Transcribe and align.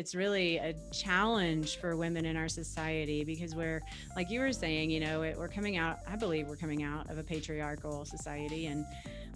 it's 0.00 0.14
really 0.14 0.56
a 0.56 0.74
challenge 0.92 1.78
for 1.78 1.94
women 1.94 2.24
in 2.24 2.36
our 2.36 2.48
society 2.48 3.22
because 3.22 3.54
we're 3.54 3.82
like 4.16 4.30
you 4.30 4.40
were 4.40 4.52
saying 4.52 4.90
you 4.90 4.98
know 4.98 5.22
it, 5.22 5.36
we're 5.38 5.48
coming 5.48 5.76
out 5.76 5.98
i 6.08 6.16
believe 6.16 6.48
we're 6.48 6.56
coming 6.56 6.82
out 6.82 7.08
of 7.10 7.18
a 7.18 7.22
patriarchal 7.22 8.04
society 8.06 8.66
and 8.66 8.86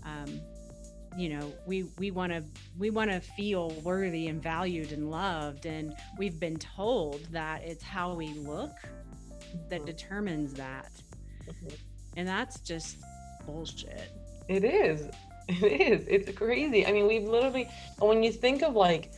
um, 0.05 0.41
you 1.17 1.29
know 1.29 1.53
we 1.67 1.85
we 1.99 2.11
want 2.11 2.33
to 2.33 2.43
we 2.79 2.91
want 2.91 3.11
to 3.11 3.21
feel 3.21 3.71
worthy 3.83 4.29
and 4.29 4.43
valued 4.43 4.93
and 4.93 5.11
loved. 5.11 5.67
And 5.67 5.95
we've 6.19 6.41
been 6.41 6.57
told 6.57 7.25
that 7.31 7.63
it's 7.63 7.83
how 7.83 8.15
we 8.15 8.29
look 8.35 8.73
that 9.69 9.81
mm-hmm. 9.81 9.85
determines 9.85 10.55
that. 10.55 10.91
Mm-hmm. 11.47 11.75
and 12.17 12.27
that's 12.27 12.61
just 12.61 12.97
bullshit. 13.47 14.11
It 14.49 14.65
is. 14.65 15.09
It 15.47 15.79
is. 15.79 16.07
It's 16.09 16.39
crazy. 16.39 16.87
I 16.87 16.93
mean 16.93 17.07
we've 17.07 17.29
literally 17.29 17.69
when 17.99 18.23
you 18.23 18.33
think 18.33 18.63
of 18.63 18.75
like 18.75 19.13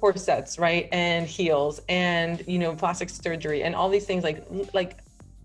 corsets 0.00 0.58
right 0.58 0.88
and 0.92 1.26
heels 1.26 1.80
and 1.88 2.42
you 2.46 2.58
know 2.58 2.74
plastic 2.74 3.10
surgery 3.10 3.62
and 3.62 3.74
all 3.74 3.88
these 3.88 4.06
things 4.06 4.24
like 4.24 4.44
like 4.72 4.98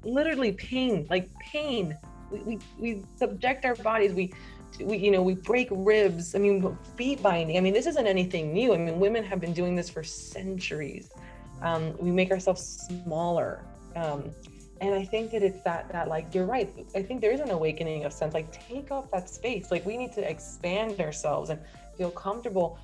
literally 0.06 0.54
pain 0.54 1.06
like 1.10 1.30
pain. 1.40 1.98
We, 2.32 2.40
we, 2.40 2.60
we 2.80 3.04
subject 3.18 3.66
our 3.66 3.76
bodies 3.76 4.14
we 4.14 4.34
we 4.80 4.98
you 4.98 5.12
know 5.12 5.22
we 5.22 5.36
break 5.36 5.68
ribs 5.72 6.36
i 6.36 6.40
mean 6.40 6.78
feet 6.96 7.22
binding. 7.22 7.58
I 7.58 7.62
mean 7.62 7.74
this 7.74 7.88
isn't 7.88 8.08
anything 8.08 8.54
new. 8.54 8.74
I 8.74 8.78
mean 8.78 9.00
women 9.00 9.24
have 9.24 9.40
been 9.40 9.54
doing 9.54 9.76
this 9.76 9.90
for 9.90 10.04
centuries. 10.04 11.10
Um, 11.62 11.98
we 11.98 12.12
make 12.12 12.32
ourselves 12.32 12.88
smaller. 12.88 13.64
Um, 13.96 14.32
and 14.82 14.94
i 14.94 15.06
think 15.06 15.32
that 15.32 15.42
it's 15.42 15.62
that 15.62 15.90
that 15.92 16.08
like 16.08 16.34
you're 16.36 16.46
right. 16.46 16.70
I 16.96 17.02
think 17.02 17.22
there 17.22 17.32
is 17.32 17.40
an 17.40 17.52
awakening 17.52 18.04
of 18.06 18.12
sense 18.14 18.34
like 18.34 18.52
take 18.68 18.92
up 18.92 19.10
that 19.12 19.30
space. 19.30 19.72
Like 19.72 19.86
we 19.86 19.98
need 19.98 20.14
to 20.14 20.30
expand 20.30 21.00
ourselves 21.00 21.50
and 21.50 21.60
feel 21.98 22.12
comfortable 22.12 22.78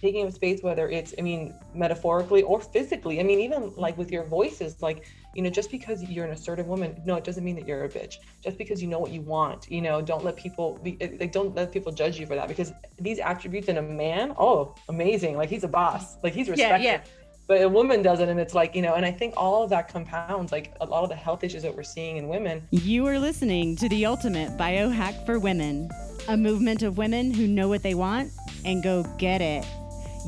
taking 0.00 0.26
up 0.26 0.32
space 0.32 0.62
whether 0.62 0.88
it's 0.88 1.14
i 1.18 1.22
mean 1.22 1.54
metaphorically 1.74 2.42
or 2.42 2.60
physically. 2.60 3.20
I 3.20 3.22
mean 3.22 3.40
even 3.40 3.72
like 3.76 3.96
with 3.96 4.10
your 4.10 4.24
voices 4.24 4.82
like 4.82 5.06
you 5.34 5.42
know 5.42 5.50
just 5.50 5.70
because 5.70 6.02
you're 6.02 6.24
an 6.24 6.32
assertive 6.32 6.66
woman 6.66 7.00
no 7.04 7.14
it 7.16 7.24
doesn't 7.24 7.44
mean 7.44 7.56
that 7.56 7.66
you're 7.66 7.84
a 7.84 7.88
bitch. 7.88 8.16
Just 8.42 8.58
because 8.58 8.82
you 8.82 8.88
know 8.88 8.98
what 8.98 9.10
you 9.10 9.22
want 9.22 9.70
you 9.70 9.80
know 9.80 10.00
don't 10.00 10.24
let 10.24 10.36
people 10.36 10.78
be 10.82 10.96
eh, 11.00 11.10
like 11.20 11.32
don't 11.32 11.54
let 11.54 11.72
people 11.72 11.92
judge 11.92 12.18
you 12.18 12.26
for 12.26 12.34
that 12.34 12.48
because 12.48 12.72
these 13.00 13.18
attributes 13.18 13.68
in 13.68 13.78
a 13.78 13.82
man 13.82 14.34
oh 14.38 14.74
amazing. 14.88 15.36
Like 15.36 15.48
he's 15.48 15.64
a 15.64 15.68
boss. 15.68 16.16
Like 16.22 16.32
he's 16.32 16.48
respected 16.48 16.84
yeah, 16.84 16.92
yeah. 16.92 17.00
but 17.46 17.62
a 17.62 17.68
woman 17.68 18.02
doesn't 18.02 18.28
and 18.28 18.40
it's 18.40 18.54
like 18.54 18.74
you 18.74 18.82
know 18.82 18.94
and 18.94 19.04
i 19.04 19.12
think 19.12 19.34
all 19.36 19.62
of 19.62 19.70
that 19.70 19.88
compounds 19.88 20.52
like 20.52 20.74
a 20.80 20.86
lot 20.86 21.02
of 21.02 21.08
the 21.08 21.16
health 21.16 21.44
issues 21.44 21.62
that 21.62 21.74
we're 21.74 21.82
seeing 21.82 22.16
in 22.16 22.28
women. 22.28 22.66
You 22.70 23.06
are 23.06 23.18
listening 23.18 23.76
to 23.76 23.88
the 23.88 24.06
ultimate 24.06 24.56
biohack 24.56 25.24
for 25.26 25.38
women 25.38 25.90
a 26.28 26.36
movement 26.36 26.82
of 26.82 26.98
women 26.98 27.32
who 27.32 27.46
know 27.46 27.68
what 27.68 27.82
they 27.82 27.94
want 27.94 28.30
and 28.64 28.82
go 28.82 29.02
get 29.16 29.40
it 29.40 29.64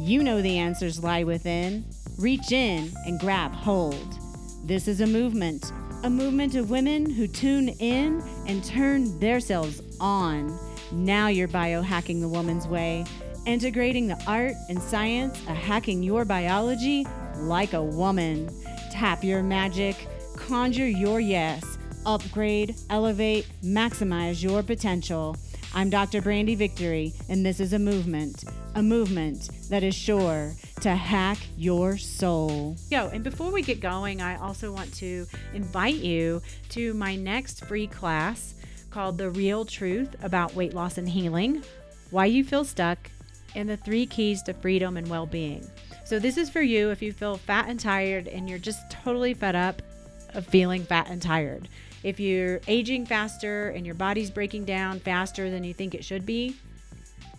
you 0.00 0.22
know 0.22 0.40
the 0.42 0.58
answers 0.58 1.02
lie 1.02 1.24
within 1.24 1.84
reach 2.18 2.52
in 2.52 2.92
and 3.06 3.18
grab 3.20 3.52
hold 3.52 4.20
this 4.62 4.86
is 4.86 5.00
a 5.00 5.06
movement, 5.06 5.72
a 6.04 6.10
movement 6.10 6.54
of 6.54 6.70
women 6.70 7.08
who 7.08 7.26
tune 7.26 7.70
in 7.80 8.22
and 8.46 8.62
turn 8.62 9.18
themselves 9.18 9.82
on. 9.98 10.56
Now 10.92 11.28
you're 11.28 11.48
biohacking 11.48 12.20
the 12.20 12.28
woman's 12.28 12.68
way, 12.68 13.04
integrating 13.46 14.06
the 14.06 14.22
art 14.26 14.52
and 14.68 14.80
science 14.80 15.38
of 15.48 15.56
hacking 15.56 16.02
your 16.02 16.24
biology 16.24 17.06
like 17.38 17.72
a 17.72 17.82
woman. 17.82 18.48
Tap 18.92 19.24
your 19.24 19.42
magic, 19.42 20.06
conjure 20.36 20.86
your 20.86 21.20
yes, 21.20 21.78
upgrade, 22.06 22.76
elevate, 22.90 23.48
maximize 23.64 24.42
your 24.42 24.62
potential. 24.62 25.36
I'm 25.74 25.88
Dr. 25.88 26.20
Brandy 26.20 26.54
Victory, 26.54 27.12
and 27.28 27.44
this 27.44 27.60
is 27.60 27.72
a 27.72 27.78
movement, 27.78 28.44
a 28.74 28.82
movement 28.82 29.50
that 29.68 29.82
is 29.82 29.94
sure 29.94 30.54
to 30.80 30.94
hack 30.94 31.38
your 31.56 31.96
soul. 31.96 32.76
Yo, 32.90 33.08
and 33.08 33.24
before 33.24 33.50
we 33.50 33.62
get 33.62 33.80
going, 33.80 34.22
I 34.22 34.36
also 34.36 34.72
want 34.72 34.92
to 34.94 35.26
invite 35.54 35.96
you 35.96 36.42
to 36.70 36.94
my 36.94 37.16
next 37.16 37.64
free 37.64 37.86
class 37.86 38.54
called 38.90 39.18
The 39.18 39.30
Real 39.30 39.64
Truth 39.64 40.16
About 40.22 40.54
Weight 40.54 40.74
Loss 40.74 40.98
and 40.98 41.08
Healing 41.08 41.62
Why 42.10 42.26
You 42.26 42.44
Feel 42.44 42.64
Stuck, 42.64 43.10
and 43.54 43.68
the 43.68 43.76
Three 43.76 44.06
Keys 44.06 44.42
to 44.44 44.54
Freedom 44.54 44.96
and 44.96 45.08
Well 45.08 45.26
Being. 45.26 45.66
So, 46.04 46.18
this 46.18 46.36
is 46.36 46.50
for 46.50 46.62
you 46.62 46.90
if 46.90 47.02
you 47.02 47.12
feel 47.12 47.36
fat 47.36 47.68
and 47.68 47.78
tired 47.78 48.28
and 48.28 48.48
you're 48.48 48.58
just 48.58 48.90
totally 48.90 49.34
fed 49.34 49.56
up 49.56 49.82
of 50.34 50.46
feeling 50.46 50.84
fat 50.84 51.08
and 51.08 51.20
tired. 51.20 51.68
If 52.02 52.18
you're 52.18 52.60
aging 52.66 53.06
faster 53.06 53.70
and 53.70 53.84
your 53.84 53.94
body's 53.94 54.30
breaking 54.30 54.64
down 54.64 55.00
faster 55.00 55.50
than 55.50 55.64
you 55.64 55.74
think 55.74 55.94
it 55.94 56.04
should 56.04 56.24
be, 56.24 56.56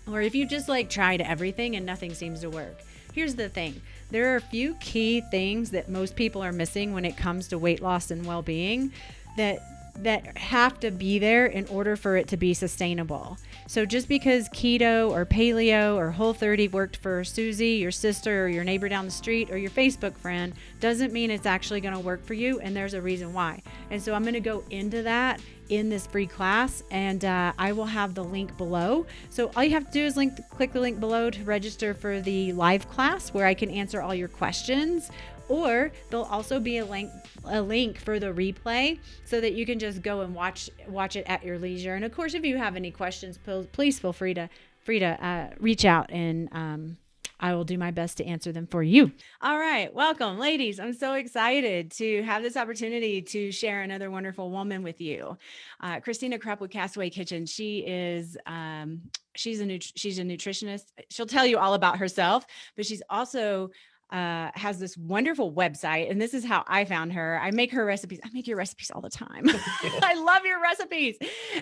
or 0.08 0.22
if 0.22 0.36
you 0.36 0.46
just 0.46 0.70
like 0.70 0.90
tried 0.90 1.22
everything 1.22 1.76
and 1.76 1.86
nothing 1.86 2.14
seems 2.14 2.42
to 2.42 2.50
work. 2.50 2.80
Here's 3.14 3.36
the 3.36 3.50
thing 3.50 3.82
there 4.10 4.34
are 4.34 4.38
a 4.38 4.42
few 4.42 4.76
key 4.76 5.22
things 5.32 5.72
that 5.72 5.90
most 5.90 6.16
people 6.16 6.44
are 6.44 6.52
missing 6.52 6.94
when 6.94 7.06
it 7.06 7.18
comes 7.18 7.48
to 7.50 7.58
weight 7.58 7.82
loss 7.82 8.12
and 8.12 8.26
well 8.26 8.42
being 8.42 8.92
that 9.38 9.62
that 9.98 10.38
have 10.38 10.80
to 10.80 10.90
be 10.90 11.20
there 11.20 11.46
in 11.46 11.68
order 11.68 11.96
for 11.96 12.16
it 12.16 12.28
to 12.30 12.38
be 12.38 12.54
sustainable. 12.54 13.38
So 13.68 13.86
just 13.86 14.08
because 14.08 14.50
keto 14.50 15.12
or 15.12 15.26
paleo 15.26 15.96
or 15.96 16.12
whole 16.12 16.34
30 16.34 16.70
worked 16.70 16.98
for 16.98 17.24
Susie, 17.24 17.74
your 17.74 17.92
sister 17.92 18.46
or 18.46 18.48
your 18.48 18.64
neighbor 18.64 18.90
down 18.90 19.06
the 19.06 19.12
street 19.12 19.52
or 19.52 19.58
your 19.58 19.70
Facebook 19.70 20.18
friend 20.18 20.54
doesn't 20.80 21.14
mean 21.14 21.30
it's 21.30 21.46
actually 21.46 21.82
going 21.82 21.94
to 21.94 22.00
work 22.00 22.26
for 22.26 22.34
you 22.34 22.60
and 22.60 22.76
there's 22.76 22.94
a 22.94 23.02
reason 23.02 23.34
why. 23.34 23.62
And 23.90 24.02
so 24.02 24.14
I'm 24.14 24.24
going 24.24 24.34
to 24.34 24.40
go 24.40 24.64
into 24.70 25.04
that 25.04 25.42
in 25.72 25.90
this 25.90 26.06
free 26.06 26.28
class 26.28 26.84
and 26.92 27.24
uh, 27.24 27.54
I 27.58 27.72
will 27.72 27.86
have 27.86 28.14
the 28.14 28.24
link 28.24 28.56
below. 28.58 29.08
So 29.30 29.50
all 29.56 29.64
you 29.64 29.72
have 29.72 29.86
to 29.86 29.92
do 29.92 30.04
is 30.04 30.18
link 30.18 30.40
click 30.50 30.74
the 30.74 30.82
link 30.82 31.00
below 31.00 31.30
to 31.32 31.44
register 31.46 31.94
for 31.94 32.20
the 32.20 32.52
live 32.54 32.90
class 32.90 33.34
where 33.34 33.46
I 33.46 33.54
can 33.54 33.72
answer 33.72 34.02
all 34.02 34.14
your 34.14 34.28
questions 34.28 35.10
or 35.48 35.92
there'll 36.10 36.26
also 36.26 36.60
be 36.60 36.78
a 36.78 36.86
link 36.86 37.10
a 37.46 37.62
link 37.62 37.98
for 37.98 38.20
the 38.20 38.28
replay 38.28 39.00
so 39.24 39.40
that 39.40 39.54
you 39.54 39.66
can 39.66 39.80
just 39.80 40.02
go 40.02 40.22
and 40.22 40.36
watch 40.36 40.70
watch 40.88 41.16
it 41.16 41.26
at 41.28 41.44
your 41.44 41.58
leisure. 41.58 41.96
And 41.96 42.04
of 42.04 42.14
course, 42.14 42.34
if 42.34 42.44
you 42.44 42.58
have 42.58 42.76
any 42.76 42.92
questions, 42.92 43.40
please 43.72 43.98
feel 43.98 44.14
free 44.14 44.34
to 44.34 44.50
free 44.82 45.00
to 45.00 45.26
uh, 45.26 45.50
reach 45.60 45.86
out 45.86 46.12
and 46.12 46.50
um, 46.52 46.98
I 47.42 47.56
will 47.56 47.64
do 47.64 47.78
my 47.78 47.92
best 47.92 48.18
to 48.18 48.26
answer 48.26 48.52
them 48.52 48.68
for 48.68 48.84
you. 48.84 49.12
All 49.42 49.58
right. 49.58 49.94
Welcome, 49.94 50.38
ladies. 50.38 50.80
I'm 50.80 50.94
so 50.94 51.16
excited 51.16 51.92
to 51.94 52.22
have 52.24 52.44
this 52.44 52.56
opportunity 52.56 53.22
to 53.24 53.52
share 53.52 53.82
another 53.82 54.12
wonderful 54.12 54.52
woman 54.52 54.84
with 54.84 55.02
you. 55.02 55.38
Uh, 55.82 56.00
Cristina 56.00 56.38
Curp 56.38 56.62
with 56.62 56.70
Castaway 56.70 57.10
Kitchen. 57.10 57.46
She 57.48 57.80
is, 57.80 58.38
um, 58.46 59.02
she's 59.36 59.60
a, 59.60 59.66
nut- 59.66 59.92
she's 59.96 60.20
a 60.20 60.24
nutritionist. 60.24 60.84
She'll 61.10 61.26
tell 61.26 61.46
you 61.46 61.58
all 61.58 61.74
about 61.74 61.98
herself, 61.98 62.46
but 62.76 62.86
she's 62.86 63.02
also 63.10 63.72
uh, 64.12 64.52
has 64.56 64.78
this 64.78 64.98
wonderful 64.98 65.54
website, 65.54 66.12
and 66.12 66.22
this 66.22 66.34
is 66.34 66.44
how 66.44 66.66
I 66.68 66.84
found 66.84 67.14
her. 67.14 67.40
I 67.40 67.52
make 67.52 67.72
her 67.72 67.86
recipes. 67.86 68.20
I 68.24 68.30
make 68.34 68.46
your 68.46 68.58
recipes 68.58 68.92
all 68.94 69.02
the 69.02 69.10
time. 69.10 69.46
I 70.04 70.16
love 70.16 70.46
your 70.46 70.62
recipes. 70.62 71.16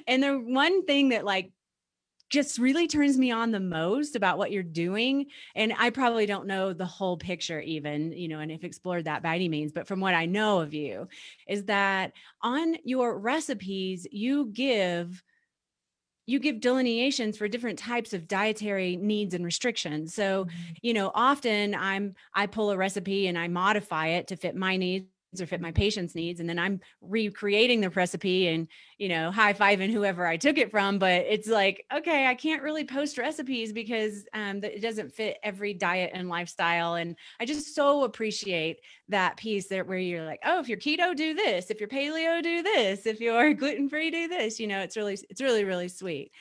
And 0.07 0.23
the 0.23 0.33
one 0.33 0.83
thing 0.85 1.09
that 1.09 1.25
like 1.25 1.51
just 2.29 2.59
really 2.59 2.87
turns 2.87 3.17
me 3.17 3.31
on 3.31 3.51
the 3.51 3.59
most 3.59 4.15
about 4.15 4.37
what 4.37 4.51
you're 4.51 4.63
doing 4.63 5.25
and 5.55 5.73
i 5.77 5.89
probably 5.89 6.25
don't 6.25 6.47
know 6.47 6.73
the 6.73 6.85
whole 6.85 7.17
picture 7.17 7.59
even 7.59 8.11
you 8.11 8.27
know 8.27 8.39
and 8.39 8.51
if 8.51 8.63
explored 8.63 9.05
that 9.05 9.23
by 9.23 9.35
any 9.35 9.49
means 9.49 9.71
but 9.71 9.87
from 9.87 9.99
what 9.99 10.13
i 10.13 10.25
know 10.25 10.59
of 10.59 10.73
you 10.73 11.07
is 11.47 11.65
that 11.65 12.13
on 12.41 12.75
your 12.83 13.17
recipes 13.17 14.07
you 14.11 14.45
give 14.53 15.23
you 16.29 16.39
give 16.39 16.59
delineations 16.59 17.37
for 17.37 17.47
different 17.47 17.79
types 17.79 18.13
of 18.13 18.27
dietary 18.27 18.95
needs 18.95 19.33
and 19.33 19.43
restrictions. 19.43 20.13
So, 20.13 20.45
mm-hmm. 20.45 20.73
you 20.83 20.93
know, 20.93 21.11
often 21.15 21.73
I'm 21.73 22.13
I 22.35 22.45
pull 22.45 22.69
a 22.69 22.77
recipe 22.77 23.25
and 23.25 23.35
I 23.35 23.47
modify 23.47 24.09
it 24.09 24.27
to 24.27 24.35
fit 24.35 24.55
my 24.55 24.77
needs 24.77 25.07
or 25.39 25.45
fit 25.45 25.61
my 25.61 25.71
patient's 25.71 26.15
needs 26.15 26.39
and 26.39 26.49
then 26.49 26.57
i'm 26.57 26.79
recreating 27.01 27.81
the 27.81 27.89
recipe 27.91 28.47
and 28.47 28.67
you 28.97 29.07
know 29.07 29.29
high 29.29 29.53
fiving 29.53 29.91
whoever 29.91 30.25
i 30.25 30.35
took 30.35 30.57
it 30.57 30.71
from 30.71 30.97
but 30.97 31.23
it's 31.27 31.47
like 31.47 31.85
okay 31.93 32.25
i 32.25 32.33
can't 32.33 32.63
really 32.63 32.83
post 32.83 33.17
recipes 33.17 33.71
because 33.71 34.25
um, 34.33 34.63
it 34.63 34.81
doesn't 34.81 35.13
fit 35.13 35.37
every 35.43 35.73
diet 35.73 36.11
and 36.13 36.29
lifestyle 36.29 36.95
and 36.95 37.15
i 37.39 37.45
just 37.45 37.75
so 37.75 38.03
appreciate 38.03 38.79
that 39.07 39.37
piece 39.37 39.67
there 39.67 39.83
where 39.83 39.99
you're 39.99 40.25
like 40.25 40.39
oh 40.45 40.59
if 40.59 40.67
you're 40.67 40.79
keto 40.79 41.15
do 41.15 41.35
this 41.35 41.69
if 41.69 41.79
you're 41.79 41.89
paleo 41.89 42.41
do 42.41 42.63
this 42.63 43.05
if 43.05 43.19
you're 43.19 43.53
gluten-free 43.53 44.09
do 44.09 44.27
this 44.27 44.59
you 44.59 44.65
know 44.65 44.79
it's 44.79 44.97
really 44.97 45.17
it's 45.29 45.41
really 45.41 45.63
really 45.63 45.87
sweet 45.87 46.31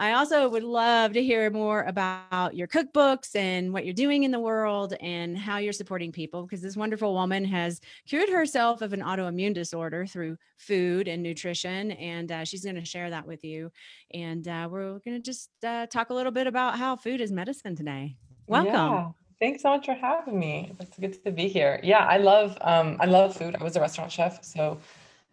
I 0.00 0.12
also 0.12 0.48
would 0.48 0.62
love 0.62 1.12
to 1.14 1.22
hear 1.22 1.50
more 1.50 1.82
about 1.82 2.54
your 2.54 2.68
cookbooks 2.68 3.34
and 3.34 3.72
what 3.72 3.84
you're 3.84 3.92
doing 3.92 4.22
in 4.22 4.30
the 4.30 4.38
world 4.38 4.94
and 5.00 5.36
how 5.36 5.58
you're 5.58 5.72
supporting 5.72 6.12
people 6.12 6.42
because 6.42 6.60
this 6.60 6.76
wonderful 6.76 7.14
woman 7.14 7.44
has 7.44 7.80
cured 8.06 8.28
herself 8.28 8.80
of 8.80 8.92
an 8.92 9.00
autoimmune 9.00 9.54
disorder 9.54 10.06
through 10.06 10.36
food 10.56 11.08
and 11.08 11.20
nutrition. 11.20 11.90
And 11.92 12.30
uh, 12.30 12.44
she's 12.44 12.62
going 12.62 12.76
to 12.76 12.84
share 12.84 13.10
that 13.10 13.26
with 13.26 13.42
you. 13.42 13.72
And 14.14 14.46
uh, 14.46 14.68
we're 14.70 15.00
going 15.00 15.16
to 15.16 15.20
just 15.20 15.50
uh, 15.64 15.86
talk 15.86 16.10
a 16.10 16.14
little 16.14 16.32
bit 16.32 16.46
about 16.46 16.78
how 16.78 16.94
food 16.94 17.20
is 17.20 17.32
medicine 17.32 17.74
today. 17.74 18.16
Welcome. 18.46 18.72
Yeah. 18.72 19.08
Thanks 19.40 19.62
so 19.62 19.70
much 19.70 19.86
for 19.86 19.94
having 19.94 20.38
me. 20.38 20.72
It's 20.78 20.96
good 20.96 21.24
to 21.24 21.32
be 21.32 21.48
here. 21.48 21.80
Yeah, 21.82 22.04
I 22.04 22.18
love 22.18 22.56
um, 22.60 22.96
I 22.98 23.06
love 23.06 23.36
food. 23.36 23.54
I 23.60 23.62
was 23.62 23.76
a 23.76 23.80
restaurant 23.80 24.10
chef, 24.10 24.42
so 24.42 24.78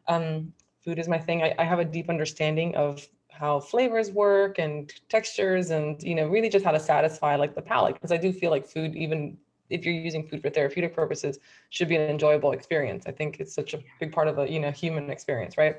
um, 0.07 0.53
food 0.83 0.99
is 0.99 1.07
my 1.07 1.17
thing. 1.17 1.41
I, 1.41 1.55
I 1.57 1.63
have 1.63 1.79
a 1.79 1.85
deep 1.85 2.07
understanding 2.07 2.75
of 2.75 3.07
how 3.37 3.59
flavors 3.59 4.11
work 4.11 4.59
and 4.59 4.93
textures 5.09 5.71
and 5.71 6.01
you 6.01 6.15
know 6.15 6.27
really 6.27 6.49
just 6.49 6.65
how 6.65 6.71
to 6.71 6.79
satisfy 6.79 7.35
like 7.35 7.53
the 7.53 7.61
palate 7.61 7.93
because 7.93 8.11
i 8.11 8.17
do 8.17 8.31
feel 8.31 8.51
like 8.51 8.65
food 8.65 8.95
even 8.95 9.37
if 9.69 9.85
you're 9.85 9.93
using 9.93 10.27
food 10.27 10.41
for 10.41 10.49
therapeutic 10.49 10.95
purposes 10.95 11.39
should 11.69 11.87
be 11.87 11.95
an 11.95 12.09
enjoyable 12.09 12.51
experience. 12.51 13.05
I 13.07 13.11
think 13.11 13.39
it's 13.39 13.53
such 13.53 13.73
a 13.73 13.79
big 13.99 14.11
part 14.11 14.27
of 14.27 14.37
a 14.37 14.49
you 14.49 14.59
know 14.59 14.71
human 14.71 15.09
experience 15.09 15.57
right? 15.57 15.77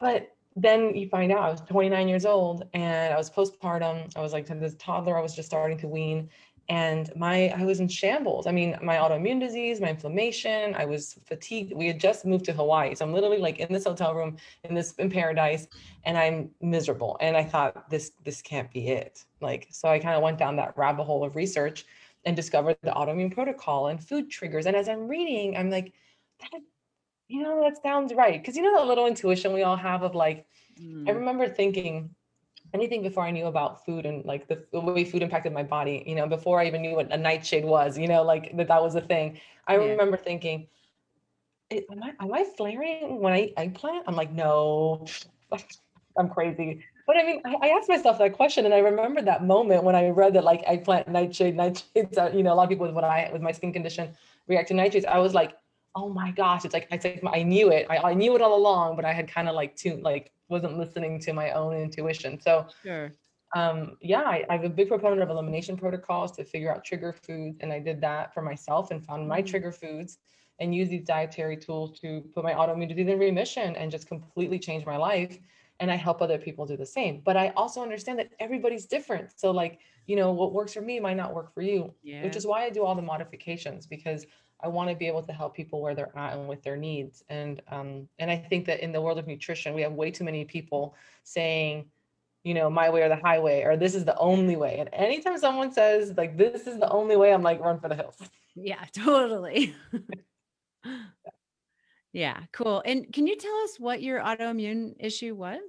But 0.00 0.34
then 0.54 0.94
you 0.94 1.08
find 1.08 1.32
out 1.32 1.38
i 1.38 1.50
was 1.50 1.62
29 1.62 2.08
years 2.08 2.26
old 2.26 2.64
and 2.74 3.14
i 3.14 3.16
was 3.16 3.30
postpartum. 3.30 4.14
I 4.16 4.20
was 4.20 4.34
like 4.34 4.46
this 4.46 4.74
toddler 4.78 5.16
i 5.18 5.22
was 5.22 5.34
just 5.34 5.48
starting 5.48 5.78
to 5.78 5.88
wean 5.88 6.28
and 6.68 7.10
my 7.16 7.48
i 7.50 7.64
was 7.64 7.80
in 7.80 7.88
shambles. 7.88 8.46
I 8.46 8.52
mean 8.52 8.76
my 8.82 8.96
autoimmune 8.96 9.40
disease 9.40 9.80
my 9.80 9.90
inflammation 9.90 10.74
i 10.74 10.84
was 10.84 11.18
fatigued. 11.26 11.72
We 11.74 11.86
had 11.86 12.00
just 12.00 12.24
moved 12.24 12.44
to 12.46 12.52
hawaii 12.52 12.94
so 12.94 13.04
i'm 13.04 13.12
literally 13.12 13.38
like 13.38 13.58
in 13.58 13.72
this 13.72 13.84
hotel 13.84 14.14
room 14.14 14.36
in 14.64 14.74
this 14.74 14.92
in 14.94 15.10
paradise 15.10 15.66
and 16.04 16.16
i'm 16.16 16.50
miserable. 16.60 17.16
And 17.20 17.36
i 17.36 17.44
thought 17.44 17.90
this 17.90 18.12
this 18.24 18.42
can't 18.42 18.70
be 18.70 18.88
it. 18.88 19.24
Like 19.40 19.68
so 19.70 19.88
i 19.88 19.98
kind 19.98 20.16
of 20.16 20.22
went 20.22 20.38
down 20.38 20.56
that 20.56 20.76
rabbit 20.76 21.04
hole 21.04 21.24
of 21.24 21.36
research 21.36 21.84
and 22.24 22.36
discovered 22.36 22.76
the 22.82 22.92
autoimmune 22.92 23.34
protocol 23.34 23.88
and 23.88 24.02
food 24.02 24.30
triggers. 24.30 24.66
And 24.66 24.76
as 24.76 24.88
i'm 24.88 25.08
reading 25.08 25.56
i'm 25.56 25.70
like 25.70 25.92
that 26.40 26.60
you 27.28 27.42
know 27.42 27.62
that 27.62 27.82
sounds 27.82 28.12
right. 28.12 28.40
Because 28.40 28.56
you 28.56 28.62
know 28.62 28.76
that 28.76 28.86
little 28.86 29.06
intuition 29.06 29.54
we 29.54 29.62
all 29.62 29.76
have 29.76 30.02
of 30.02 30.14
like 30.14 30.46
mm. 30.80 31.08
i 31.08 31.12
remember 31.12 31.48
thinking 31.48 32.10
anything 32.74 33.02
before 33.02 33.24
I 33.24 33.30
knew 33.30 33.46
about 33.46 33.84
food 33.84 34.06
and 34.06 34.24
like 34.24 34.48
the, 34.48 34.64
the, 34.72 34.80
way 34.80 35.04
food 35.04 35.22
impacted 35.22 35.52
my 35.52 35.62
body, 35.62 36.04
you 36.06 36.14
know, 36.14 36.26
before 36.26 36.60
I 36.60 36.66
even 36.66 36.82
knew 36.82 36.96
what 36.96 37.12
a 37.12 37.16
nightshade 37.16 37.64
was, 37.64 37.98
you 37.98 38.08
know, 38.08 38.22
like 38.22 38.56
that 38.56 38.68
that 38.68 38.82
was 38.82 38.94
a 38.94 39.00
thing. 39.00 39.40
I 39.66 39.74
yeah. 39.74 39.90
remember 39.90 40.16
thinking, 40.16 40.66
am 41.70 42.02
I 42.02 42.12
am 42.20 42.32
I 42.32 42.44
flaring 42.56 43.20
when 43.20 43.32
I 43.32 43.52
eggplant? 43.56 44.04
I'm 44.06 44.16
like, 44.16 44.32
no, 44.32 45.06
I'm 46.16 46.28
crazy. 46.28 46.84
But 47.06 47.16
I 47.16 47.24
mean, 47.24 47.42
I, 47.44 47.56
I, 47.62 47.68
asked 47.70 47.88
myself 47.88 48.18
that 48.18 48.32
question, 48.32 48.64
and 48.64 48.72
I 48.72 48.78
remember 48.78 49.22
that 49.22 49.44
moment 49.44 49.82
when 49.82 49.96
I 49.96 50.08
read 50.10 50.34
that 50.34 50.44
like 50.44 50.62
eggplant, 50.66 51.08
nightshade, 51.08 51.56
nightshades. 51.56 52.34
you 52.34 52.42
know, 52.42 52.52
a 52.52 52.54
lot 52.54 52.64
of 52.64 52.68
people 52.68 52.86
with 52.86 52.94
what 52.94 53.04
I 53.04 53.28
with 53.32 53.42
my 53.42 53.52
skin 53.52 53.72
condition 53.72 54.10
react 54.46 54.68
to 54.68 54.74
nightshades. 54.74 55.04
I 55.04 55.18
was 55.18 55.34
like, 55.34 55.56
oh 55.94 56.08
my 56.08 56.30
gosh, 56.30 56.64
it's 56.64 56.74
like 56.74 56.88
I 56.92 57.00
like 57.02 57.36
I 57.36 57.42
knew 57.42 57.70
it. 57.70 57.86
I, 57.90 57.98
I 57.98 58.14
knew 58.14 58.34
it 58.36 58.42
all 58.42 58.56
along, 58.56 58.96
but 58.96 59.04
I 59.04 59.12
had 59.12 59.28
kind 59.28 59.48
of 59.48 59.54
like 59.54 59.76
tuned 59.76 60.02
like 60.02 60.30
wasn't 60.52 60.78
listening 60.78 61.18
to 61.20 61.32
my 61.32 61.50
own 61.50 61.74
intuition. 61.74 62.40
So 62.40 62.66
sure. 62.84 63.12
um, 63.56 63.96
yeah, 64.00 64.20
I, 64.20 64.44
I'm 64.48 64.64
a 64.64 64.68
big 64.68 64.88
proponent 64.88 65.22
of 65.22 65.30
elimination 65.30 65.76
protocols 65.76 66.30
to 66.32 66.44
figure 66.44 66.72
out 66.72 66.84
trigger 66.84 67.12
foods. 67.12 67.58
And 67.60 67.72
I 67.72 67.80
did 67.80 68.00
that 68.02 68.32
for 68.32 68.42
myself 68.42 68.92
and 68.92 69.04
found 69.04 69.26
my 69.26 69.40
mm-hmm. 69.40 69.50
trigger 69.50 69.72
foods 69.72 70.18
and 70.60 70.74
use 70.74 70.88
these 70.88 71.04
dietary 71.04 71.56
tools 71.56 71.98
to 72.00 72.22
put 72.34 72.44
my 72.44 72.52
autoimmune 72.52 72.88
disease 72.88 73.08
in 73.08 73.18
remission 73.18 73.74
and 73.74 73.90
just 73.90 74.06
completely 74.06 74.58
change 74.58 74.86
my 74.86 74.96
life. 74.96 75.38
And 75.80 75.90
I 75.90 75.96
help 75.96 76.22
other 76.22 76.38
people 76.38 76.66
do 76.66 76.76
the 76.76 76.86
same. 76.86 77.22
But 77.24 77.36
I 77.36 77.48
also 77.56 77.82
understand 77.82 78.20
that 78.20 78.30
everybody's 78.38 78.86
different. 78.86 79.32
So 79.34 79.50
like, 79.50 79.80
you 80.06 80.14
know, 80.14 80.30
what 80.30 80.52
works 80.52 80.74
for 80.74 80.80
me 80.80 81.00
might 81.00 81.16
not 81.16 81.34
work 81.34 81.52
for 81.52 81.62
you, 81.62 81.92
yeah. 82.02 82.22
which 82.22 82.36
is 82.36 82.46
why 82.46 82.64
I 82.64 82.70
do 82.70 82.84
all 82.84 82.94
the 82.94 83.02
modifications 83.02 83.86
because 83.86 84.26
I 84.62 84.68
want 84.68 84.90
to 84.90 84.96
be 84.96 85.06
able 85.06 85.22
to 85.22 85.32
help 85.32 85.54
people 85.54 85.80
where 85.80 85.94
they're 85.94 86.16
at 86.16 86.34
and 86.34 86.48
with 86.48 86.62
their 86.62 86.76
needs. 86.76 87.24
And 87.28 87.60
um, 87.68 88.08
and 88.18 88.30
I 88.30 88.36
think 88.36 88.66
that 88.66 88.80
in 88.80 88.92
the 88.92 89.00
world 89.00 89.18
of 89.18 89.26
nutrition, 89.26 89.74
we 89.74 89.82
have 89.82 89.92
way 89.92 90.10
too 90.10 90.24
many 90.24 90.44
people 90.44 90.94
saying, 91.24 91.86
you 92.44 92.54
know, 92.54 92.70
my 92.70 92.90
way 92.90 93.02
or 93.02 93.08
the 93.08 93.16
highway, 93.16 93.62
or 93.62 93.76
this 93.76 93.94
is 93.94 94.04
the 94.04 94.16
only 94.18 94.56
way. 94.56 94.78
And 94.78 94.88
anytime 94.92 95.38
someone 95.38 95.72
says 95.72 96.14
like 96.16 96.36
this 96.36 96.66
is 96.66 96.78
the 96.78 96.90
only 96.90 97.16
way, 97.16 97.32
I'm 97.32 97.42
like, 97.42 97.60
run 97.60 97.80
for 97.80 97.88
the 97.88 97.96
hills. 97.96 98.16
Yeah, 98.54 98.84
totally. 98.92 99.74
yeah, 102.12 102.40
cool. 102.52 102.82
And 102.84 103.12
can 103.12 103.26
you 103.26 103.36
tell 103.36 103.56
us 103.64 103.78
what 103.78 104.02
your 104.02 104.20
autoimmune 104.20 104.94
issue 104.98 105.34
was? 105.34 105.60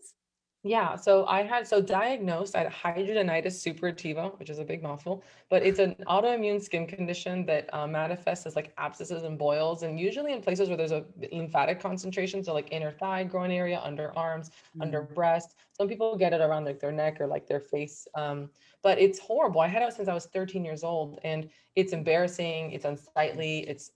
Yeah, 0.66 0.96
so 0.96 1.26
I 1.26 1.44
had 1.44 1.68
so 1.68 1.82
diagnosed 1.82 2.56
I 2.56 2.60
had 2.64 2.72
hidradenitis 2.72 3.52
suppurativa, 3.52 4.40
which 4.40 4.50
is 4.50 4.60
a 4.60 4.64
big 4.64 4.82
mouthful, 4.82 5.22
but 5.50 5.62
it's 5.62 5.80
an 5.80 5.94
autoimmune 6.08 6.62
skin 6.62 6.88
condition 6.88 7.46
that 7.48 7.70
uh, 7.74 7.86
manifests 7.86 8.46
as 8.46 8.56
like 8.56 8.74
abscesses 8.78 9.24
and 9.24 9.38
boils, 9.38 9.84
and 9.84 10.00
usually 10.00 10.32
in 10.32 10.42
places 10.42 10.70
where 10.70 10.78
there's 10.78 10.94
a 10.94 11.04
lymphatic 11.34 11.82
concentration, 11.82 12.42
so 12.42 12.54
like 12.54 12.72
inner 12.72 12.92
thigh, 12.92 13.26
groin 13.26 13.52
area, 13.52 13.82
underarms, 13.86 14.52
mm-hmm. 14.52 14.84
under 14.84 15.02
breast. 15.02 15.56
Some 15.74 15.90
people 15.90 16.16
get 16.16 16.32
it 16.32 16.40
around 16.40 16.64
like 16.64 16.80
their 16.80 16.94
neck 16.94 17.20
or 17.20 17.28
like 17.28 17.46
their 17.46 17.60
face, 17.60 18.08
um, 18.16 18.50
but 18.82 18.98
it's 18.98 19.20
horrible. 19.20 19.60
I 19.60 19.68
had 19.68 19.82
it 19.82 19.94
since 19.94 20.08
I 20.08 20.14
was 20.14 20.28
13 20.28 20.64
years 20.64 20.86
old, 20.86 21.20
and 21.26 21.50
it's 21.76 21.92
embarrassing, 21.92 22.72
it's 22.72 22.86
unsightly, 22.86 23.68
it's 23.68 23.92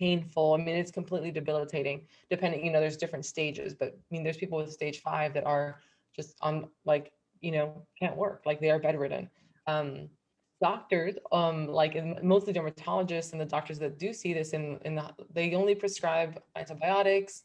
painful. 0.00 0.54
I 0.54 0.56
mean, 0.56 0.74
it's 0.74 0.90
completely 0.90 1.30
debilitating. 1.30 2.06
Depending, 2.30 2.64
you 2.64 2.72
know, 2.72 2.80
there's 2.80 2.96
different 2.96 3.26
stages, 3.26 3.74
but 3.74 3.88
I 3.94 4.02
mean, 4.10 4.24
there's 4.24 4.38
people 4.38 4.58
with 4.58 4.72
stage 4.72 5.02
five 5.02 5.34
that 5.34 5.44
are 5.46 5.78
just 6.14 6.36
on 6.40 6.68
like 6.84 7.12
you 7.40 7.52
know 7.52 7.86
can't 7.98 8.16
work 8.16 8.42
like 8.46 8.60
they 8.60 8.70
are 8.70 8.78
bedridden. 8.78 9.28
Um, 9.66 10.08
doctors 10.60 11.14
um 11.32 11.66
like 11.66 11.96
mostly 12.22 12.52
dermatologists 12.52 13.32
and 13.32 13.40
the 13.40 13.46
doctors 13.46 13.78
that 13.78 13.98
do 13.98 14.12
see 14.12 14.34
this 14.34 14.50
in 14.50 14.78
in 14.84 14.94
the 14.94 15.10
they 15.32 15.54
only 15.54 15.74
prescribe 15.74 16.40
antibiotics 16.54 17.44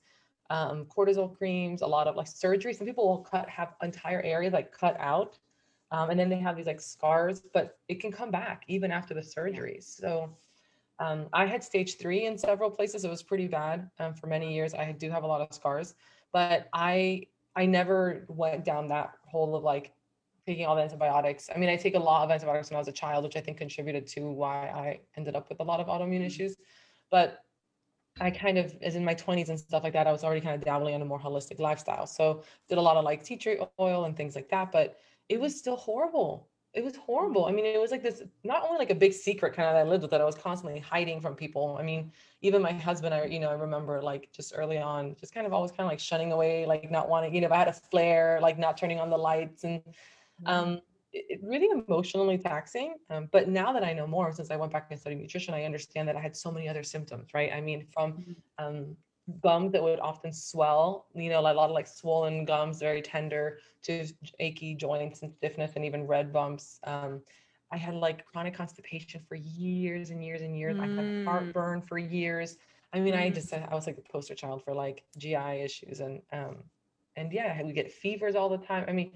um, 0.50 0.86
cortisol 0.86 1.36
creams 1.36 1.82
a 1.82 1.88
lot 1.88 2.08
of 2.08 2.16
like 2.16 2.28
surgery. 2.28 2.74
Some 2.74 2.86
people 2.86 3.08
will 3.08 3.24
cut 3.24 3.50
have 3.50 3.74
entire 3.82 4.22
areas 4.22 4.54
like 4.54 4.72
cut 4.72 4.96
out 5.00 5.40
um, 5.92 6.10
and 6.10 6.20
then 6.20 6.30
they 6.30 6.38
have 6.38 6.56
these 6.56 6.68
like 6.68 6.82
scars 6.82 7.42
but 7.54 7.80
it 7.88 8.00
can 8.00 8.12
come 8.12 8.32
back 8.32 8.64
even 8.68 8.92
after 8.92 9.14
the 9.14 9.22
surgeries 9.22 9.84
so 9.84 10.30
um, 11.00 11.28
i 11.34 11.46
had 11.46 11.64
stage 11.64 11.98
three 11.98 12.26
in 12.26 12.38
several 12.38 12.70
places. 12.70 13.04
It 13.06 13.10
was 13.10 13.24
pretty 13.24 13.48
bad 13.48 13.90
um, 14.00 14.14
for 14.14 14.28
many 14.28 14.54
years. 14.54 14.74
I 14.74 14.92
do 14.92 15.10
have 15.10 15.24
a 15.24 15.28
lot 15.28 15.42
of 15.42 15.54
scars 15.54 15.96
but 16.32 16.68
i 16.74 17.26
I 17.56 17.66
never 17.66 18.26
went 18.28 18.66
down 18.66 18.88
that 18.90 19.14
hole 19.26 19.56
of 19.56 19.64
like 19.64 19.94
taking 20.46 20.66
all 20.66 20.76
the 20.76 20.82
antibiotics. 20.82 21.50
I 21.54 21.58
mean, 21.58 21.70
I 21.70 21.76
take 21.76 21.96
a 21.96 22.00
lot 22.00 22.24
of 22.24 22.32
antibiotics 22.32 22.70
when 22.70 22.76
I 22.76 22.80
was 22.80 22.88
a 22.88 22.94
child, 22.94 23.24
which 23.24 23.36
I 23.36 23.42
think 23.42 23.58
contributed 23.58 24.06
to 24.08 24.30
why 24.30 24.68
I 24.68 25.00
ended 25.18 25.36
up 25.36 25.50
with 25.50 25.60
a 25.60 25.64
lot 25.64 25.80
of 25.80 25.88
autoimmune 25.88 26.18
mm-hmm. 26.18 26.26
issues. 26.26 26.56
But 27.10 27.42
I 28.20 28.32
kind 28.32 28.58
of, 28.58 28.76
as 28.82 28.96
in 28.96 29.04
my 29.04 29.16
20s 29.16 29.50
and 29.50 29.60
stuff 29.60 29.84
like 29.84 29.94
that, 29.94 30.08
I 30.08 30.12
was 30.12 30.24
already 30.24 30.42
kind 30.42 30.56
of 30.56 30.64
dabbling 30.64 30.94
in 30.94 31.02
a 31.02 31.06
more 31.06 31.20
holistic 31.20 31.60
lifestyle. 31.60 32.08
So 32.08 32.44
did 32.70 32.78
a 32.78 32.82
lot 32.82 32.98
of 32.98 33.04
like 33.04 33.24
tea 33.24 33.38
tree 33.38 33.60
oil 33.80 34.06
and 34.06 34.16
things 34.16 34.36
like 34.36 34.50
that, 34.50 34.72
but 34.72 34.98
it 35.28 35.40
was 35.40 35.58
still 35.58 35.76
horrible 35.76 36.48
it 36.76 36.84
was 36.84 36.96
horrible. 36.98 37.46
I 37.46 37.52
mean, 37.52 37.66
it 37.66 37.80
was 37.80 37.92
like 37.92 38.04
this 38.04 38.22
not 38.44 38.64
only 38.64 38.78
like 38.78 38.90
a 38.90 38.96
big 38.96 39.14
secret 39.14 39.54
kind 39.54 39.70
of 39.70 39.76
that 39.76 39.80
I 39.80 39.90
lived 39.90 40.02
with 40.02 40.12
that 40.12 40.22
I 40.22 40.26
was 40.26 40.36
constantly 40.36 40.80
hiding 40.80 41.22
from 41.22 41.34
people. 41.34 41.78
I 41.80 41.84
mean, 41.84 42.12
even 42.42 42.62
my 42.62 42.74
husband, 42.74 43.14
I 43.14 43.26
you 43.26 43.40
know, 43.40 43.50
I 43.50 43.54
remember 43.54 44.02
like 44.02 44.30
just 44.34 44.54
early 44.56 44.78
on, 44.78 45.16
just 45.20 45.34
kind 45.34 45.48
of 45.48 45.54
always 45.54 45.72
kind 45.72 45.82
of 45.82 45.88
like 45.88 46.00
shunning 46.00 46.34
away, 46.34 46.66
like 46.66 46.92
not 46.92 47.08
wanting, 47.08 47.34
you 47.34 47.42
know, 47.42 47.48
if 47.48 47.54
I 47.54 47.58
had 47.58 47.70
a 47.70 47.74
flare, 47.74 48.40
like 48.42 48.60
not 48.60 48.78
turning 48.78 49.00
on 49.00 49.10
the 49.10 49.18
lights 49.18 49.64
and 49.64 49.80
mm-hmm. 49.82 50.48
um 50.48 50.82
it, 51.14 51.40
really 51.42 51.70
emotionally 51.88 52.38
taxing. 52.38 52.96
Um, 53.10 53.30
but 53.32 53.48
now 53.48 53.72
that 53.72 53.84
I 53.84 53.94
know 53.94 54.06
more, 54.06 54.34
since 54.34 54.52
I 54.52 54.58
went 54.58 54.74
back 54.74 54.88
and 54.92 55.00
studied 55.00 55.20
nutrition, 55.22 55.54
I 55.54 55.64
understand 55.64 56.08
that 56.10 56.18
I 56.18 56.20
had 56.20 56.36
so 56.36 56.52
many 56.52 56.68
other 56.68 56.84
symptoms, 56.84 57.30
right? 57.34 57.52
I 57.54 57.62
mean, 57.62 57.88
from 57.94 58.14
mm-hmm. 58.14 58.34
um, 58.66 58.98
gums 59.42 59.72
that 59.72 59.82
would 59.82 60.00
often 60.00 60.32
swell, 60.32 61.08
you 61.16 61.30
know, 61.30 61.40
a 61.40 61.42
lot 61.42 61.58
of 61.58 61.72
like 61.72 61.88
swollen 61.88 62.46
gums, 62.46 62.80
very 62.80 63.02
tender 63.02 63.60
to 63.84 64.08
achy 64.40 64.76
joints 64.76 65.22
and 65.22 65.34
stiffness 65.34 65.72
and 65.76 65.86
even 65.86 66.06
red 66.06 66.32
bumps. 66.32 66.80
Um, 66.84 67.22
I 67.72 67.78
had 67.78 67.96
like 67.96 68.26
chronic 68.26 68.56
constipation 68.56 69.22
for 69.28 69.36
years 69.36 70.12
and 70.12 70.24
years 70.24 70.42
and 70.42 70.58
years. 70.58 70.78
Mm. 70.78 70.82
I 70.82 70.88
had 70.88 71.06
mm. 71.06 71.26
heartburn 71.26 71.82
for 71.82 71.98
years. 71.98 72.58
I 72.94 73.00
mean, 73.00 73.14
mm. 73.14 73.22
I 73.22 73.30
just 73.30 73.52
I 73.54 73.74
was 73.74 73.88
like 73.88 73.96
the 73.96 74.04
poster 74.04 74.36
child 74.36 74.64
for 74.64 74.74
like 74.74 75.04
GI 75.18 75.62
issues 75.64 76.00
and 76.00 76.22
um 76.32 76.58
and 77.18 77.32
yeah, 77.32 77.62
we 77.64 77.74
get 77.74 77.92
fevers 77.92 78.36
all 78.36 78.50
the 78.50 78.58
time. 78.58 78.86
I 78.88 78.92
mean, 78.92 79.12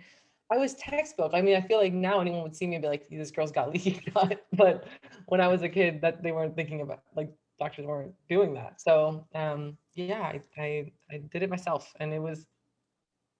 I 0.51 0.57
was 0.57 0.73
textbook. 0.75 1.31
I 1.33 1.41
mean, 1.41 1.55
I 1.55 1.61
feel 1.61 1.77
like 1.77 1.93
now 1.93 2.21
anyone 2.21 2.41
would 2.43 2.55
see 2.55 2.65
me 2.65 2.75
and 2.75 2.81
be 2.81 2.87
like, 2.87 3.07
"This 3.09 3.29
girl's 3.29 3.51
got 3.51 3.69
leaky 3.73 4.01
gut," 4.13 4.45
but 4.53 4.87
when 5.27 5.41
I 5.41 5.47
was 5.47 5.61
a 5.61 5.69
kid, 5.69 6.01
that 6.01 6.23
they 6.23 6.31
weren't 6.31 6.55
thinking 6.55 6.81
about 6.81 7.03
like 7.15 7.29
doctors 7.59 7.85
weren't 7.85 8.13
doing 8.29 8.53
that. 8.55 8.81
So 8.81 9.27
um, 9.35 9.77
yeah, 9.99 10.21
I, 10.21 10.43
I, 10.57 10.93
I 11.11 11.17
did 11.17 11.43
it 11.43 11.49
myself, 11.49 11.93
and 11.99 12.13
it 12.13 12.19
was 12.19 12.47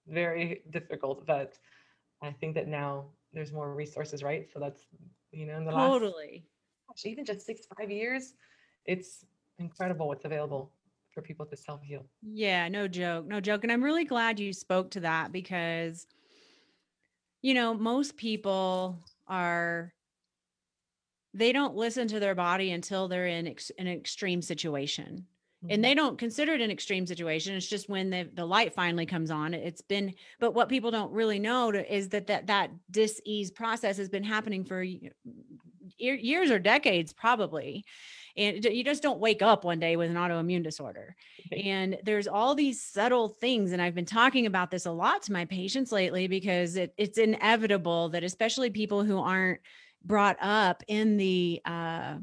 very 0.08 0.64
difficult. 0.72 1.26
But 1.26 1.60
I 2.22 2.32
think 2.34 2.56
that 2.56 2.68
now 2.68 3.14
there's 3.34 3.52
more 3.54 3.76
resources, 3.76 4.24
right? 4.24 4.50
So 4.52 4.60
that's 4.60 4.88
you 5.32 5.46
know 5.48 5.58
in 5.58 5.66
the 5.66 5.72
last 5.74 6.02
totally 6.02 6.48
gosh, 6.88 7.06
even 7.06 7.26
just 7.26 7.46
six 7.46 7.68
five 7.78 7.92
years, 7.92 8.36
it's 8.86 9.26
incredible 9.60 10.08
what's 10.08 10.26
available 10.26 10.74
for 11.14 11.22
people 11.22 11.46
to 11.48 11.58
self 11.58 11.84
heal. 11.84 12.06
Yeah, 12.22 12.68
no 12.68 12.88
joke, 12.88 13.28
no 13.28 13.40
joke, 13.40 13.64
and 13.64 13.72
I'm 13.72 13.84
really 13.84 14.06
glad 14.06 14.40
you 14.40 14.54
spoke 14.54 14.92
to 14.92 15.02
that 15.02 15.32
because 15.32 16.08
you 17.42 17.54
know 17.54 17.74
most 17.74 18.18
people 18.18 19.00
are 19.28 19.94
they 21.34 21.52
don't 21.52 21.76
listen 21.76 22.08
to 22.08 22.20
their 22.20 22.36
body 22.36 22.72
until 22.72 23.08
they're 23.08 23.28
in 23.28 23.48
ex- 23.48 23.72
an 23.78 23.88
extreme 23.88 24.42
situation 24.42 25.28
and 25.64 25.72
mm-hmm. 25.72 25.82
they 25.82 25.94
don't 25.94 26.18
consider 26.18 26.54
it 26.54 26.62
an 26.62 26.72
extreme 26.72 27.06
situation 27.06 27.56
it's 27.56 27.68
just 27.68 27.90
when 27.90 28.10
the, 28.10 28.30
the 28.34 28.46
light 28.46 28.74
finally 28.74 29.06
comes 29.06 29.32
on 29.32 29.54
it's 29.54 29.82
been 29.82 30.14
but 30.40 30.54
what 30.54 30.70
people 30.70 30.92
don't 30.92 31.12
really 31.12 31.40
know 31.40 31.70
is 31.70 32.10
that 32.10 32.28
that 32.28 32.48
that 32.48 32.72
dis-ease 32.92 33.52
process 33.52 33.98
has 33.98 34.10
been 34.10 34.24
happening 34.24 34.64
for 34.64 34.84
years 35.98 36.52
or 36.52 36.60
decades 36.60 37.14
probably 37.14 37.84
and 38.38 38.64
you 38.64 38.84
just 38.84 39.04
don't 39.04 39.20
wake 39.20 39.42
up 39.42 39.66
one 39.66 39.80
day 39.80 39.98
with 39.98 40.10
an 40.10 40.16
autoimmune 40.16 40.64
disorder 40.64 41.16
and 41.52 41.98
there's 42.04 42.28
all 42.28 42.56
these 42.56 42.82
subtle 42.82 43.28
things 43.28 43.72
and 43.72 43.82
i've 43.82 43.96
been 43.96 44.06
talking 44.06 44.46
about 44.46 44.72
this 44.72 44.86
a 44.86 44.92
lot 44.92 45.22
to 45.22 45.34
my 45.34 45.46
patients 45.46 45.92
lately 45.92 46.28
because 46.28 46.76
it, 46.76 46.94
it's 46.98 47.18
inevitable 47.18 48.10
that 48.10 48.24
especially 48.24 48.70
people 48.70 49.04
who 49.04 49.20
aren't 49.20 49.60
brought 50.06 50.38
up 50.40 50.84
in 50.88 51.18
the 51.18 51.62
uh, 51.66 52.16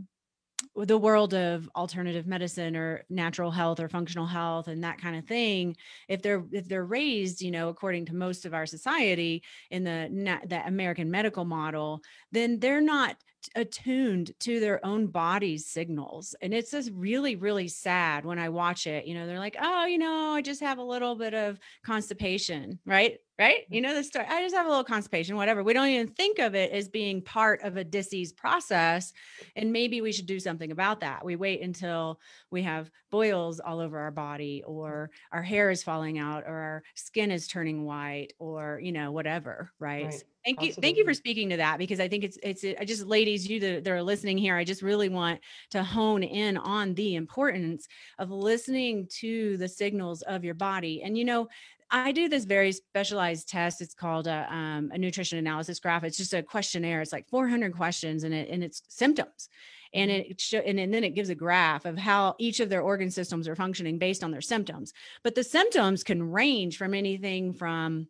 the 0.76 0.98
world 0.98 1.32
of 1.32 1.68
alternative 1.74 2.26
medicine 2.26 2.76
or 2.76 3.02
natural 3.08 3.50
health 3.50 3.80
or 3.80 3.88
functional 3.88 4.26
health 4.26 4.68
and 4.68 4.84
that 4.84 5.00
kind 5.00 5.16
of 5.16 5.24
thing 5.24 5.74
if 6.08 6.20
they're 6.20 6.44
if 6.52 6.68
they're 6.68 6.84
raised 6.84 7.40
you 7.40 7.50
know 7.50 7.68
according 7.68 8.04
to 8.04 8.14
most 8.14 8.44
of 8.44 8.52
our 8.52 8.66
society 8.66 9.42
in 9.70 9.84
the 9.84 10.40
the 10.46 10.66
american 10.66 11.10
medical 11.10 11.44
model 11.44 12.02
then 12.30 12.58
they're 12.58 12.82
not 12.82 13.16
attuned 13.54 14.32
to 14.40 14.60
their 14.60 14.84
own 14.84 15.06
body's 15.06 15.66
signals 15.66 16.34
and 16.40 16.52
it's 16.52 16.70
just 16.70 16.90
really 16.94 17.36
really 17.36 17.68
sad 17.68 18.24
when 18.24 18.38
i 18.38 18.48
watch 18.48 18.86
it 18.86 19.06
you 19.06 19.14
know 19.14 19.26
they're 19.26 19.38
like 19.38 19.56
oh 19.60 19.84
you 19.86 19.98
know 19.98 20.32
i 20.32 20.42
just 20.42 20.60
have 20.60 20.78
a 20.78 20.82
little 20.82 21.14
bit 21.14 21.34
of 21.34 21.58
constipation 21.84 22.78
right 22.84 23.18
right? 23.38 23.62
Mm-hmm. 23.64 23.74
You 23.74 23.80
know 23.82 23.94
the 23.94 24.04
story. 24.04 24.26
I 24.28 24.42
just 24.42 24.54
have 24.54 24.66
a 24.66 24.68
little 24.68 24.84
constipation, 24.84 25.36
whatever. 25.36 25.62
We 25.62 25.72
don't 25.72 25.88
even 25.88 26.08
think 26.08 26.38
of 26.38 26.54
it 26.54 26.72
as 26.72 26.88
being 26.88 27.22
part 27.22 27.62
of 27.62 27.76
a 27.76 27.84
disease 27.84 28.32
process. 28.32 29.12
And 29.54 29.72
maybe 29.72 30.00
we 30.00 30.12
should 30.12 30.26
do 30.26 30.40
something 30.40 30.70
about 30.70 31.00
that. 31.00 31.24
We 31.24 31.36
wait 31.36 31.60
until 31.62 32.20
we 32.50 32.62
have 32.62 32.90
boils 33.10 33.60
all 33.60 33.80
over 33.80 33.98
our 33.98 34.10
body, 34.10 34.62
or 34.66 35.10
our 35.32 35.42
hair 35.42 35.70
is 35.70 35.82
falling 35.82 36.18
out, 36.18 36.44
or 36.46 36.54
our 36.54 36.82
skin 36.94 37.30
is 37.30 37.46
turning 37.46 37.84
white, 37.84 38.32
or, 38.38 38.80
you 38.82 38.92
know, 38.92 39.12
whatever. 39.12 39.72
Right. 39.78 40.06
right. 40.06 40.24
Thank 40.46 40.62
you. 40.62 40.68
Absolutely. 40.68 40.82
Thank 40.86 40.98
you 40.98 41.04
for 41.04 41.14
speaking 41.14 41.48
to 41.50 41.56
that 41.56 41.78
because 41.78 41.98
I 41.98 42.06
think 42.06 42.22
it's, 42.22 42.38
it's, 42.40 42.64
I 42.64 42.84
just, 42.84 43.04
ladies, 43.04 43.48
you 43.48 43.58
that 43.58 43.88
are 43.88 44.00
listening 44.00 44.38
here, 44.38 44.54
I 44.54 44.62
just 44.62 44.80
really 44.80 45.08
want 45.08 45.40
to 45.70 45.82
hone 45.82 46.22
in 46.22 46.56
on 46.56 46.94
the 46.94 47.16
importance 47.16 47.88
of 48.20 48.30
listening 48.30 49.08
to 49.18 49.56
the 49.56 49.66
signals 49.66 50.22
of 50.22 50.44
your 50.44 50.54
body. 50.54 51.02
And, 51.02 51.18
you 51.18 51.24
know, 51.24 51.48
I 51.90 52.12
do 52.12 52.28
this 52.28 52.44
very 52.44 52.70
specialized 52.70 53.48
test. 53.48 53.80
It's 53.80 53.94
called 53.94 54.28
a, 54.28 54.46
um, 54.48 54.92
a 54.94 54.98
nutrition 54.98 55.38
analysis 55.38 55.80
graph. 55.80 56.04
It's 56.04 56.16
just 56.16 56.32
a 56.32 56.44
questionnaire. 56.44 57.00
It's 57.00 57.12
like 57.12 57.28
400 57.28 57.74
questions 57.74 58.22
and 58.22 58.32
it 58.32 58.48
and 58.48 58.62
it's 58.62 58.82
symptoms, 58.88 59.48
and 59.94 60.10
mm-hmm. 60.10 60.30
it 60.30 60.40
show, 60.40 60.58
and, 60.58 60.78
and 60.80 60.92
then 60.92 61.04
it 61.04 61.14
gives 61.14 61.28
a 61.28 61.34
graph 61.34 61.84
of 61.84 61.96
how 61.96 62.34
each 62.38 62.60
of 62.60 62.68
their 62.68 62.82
organ 62.82 63.10
systems 63.10 63.46
are 63.46 63.54
functioning 63.54 63.98
based 63.98 64.24
on 64.24 64.30
their 64.30 64.40
symptoms. 64.40 64.92
But 65.22 65.34
the 65.34 65.44
symptoms 65.44 66.02
can 66.02 66.30
range 66.30 66.76
from 66.76 66.92
anything 66.92 67.52
from 67.52 68.08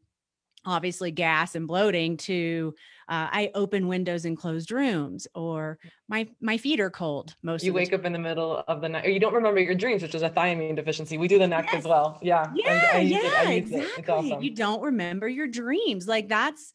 obviously 0.67 1.11
gas 1.11 1.55
and 1.55 1.67
bloating 1.67 2.17
to 2.17 2.75
uh, 3.09 3.29
I 3.31 3.51
open 3.55 3.87
windows 3.87 4.25
in 4.25 4.37
closed 4.37 4.73
rooms 4.73 5.29
or 5.35 5.79
my 6.09 6.29
my 6.41 6.59
feet 6.59 6.81
are 6.81 6.91
cold 6.91 7.35
most 7.43 7.65
you 7.65 7.73
wake 7.73 7.93
up 7.93 8.05
in 8.05 8.13
the 8.13 8.19
middle 8.19 8.65
of 8.67 8.81
the 8.81 8.89
night 8.89 9.07
or 9.07 9.11
you 9.11 9.21
don't 9.21 9.35
remember 9.35 9.61
your 9.61 9.75
dreams 9.75 10.03
which 10.03 10.15
is 10.15 10.23
a 10.23 10.31
thiamine 10.31 10.77
deficiency 10.77 11.17
we 11.17 11.29
do 11.29 11.39
the 11.39 11.47
neck 11.47 11.67
yes. 11.69 11.77
as 11.77 11.85
well 11.85 12.19
yeah 12.21 12.47
yeah, 12.55 12.91
I, 12.93 12.97
I 12.97 13.01
yeah 13.01 13.51
exactly 13.51 14.05
awesome. 14.13 14.43
you 14.43 14.51
don't 14.51 14.83
remember 14.83 15.29
your 15.29 15.47
dreams 15.47 16.09
like 16.09 16.29
that's 16.29 16.75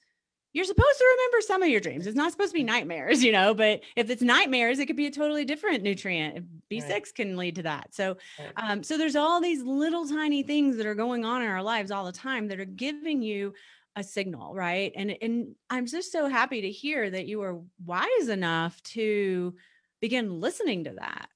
you're 0.54 0.66
supposed 0.66 0.98
to 0.98 1.06
remember 1.18 1.42
some 1.42 1.64
of 1.64 1.70
your 1.70 1.80
dreams. 1.80 2.08
It's 2.08 2.16
not 2.16 2.32
supposed 2.32 2.52
to 2.52 2.58
be 2.58 2.64
nightmares, 2.64 3.24
you 3.24 3.32
know, 3.32 3.54
but 3.54 3.82
if 3.96 4.10
it's 4.10 4.22
nightmares, 4.22 4.80
it 4.80 4.86
could 4.86 4.98
be 4.98 5.06
a 5.06 5.12
totally 5.12 5.46
different 5.46 5.82
nutrient. 5.82 6.46
B6 6.70 6.90
right. 6.90 7.16
can 7.16 7.38
lead 7.38 7.56
to 7.56 7.64
that. 7.64 7.94
So, 7.94 8.18
right. 8.38 8.52
um, 8.58 8.84
so 8.84 8.98
there's 8.98 9.16
all 9.16 9.40
these 9.40 9.64
little 9.64 10.08
tiny 10.08 10.44
things 10.44 10.78
that 10.78 10.86
are 10.86 10.96
going 10.96 11.24
on 11.24 11.42
in 11.42 11.48
our 11.48 11.64
lives 11.64 11.92
all 11.92 12.06
the 12.06 12.12
time 12.12 12.48
that 12.50 12.60
are 12.60 12.66
giving 12.66 13.22
you 13.22 13.54
a 13.96 14.04
signal, 14.04 14.54
right? 14.54 14.92
And 14.96 15.16
and 15.22 15.56
I'm 15.70 15.86
just 15.86 16.12
so 16.12 16.28
happy 16.28 16.62
to 16.62 16.72
hear 16.72 17.10
that 17.10 17.28
you 17.28 17.40
were 17.40 17.62
wise 17.86 18.30
enough 18.30 18.82
to 18.84 19.54
begin 20.00 20.40
listening 20.40 20.86
to 20.86 20.94
that. 21.00 21.30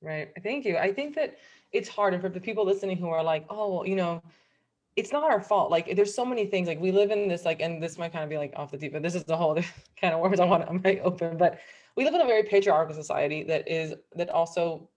Right. 0.00 0.30
Thank 0.42 0.64
you. 0.64 0.76
I 0.76 0.92
think 0.92 1.14
that 1.16 1.38
it's 1.72 1.88
hard 1.88 2.14
and 2.14 2.22
for 2.22 2.28
the 2.28 2.40
people 2.40 2.64
listening 2.64 2.96
who 2.96 3.08
are 3.08 3.22
like, 3.22 3.46
"Oh, 3.50 3.84
you 3.84 3.96
know, 3.96 4.22
it's 4.98 5.12
not 5.12 5.22
our 5.22 5.40
fault. 5.40 5.70
Like 5.70 5.94
there's 5.94 6.12
so 6.12 6.24
many 6.24 6.44
things. 6.44 6.66
Like 6.66 6.80
we 6.80 6.90
live 6.90 7.12
in 7.12 7.28
this 7.28 7.44
like, 7.44 7.60
and 7.60 7.80
this 7.80 7.98
might 7.98 8.12
kind 8.12 8.24
of 8.24 8.30
be 8.30 8.36
like 8.36 8.52
off 8.56 8.72
the 8.72 8.76
deep, 8.76 8.92
but 8.92 9.02
this 9.02 9.14
is 9.14 9.22
the 9.24 9.36
whole 9.36 9.54
kind 10.00 10.12
of 10.14 10.20
words 10.20 10.40
I 10.40 10.44
want. 10.44 10.68
I 10.68 10.72
might 10.72 11.00
open, 11.04 11.36
but 11.36 11.60
we 11.96 12.04
live 12.04 12.14
in 12.14 12.20
a 12.20 12.26
very 12.26 12.42
patriarchal 12.42 12.94
society 12.94 13.44
that 13.44 13.68
is 13.68 13.94
that 14.16 14.28
also 14.30 14.88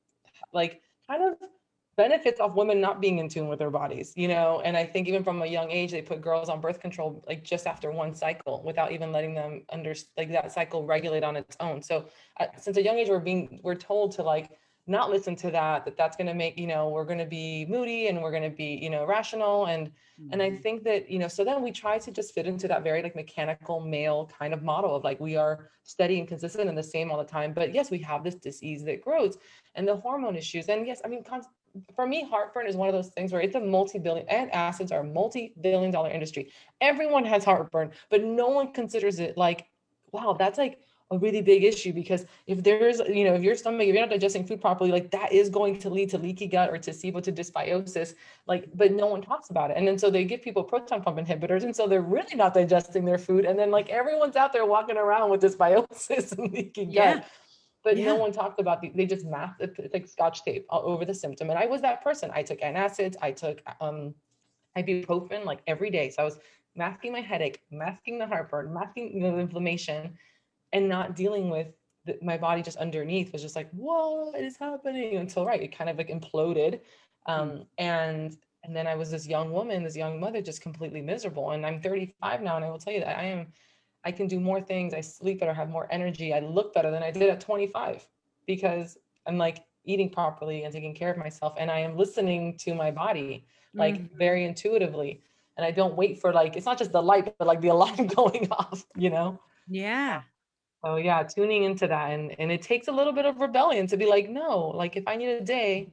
like 0.54 0.82
kind 1.08 1.24
of 1.24 1.50
benefits 1.98 2.40
of 2.40 2.56
women 2.56 2.80
not 2.80 3.02
being 3.02 3.20
in 3.20 3.28
tune 3.28 3.48
with 3.48 3.60
their 3.60 3.70
bodies, 3.70 4.14
you 4.16 4.28
know. 4.28 4.62
And 4.64 4.78
I 4.78 4.86
think 4.86 5.08
even 5.08 5.24
from 5.24 5.42
a 5.42 5.46
young 5.46 5.70
age, 5.70 5.92
they 5.92 6.02
put 6.02 6.22
girls 6.22 6.50
on 6.50 6.62
birth 6.62 6.80
control 6.80 7.24
like 7.28 7.44
just 7.44 7.68
after 7.68 7.92
one 7.92 8.14
cycle 8.14 8.64
without 8.64 8.92
even 8.92 9.12
letting 9.12 9.34
them 9.34 9.64
under 9.72 9.94
like 10.18 10.32
that 10.32 10.52
cycle 10.52 10.86
regulate 10.86 11.24
on 11.24 11.36
its 11.36 11.58
own. 11.60 11.82
So 11.82 12.06
uh, 12.40 12.48
since 12.58 12.78
a 12.78 12.84
young 12.84 12.98
age, 12.98 13.10
we're 13.10 13.20
being 13.20 13.60
we're 13.64 13.76
told 13.76 14.14
to 14.14 14.24
like 14.24 14.52
not 14.88 15.10
listen 15.10 15.36
to 15.36 15.52
that 15.52 15.86
that 15.86 15.96
that's 15.96 16.18
going 16.18 16.28
to 16.28 16.34
make 16.34 16.58
you 16.58 16.66
know 16.66 16.90
we're 16.90 17.06
going 17.06 17.20
to 17.20 17.26
be 17.26 17.66
moody 17.70 18.08
and 18.08 18.22
we're 18.22 18.32
going 18.32 18.44
to 18.44 18.56
be 18.56 18.80
you 18.82 18.90
know 18.90 19.06
rational 19.06 19.68
and 19.68 19.88
mm-hmm. 19.88 20.30
and 20.32 20.42
i 20.42 20.50
mm-hmm. 20.50 20.62
think 20.62 20.84
that 20.84 21.10
you 21.10 21.20
know 21.20 21.28
so 21.28 21.44
then 21.44 21.62
we 21.62 21.72
try 21.72 22.00
to 22.00 22.12
just 22.12 22.34
fit 22.34 22.48
into 22.48 22.68
that 22.68 22.84
very 22.84 23.04
like 23.04 23.16
mechanical 23.16 23.80
male 23.80 24.30
kind 24.38 24.54
of 24.54 24.64
model 24.64 24.96
of 24.96 25.04
like 25.04 25.20
we 25.20 25.36
are 25.36 25.70
steady 25.84 26.18
and 26.20 26.28
consistent 26.28 26.68
and 26.68 26.78
the 26.78 26.84
same 26.84 27.12
all 27.12 27.18
the 27.18 27.24
time 27.24 27.54
but 27.54 27.74
yes 27.74 27.92
we 27.92 28.00
have 28.00 28.24
this 28.24 28.36
disease 28.36 28.84
that 28.84 29.02
grows 29.02 29.38
and 29.76 29.88
the 29.88 29.96
hormone 29.96 30.36
issues 30.36 30.68
and 30.68 30.88
yes 30.88 31.00
i 31.06 31.08
mean 31.08 31.24
for 31.96 32.08
me, 32.08 32.28
heartburn 32.30 32.68
is 32.68 32.76
one 32.76 32.88
of 32.88 32.94
those 32.94 33.10
things 33.10 33.32
where 33.32 33.42
it's 33.42 33.56
a 33.56 33.60
multi-billion 33.60 34.28
and 34.28 34.52
acids 34.54 34.92
are 34.92 35.02
a 35.02 35.04
multi-billion 35.04 35.92
dollar 35.92 36.10
industry. 36.10 36.52
Everyone 36.80 37.26
has 37.26 37.44
heartburn, 37.44 37.92
but 38.10 38.24
no 38.24 38.50
one 38.50 38.74
considers 38.74 39.20
it 39.20 39.38
like, 39.38 39.68
wow, 40.12 40.36
that's 40.38 40.58
like 40.58 40.80
a 41.12 41.18
really 41.18 41.42
big 41.42 41.64
issue 41.64 41.92
because 41.92 42.26
if 42.48 42.64
there's, 42.64 43.00
you 43.00 43.26
know, 43.26 43.34
if 43.34 43.44
your 43.44 43.56
stomach, 43.56 43.82
if 43.82 43.94
you're 43.94 44.02
not 44.02 44.10
digesting 44.10 44.46
food 44.46 44.62
properly, 44.62 44.92
like 44.92 45.12
that 45.12 45.32
is 45.34 45.50
going 45.50 45.78
to 45.80 45.90
lead 45.90 46.10
to 46.10 46.18
leaky 46.18 46.48
gut 46.48 46.70
or 46.70 46.78
to 46.78 46.94
to 46.94 47.32
dysbiosis. 47.32 48.16
Like, 48.48 48.70
but 48.74 48.94
no 48.94 49.08
one 49.08 49.22
talks 49.22 49.50
about 49.50 49.72
it. 49.72 49.78
And 49.78 49.86
then 49.86 49.98
so 49.98 50.10
they 50.10 50.24
give 50.24 50.42
people 50.42 50.64
proton 50.64 51.02
pump 51.02 51.18
inhibitors. 51.18 51.64
And 51.64 51.76
so 51.76 51.86
they're 51.86 52.02
really 52.02 52.36
not 52.36 52.54
digesting 52.54 53.04
their 53.04 53.18
food. 53.18 53.44
And 53.44 53.60
then 53.60 53.72
like 53.72 53.90
everyone's 53.90 54.38
out 54.38 54.54
there 54.54 54.66
walking 54.66 54.98
around 54.98 55.30
with 55.30 55.42
dysbiosis 55.42 56.32
and 56.38 56.54
leaky 56.54 56.86
yeah. 56.86 57.16
gut 57.16 57.26
but 57.84 57.98
yeah. 57.98 58.06
no 58.06 58.16
one 58.16 58.32
talked 58.32 58.60
about 58.60 58.82
the, 58.82 58.92
they 58.96 59.06
just 59.06 59.26
math 59.26 59.56
it's 59.60 59.94
like 59.94 60.08
scotch 60.08 60.44
tape 60.44 60.66
all 60.70 60.84
over 60.86 61.06
the 61.06 61.14
symptom 61.14 61.50
and 61.50 61.58
i 61.60 61.66
was 61.66 61.82
that 61.82 62.04
person 62.04 62.30
i 62.34 62.42
took 62.42 62.60
antacids 62.62 63.16
i 63.22 63.32
took 63.32 63.62
um 63.80 64.14
ibuprofen 64.78 65.46
like 65.46 65.62
every 65.68 65.90
day 65.90 66.10
so 66.10 66.22
i 66.22 66.26
was 66.26 66.40
masking 66.76 67.12
my 67.12 67.22
headache 67.22 67.62
masking 67.72 68.18
the 68.18 68.26
heartburn 68.26 68.74
masking 68.74 69.22
the 69.22 69.38
inflammation 69.38 70.18
and 70.74 70.88
not 70.88 71.16
dealing 71.16 71.50
with 71.50 71.68
the, 72.06 72.18
my 72.22 72.38
body 72.38 72.62
just 72.62 72.78
underneath 72.78 73.32
was 73.34 73.42
just 73.42 73.56
like 73.56 73.70
what 73.72 74.40
is 74.40 74.58
happening 74.58 75.18
until 75.18 75.46
right 75.46 75.62
it 75.62 75.76
kind 75.78 75.90
of 75.90 75.98
like 75.98 76.10
imploded 76.10 76.80
um 77.26 77.50
mm. 77.50 77.66
and 77.78 78.38
and 78.64 78.76
then 78.76 78.88
i 78.88 78.96
was 78.96 79.12
this 79.12 79.28
young 79.28 79.52
woman 79.52 79.84
this 79.84 79.96
young 79.96 80.20
mother 80.20 80.42
just 80.42 80.62
completely 80.62 81.02
miserable 81.02 81.52
and 81.52 81.66
i'm 81.66 81.82
35 81.82 82.42
now 82.42 82.56
and 82.56 82.66
i 82.66 82.70
will 82.70 82.80
tell 82.80 82.94
you 82.94 83.02
that 83.02 83.20
i 83.20 83.24
am 83.24 83.48
I 84.04 84.12
can 84.12 84.28
do 84.28 84.40
more 84.40 84.62
things. 84.62 84.94
I 84.94 85.02
sleep 85.02 85.40
better, 85.40 85.54
have 85.54 85.70
more 85.70 85.88
energy. 85.92 86.34
I 86.34 86.40
look 86.40 86.74
better 86.74 86.92
than 86.92 87.04
I 87.04 87.12
did 87.12 87.30
at 87.30 87.40
25 87.40 88.08
because 88.48 88.98
I'm 89.28 89.38
like 89.38 89.64
eating 89.86 90.10
properly 90.10 90.64
and 90.64 90.74
taking 90.74 90.96
care 90.96 91.12
of 91.12 91.18
myself. 91.18 91.54
And 91.58 91.70
I 91.70 91.80
am 91.80 91.98
listening 91.98 92.58
to 92.60 92.74
my 92.74 92.92
body 92.92 93.46
like 93.74 93.96
mm-hmm. 93.96 94.18
very 94.18 94.46
intuitively. 94.46 95.22
And 95.58 95.66
I 95.66 95.72
don't 95.72 95.96
wait 95.96 96.20
for 96.20 96.34
like, 96.34 96.56
it's 96.56 96.66
not 96.66 96.78
just 96.78 96.92
the 96.92 97.02
light, 97.02 97.34
but 97.38 97.48
like 97.48 97.62
the 97.62 97.70
alarm 97.70 98.08
going 98.16 98.48
off, 98.52 98.86
you 98.96 99.10
know? 99.10 99.40
Yeah. 99.68 100.22
So 100.84 100.96
yeah, 100.96 101.24
tuning 101.24 101.64
into 101.64 101.88
that. 101.88 102.12
And, 102.12 102.36
and 102.40 102.52
it 102.52 102.62
takes 102.62 102.88
a 102.88 102.92
little 102.92 103.14
bit 103.14 103.26
of 103.26 103.40
rebellion 103.40 103.88
to 103.88 103.98
be 103.98 104.06
like, 104.06 104.30
no, 104.30 104.70
like 104.70 104.96
if 104.96 105.08
I 105.08 105.16
need 105.16 105.30
a 105.30 105.42
day, 105.42 105.90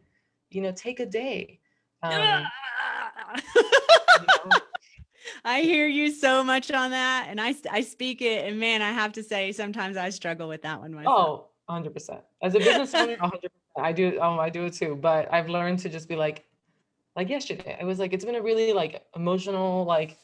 you 0.50 0.62
know, 0.62 0.72
take 0.72 1.00
a 1.00 1.06
day. 1.06 1.60
Um, 2.00 2.12
you 2.12 2.18
know, 4.50 4.58
I 5.44 5.62
hear 5.62 5.86
you 5.86 6.10
so 6.10 6.42
much 6.44 6.70
on 6.70 6.90
that. 6.90 7.26
And 7.28 7.40
I, 7.40 7.54
I 7.70 7.80
speak 7.80 8.22
it. 8.22 8.48
And 8.48 8.58
man, 8.58 8.82
I 8.82 8.90
have 8.92 9.12
to 9.14 9.22
say, 9.22 9.52
sometimes 9.52 9.96
I 9.96 10.10
struggle 10.10 10.48
with 10.48 10.62
that 10.62 10.80
one 10.80 10.92
myself. 10.92 11.46
Oh, 11.68 11.74
100%. 11.74 12.20
As 12.42 12.54
a 12.54 12.58
business 12.58 12.94
owner, 12.94 13.16
100%. 13.16 13.32
I 13.78 13.92
do. 13.92 14.20
Um, 14.20 14.38
I 14.40 14.50
do 14.50 14.64
it 14.64 14.74
too. 14.74 14.96
But 14.96 15.32
I've 15.32 15.48
learned 15.48 15.78
to 15.80 15.88
just 15.88 16.08
be 16.08 16.16
like, 16.16 16.44
like 17.16 17.28
yesterday, 17.28 17.76
I 17.80 17.84
was 17.84 17.98
like, 17.98 18.12
it's 18.12 18.24
been 18.24 18.36
a 18.36 18.42
really 18.42 18.72
like 18.72 19.04
emotional, 19.16 19.84
like 19.84 20.18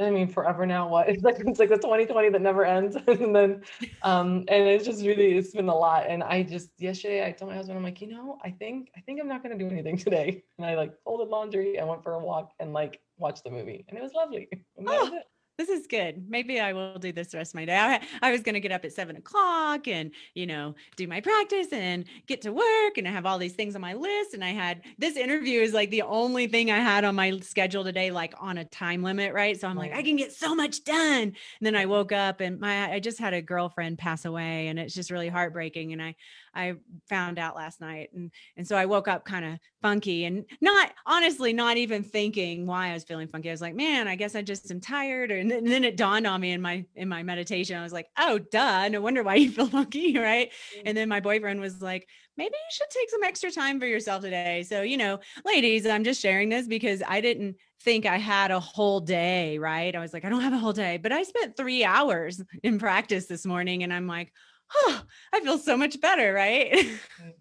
I 0.00 0.10
mean, 0.10 0.28
forever 0.28 0.66
now. 0.66 0.88
What 0.88 1.08
it's 1.10 1.22
like 1.22 1.38
it's 1.40 1.58
like 1.58 1.68
the 1.68 1.76
2020 1.76 2.30
that 2.30 2.40
never 2.40 2.64
ends, 2.64 2.96
and 3.06 3.34
then, 3.34 3.62
um, 4.02 4.44
and 4.48 4.68
it's 4.68 4.84
just 4.84 5.04
really 5.04 5.36
it's 5.36 5.52
been 5.52 5.68
a 5.68 5.74
lot. 5.74 6.06
And 6.08 6.22
I 6.22 6.42
just 6.42 6.70
yesterday 6.78 7.26
I 7.26 7.32
told 7.32 7.50
my 7.50 7.56
husband 7.56 7.78
I'm 7.78 7.84
like, 7.84 8.00
you 8.00 8.08
know, 8.08 8.38
I 8.42 8.50
think 8.50 8.90
I 8.96 9.00
think 9.00 9.20
I'm 9.20 9.28
not 9.28 9.42
gonna 9.42 9.58
do 9.58 9.68
anything 9.68 9.96
today. 9.96 10.42
And 10.60 10.66
I 10.66 10.74
like 10.74 10.92
folded 11.04 11.28
laundry, 11.28 11.78
I 11.80 11.84
went 11.84 12.02
for 12.02 12.12
a 12.14 12.18
walk, 12.18 12.52
and 12.60 12.74
like 12.74 13.00
watched 13.16 13.44
the 13.44 13.50
movie, 13.50 13.84
and 13.88 13.96
it 13.96 14.02
was 14.02 14.12
lovely. 14.12 14.48
Oh, 14.86 15.20
this 15.60 15.68
is 15.68 15.86
good. 15.86 16.24
Maybe 16.30 16.58
I 16.58 16.72
will 16.72 16.98
do 16.98 17.12
this 17.12 17.28
the 17.28 17.36
rest 17.36 17.50
of 17.50 17.56
my 17.56 17.66
day. 17.66 17.76
I, 17.76 18.00
I 18.22 18.32
was 18.32 18.40
going 18.40 18.54
to 18.54 18.60
get 18.60 18.72
up 18.72 18.82
at 18.86 18.94
seven 18.94 19.16
o'clock 19.16 19.86
and, 19.88 20.10
you 20.32 20.46
know, 20.46 20.74
do 20.96 21.06
my 21.06 21.20
practice 21.20 21.68
and 21.70 22.06
get 22.26 22.40
to 22.42 22.52
work 22.52 22.96
and 22.96 23.06
I 23.06 23.10
have 23.10 23.26
all 23.26 23.36
these 23.36 23.52
things 23.52 23.74
on 23.74 23.82
my 23.82 23.92
list. 23.92 24.32
And 24.32 24.42
I 24.42 24.50
had 24.50 24.80
this 24.96 25.16
interview 25.16 25.60
is 25.60 25.74
like 25.74 25.90
the 25.90 26.02
only 26.02 26.46
thing 26.46 26.70
I 26.70 26.78
had 26.78 27.04
on 27.04 27.14
my 27.14 27.38
schedule 27.40 27.84
today, 27.84 28.10
like 28.10 28.32
on 28.40 28.56
a 28.56 28.64
time 28.64 29.02
limit. 29.02 29.34
Right. 29.34 29.60
So 29.60 29.68
I'm 29.68 29.76
like, 29.76 29.92
I 29.92 30.02
can 30.02 30.16
get 30.16 30.32
so 30.32 30.54
much 30.54 30.82
done. 30.82 31.22
And 31.24 31.36
then 31.60 31.76
I 31.76 31.84
woke 31.84 32.12
up 32.12 32.40
and 32.40 32.58
my, 32.58 32.90
I 32.92 32.98
just 32.98 33.18
had 33.18 33.34
a 33.34 33.42
girlfriend 33.42 33.98
pass 33.98 34.24
away 34.24 34.68
and 34.68 34.78
it's 34.78 34.94
just 34.94 35.10
really 35.10 35.28
heartbreaking. 35.28 35.92
And 35.92 36.00
I, 36.00 36.16
I 36.54 36.74
found 37.08 37.38
out 37.38 37.56
last 37.56 37.80
night. 37.80 38.10
And 38.14 38.30
and 38.56 38.66
so 38.66 38.76
I 38.76 38.86
woke 38.86 39.08
up 39.08 39.24
kind 39.24 39.44
of 39.44 39.58
funky 39.82 40.24
and 40.24 40.44
not 40.60 40.92
honestly 41.06 41.52
not 41.52 41.76
even 41.76 42.02
thinking 42.02 42.66
why 42.66 42.88
I 42.88 42.94
was 42.94 43.04
feeling 43.04 43.28
funky. 43.28 43.48
I 43.48 43.52
was 43.52 43.60
like, 43.60 43.74
man, 43.74 44.08
I 44.08 44.16
guess 44.16 44.34
I 44.34 44.42
just 44.42 44.70
am 44.70 44.80
tired. 44.80 45.30
And 45.30 45.50
then, 45.50 45.58
and 45.58 45.68
then 45.68 45.84
it 45.84 45.96
dawned 45.96 46.26
on 46.26 46.40
me 46.40 46.52
in 46.52 46.60
my 46.60 46.84
in 46.94 47.08
my 47.08 47.22
meditation. 47.22 47.76
I 47.76 47.82
was 47.82 47.92
like, 47.92 48.08
oh 48.18 48.38
duh, 48.38 48.88
no 48.88 49.00
wonder 49.00 49.22
why 49.22 49.36
you 49.36 49.50
feel 49.50 49.66
funky, 49.68 50.18
right? 50.18 50.50
Mm. 50.76 50.82
And 50.86 50.96
then 50.96 51.08
my 51.08 51.20
boyfriend 51.20 51.60
was 51.60 51.80
like, 51.80 52.08
maybe 52.36 52.54
you 52.54 52.70
should 52.72 52.90
take 52.90 53.10
some 53.10 53.22
extra 53.22 53.50
time 53.50 53.78
for 53.78 53.86
yourself 53.86 54.22
today. 54.22 54.62
So, 54.62 54.82
you 54.82 54.96
know, 54.96 55.20
ladies, 55.44 55.86
I'm 55.86 56.04
just 56.04 56.20
sharing 56.20 56.48
this 56.48 56.66
because 56.66 57.02
I 57.06 57.20
didn't 57.20 57.56
think 57.82 58.06
I 58.06 58.16
had 58.18 58.50
a 58.50 58.60
whole 58.60 59.00
day, 59.00 59.58
right? 59.58 59.94
I 59.94 60.00
was 60.00 60.12
like, 60.12 60.24
I 60.24 60.28
don't 60.28 60.40
have 60.42 60.52
a 60.52 60.58
whole 60.58 60.72
day, 60.72 60.98
but 60.98 61.12
I 61.12 61.22
spent 61.22 61.56
three 61.56 61.84
hours 61.84 62.42
in 62.62 62.78
practice 62.78 63.26
this 63.26 63.46
morning 63.46 63.82
and 63.82 63.92
I'm 63.92 64.06
like, 64.06 64.32
oh, 64.74 65.02
I 65.32 65.40
feel 65.40 65.58
so 65.58 65.76
much 65.76 66.00
better, 66.00 66.32
right? 66.32 66.72
Right. 67.20 67.36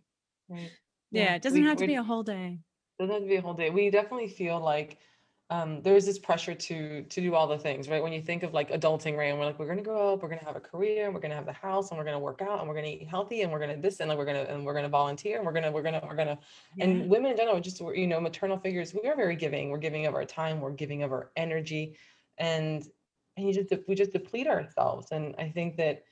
right. 0.49 0.71
yeah, 1.11 1.23
Yeah, 1.23 1.35
it 1.35 1.41
doesn't 1.41 1.61
we- 1.61 1.67
have 1.67 1.77
to 1.77 1.87
be 1.87 1.95
a 1.95 2.03
whole 2.03 2.23
day. 2.23 2.59
doesn't 2.99 3.13
have 3.13 3.23
to 3.23 3.27
be 3.29 3.35
a 3.35 3.41
whole 3.41 3.53
day. 3.53 3.69
We 3.69 3.89
definitely 3.89 4.29
feel 4.29 4.59
like 4.59 4.97
um, 5.51 5.81
there's 5.81 6.05
this 6.05 6.19
pressure 6.19 6.53
to 6.53 7.01
to 7.03 7.21
do 7.21 7.33
all 7.33 7.47
the 7.47 7.57
things, 7.57 7.89
right? 7.89 8.03
When 8.03 8.13
you 8.13 8.21
think 8.21 8.43
of 8.43 8.53
like 8.53 8.69
adulting, 8.69 9.17
right? 9.17 9.29
And 9.31 9.39
we're 9.39 9.45
like, 9.45 9.57
we're 9.57 9.67
gonna 9.67 9.81
grow 9.81 10.13
up, 10.13 10.21
we're 10.21 10.29
gonna 10.29 10.43
have 10.45 10.55
a 10.55 10.59
career, 10.59 11.05
and 11.05 11.13
we're 11.15 11.21
gonna 11.21 11.33
have 11.33 11.47
the 11.47 11.53
house, 11.53 11.89
and 11.89 11.97
we're 11.97 12.03
gonna 12.05 12.19
work 12.19 12.41
out, 12.43 12.59
and 12.59 12.69
we're 12.69 12.75
gonna 12.75 12.87
eat 12.87 13.07
healthy, 13.07 13.41
and 13.41 13.51
we're 13.51 13.59
gonna 13.59 13.75
this, 13.77 13.99
and 13.99 14.09
like 14.09 14.17
we're 14.19 14.25
gonna 14.25 14.43
and 14.43 14.63
we're 14.63 14.75
gonna 14.75 14.89
volunteer, 14.89 15.37
and 15.37 15.45
we're 15.47 15.51
gonna 15.53 15.71
we're 15.71 15.81
gonna 15.81 16.01
we're 16.07 16.15
gonna 16.15 16.37
Yeah. 16.75 16.85
and 16.85 17.09
women 17.09 17.31
in 17.31 17.37
general, 17.37 17.59
just 17.59 17.79
you 17.81 18.05
know, 18.05 18.19
maternal 18.21 18.59
figures, 18.59 18.93
we 18.93 19.09
are 19.09 19.15
very 19.15 19.35
giving. 19.35 19.69
We're 19.71 19.79
giving 19.79 20.05
of 20.05 20.13
our 20.13 20.23
time, 20.25 20.61
we're 20.61 20.69
giving 20.83 21.01
of 21.01 21.11
our 21.11 21.31
energy, 21.35 21.97
and 22.37 22.83
and 23.37 23.47
you 23.47 23.51
just 23.53 23.73
we 23.87 23.95
just 23.95 24.11
deplete 24.13 24.45
ourselves. 24.47 25.11
And 25.11 25.33
I 25.39 25.49
think 25.49 25.77
that, 25.77 26.03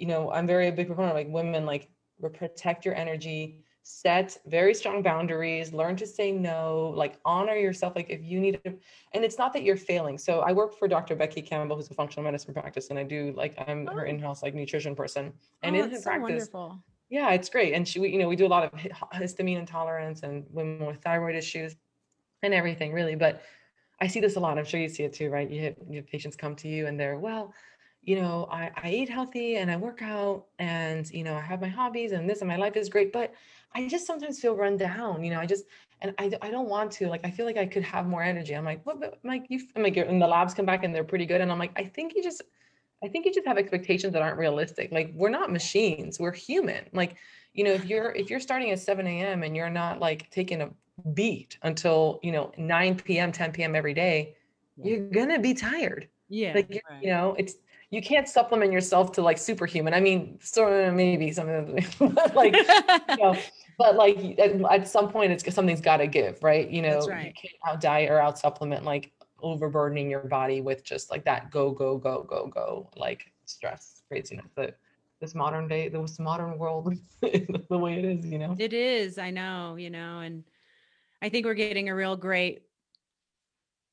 you 0.00 0.06
know, 0.06 0.30
I'm 0.32 0.46
very 0.46 0.68
a 0.68 0.72
big 0.72 0.86
proponent 0.86 1.12
of 1.12 1.16
like 1.16 1.28
women 1.28 1.66
like 1.66 1.90
protect 2.34 2.84
your 2.84 2.94
energy, 2.94 3.64
set 3.82 4.38
very 4.46 4.74
strong 4.74 5.02
boundaries, 5.02 5.72
learn 5.72 5.96
to 5.96 6.06
say 6.06 6.32
no, 6.32 6.92
like 6.96 7.18
honor 7.24 7.54
yourself. 7.54 7.94
Like 7.96 8.08
if 8.10 8.22
you 8.22 8.40
need 8.40 8.60
to, 8.64 8.70
and 9.14 9.24
it's 9.24 9.38
not 9.38 9.52
that 9.52 9.62
you're 9.62 9.76
failing. 9.76 10.16
So 10.18 10.40
I 10.40 10.52
work 10.52 10.78
for 10.78 10.88
Dr. 10.88 11.14
Becky 11.16 11.42
Campbell, 11.42 11.76
who's 11.76 11.90
a 11.90 11.94
functional 11.94 12.24
medicine 12.24 12.54
practice, 12.54 12.90
and 12.90 12.98
I 12.98 13.04
do 13.04 13.32
like 13.36 13.54
I'm 13.68 13.86
her 13.88 14.06
Oh. 14.06 14.10
in-house 14.10 14.42
like 14.42 14.54
nutrition 14.54 14.94
person. 14.94 15.32
And 15.62 15.76
oh, 15.76 15.84
in 15.84 15.90
her 15.90 15.96
so 15.96 16.02
practice, 16.02 16.48
wonderful. 16.50 16.82
yeah, 17.10 17.30
it's 17.32 17.50
great. 17.50 17.74
And 17.74 17.86
she, 17.86 18.00
we, 18.00 18.10
you 18.10 18.18
know, 18.18 18.28
we 18.28 18.36
do 18.36 18.46
a 18.46 18.52
lot 18.56 18.64
of 18.64 18.72
histamine 19.12 19.58
intolerance 19.58 20.22
and 20.22 20.46
women 20.50 20.86
with 20.86 21.02
thyroid 21.02 21.36
issues 21.36 21.76
and 22.42 22.54
everything 22.54 22.92
really. 22.92 23.16
But 23.16 23.42
I 24.00 24.06
see 24.06 24.20
this 24.20 24.36
a 24.36 24.40
lot. 24.40 24.58
I'm 24.58 24.64
sure 24.64 24.80
you 24.80 24.88
see 24.88 25.02
it 25.04 25.12
too, 25.12 25.28
right? 25.30 25.50
You 25.50 25.62
have, 25.64 25.74
you 25.90 25.96
have 25.96 26.06
patients 26.06 26.36
come 26.36 26.54
to 26.56 26.68
you 26.68 26.86
and 26.86 26.98
they're, 26.98 27.18
well, 27.18 27.52
you 28.02 28.16
know, 28.16 28.48
I, 28.50 28.70
I 28.76 28.90
eat 28.90 29.08
healthy 29.08 29.56
and 29.56 29.70
I 29.70 29.76
work 29.76 30.02
out 30.02 30.46
and, 30.58 31.08
you 31.10 31.22
know, 31.22 31.34
I 31.34 31.40
have 31.40 31.60
my 31.60 31.68
hobbies 31.68 32.12
and 32.12 32.28
this 32.28 32.40
and 32.40 32.48
my 32.48 32.56
life 32.56 32.76
is 32.76 32.88
great, 32.88 33.12
but 33.12 33.32
I 33.74 33.86
just 33.88 34.06
sometimes 34.06 34.40
feel 34.40 34.56
run 34.56 34.76
down, 34.76 35.22
you 35.22 35.30
know, 35.30 35.38
I 35.38 35.46
just, 35.46 35.64
and 36.00 36.14
I, 36.18 36.32
I 36.40 36.50
don't 36.50 36.68
want 36.68 36.90
to, 36.92 37.08
like, 37.08 37.20
I 37.24 37.30
feel 37.30 37.44
like 37.44 37.58
I 37.58 37.66
could 37.66 37.82
have 37.82 38.06
more 38.06 38.22
energy. 38.22 38.54
I'm 38.54 38.64
like, 38.64 38.84
what, 38.86 39.00
but 39.00 39.18
I'm 39.22 39.28
like, 39.28 39.44
you, 39.48 39.60
I'm 39.76 39.82
like, 39.82 39.96
and 39.96 40.20
the 40.20 40.26
labs 40.26 40.54
come 40.54 40.64
back 40.64 40.82
and 40.82 40.94
they're 40.94 41.04
pretty 41.04 41.26
good. 41.26 41.42
And 41.42 41.52
I'm 41.52 41.58
like, 41.58 41.72
I 41.76 41.84
think 41.84 42.14
you 42.16 42.22
just, 42.22 42.42
I 43.02 43.08
think 43.08 43.26
you 43.26 43.32
just 43.32 43.46
have 43.46 43.58
expectations 43.58 44.12
that 44.12 44.22
aren't 44.22 44.38
realistic. 44.38 44.92
Like 44.92 45.12
we're 45.14 45.30
not 45.30 45.50
machines, 45.52 46.18
we're 46.20 46.32
human. 46.32 46.84
Like, 46.92 47.16
you 47.54 47.64
know, 47.64 47.72
if 47.72 47.84
you're 47.86 48.12
if 48.12 48.30
you're 48.30 48.40
starting 48.40 48.70
at 48.70 48.78
7 48.78 49.06
a.m. 49.06 49.42
and 49.42 49.56
you're 49.56 49.70
not 49.70 50.00
like 50.00 50.30
taking 50.30 50.62
a 50.62 50.70
beat 51.14 51.58
until 51.62 52.20
you 52.22 52.30
know 52.32 52.52
9 52.58 52.96
p.m., 52.96 53.32
10 53.32 53.52
p.m. 53.52 53.74
every 53.74 53.94
day, 53.94 54.36
you're 54.82 55.08
gonna 55.10 55.38
be 55.38 55.54
tired. 55.54 56.08
Yeah. 56.28 56.52
Like 56.54 56.68
right. 56.70 57.02
you 57.02 57.10
know, 57.10 57.34
it's 57.38 57.54
you 57.90 58.00
can't 58.00 58.28
supplement 58.28 58.72
yourself 58.72 59.12
to 59.12 59.22
like 59.22 59.36
superhuman. 59.36 59.94
I 59.94 60.00
mean, 60.00 60.38
sort 60.40 60.72
of 60.72 60.94
maybe 60.94 61.32
something 61.32 61.84
like 62.34 62.54
you 62.54 63.16
know, 63.16 63.36
but 63.78 63.96
like 63.96 64.38
at, 64.38 64.60
at 64.70 64.88
some 64.88 65.10
point 65.10 65.32
it's 65.32 65.54
something's 65.54 65.80
got 65.80 65.98
to 65.98 66.06
give, 66.06 66.42
right? 66.42 66.70
You 66.70 66.82
know, 66.82 67.06
That's 67.06 67.06
you 67.06 67.32
can't 67.32 67.54
out 67.66 67.80
diet 67.80 68.10
or 68.10 68.20
out 68.20 68.38
supplement 68.38 68.84
like 68.84 69.12
overburdening 69.42 70.10
your 70.10 70.20
body 70.20 70.60
with 70.60 70.84
just 70.84 71.10
like 71.10 71.24
that 71.24 71.50
go 71.50 71.70
go 71.70 71.96
go 71.96 72.22
go 72.22 72.46
go 72.46 72.90
like 72.94 73.32
stress 73.46 74.02
craziness 74.08 74.46
that 74.54 74.76
this 75.18 75.34
modern 75.34 75.66
day 75.66 75.88
this 75.88 76.18
modern 76.18 76.58
world 76.58 76.94
the 77.20 77.78
way 77.78 77.98
it 77.98 78.04
is 78.04 78.26
you 78.26 78.38
know 78.38 78.54
It 78.58 78.72
is, 78.72 79.18
I 79.18 79.30
know, 79.30 79.76
you 79.76 79.90
know, 79.90 80.20
and 80.20 80.44
I 81.22 81.28
think 81.28 81.46
we're 81.46 81.54
getting 81.54 81.88
a 81.88 81.94
real 81.94 82.16
great 82.16 82.62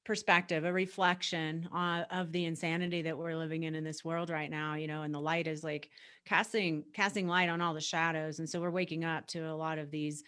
perspective, 0.08 0.63
a 0.63 0.72
reflection 0.72 1.67
uh, 1.76 2.06
of 2.10 2.32
the 2.32 2.46
insanity 2.46 3.02
that 3.02 3.17
we're 3.17 3.36
living 3.36 3.63
in 3.63 3.76
in 3.76 3.84
this 3.84 4.06
world 4.06 4.30
right 4.30 4.50
now, 4.50 4.76
you 4.76 4.88
know, 4.88 5.02
and 5.02 5.13
the 5.13 5.20
light 5.20 5.48
is 5.48 5.65
like 5.65 5.89
casting 6.24 6.86
casting 6.93 7.28
light 7.28 7.50
on 7.50 7.60
all 7.60 7.74
the 7.74 7.82
shadows. 7.82 8.39
And 8.39 8.50
so 8.50 8.62
we're 8.62 8.72
waking 8.72 9.04
up 9.04 9.28
to 9.28 9.39
a 9.41 9.54
lot 9.54 9.78
of 9.78 9.91
these 9.91 10.24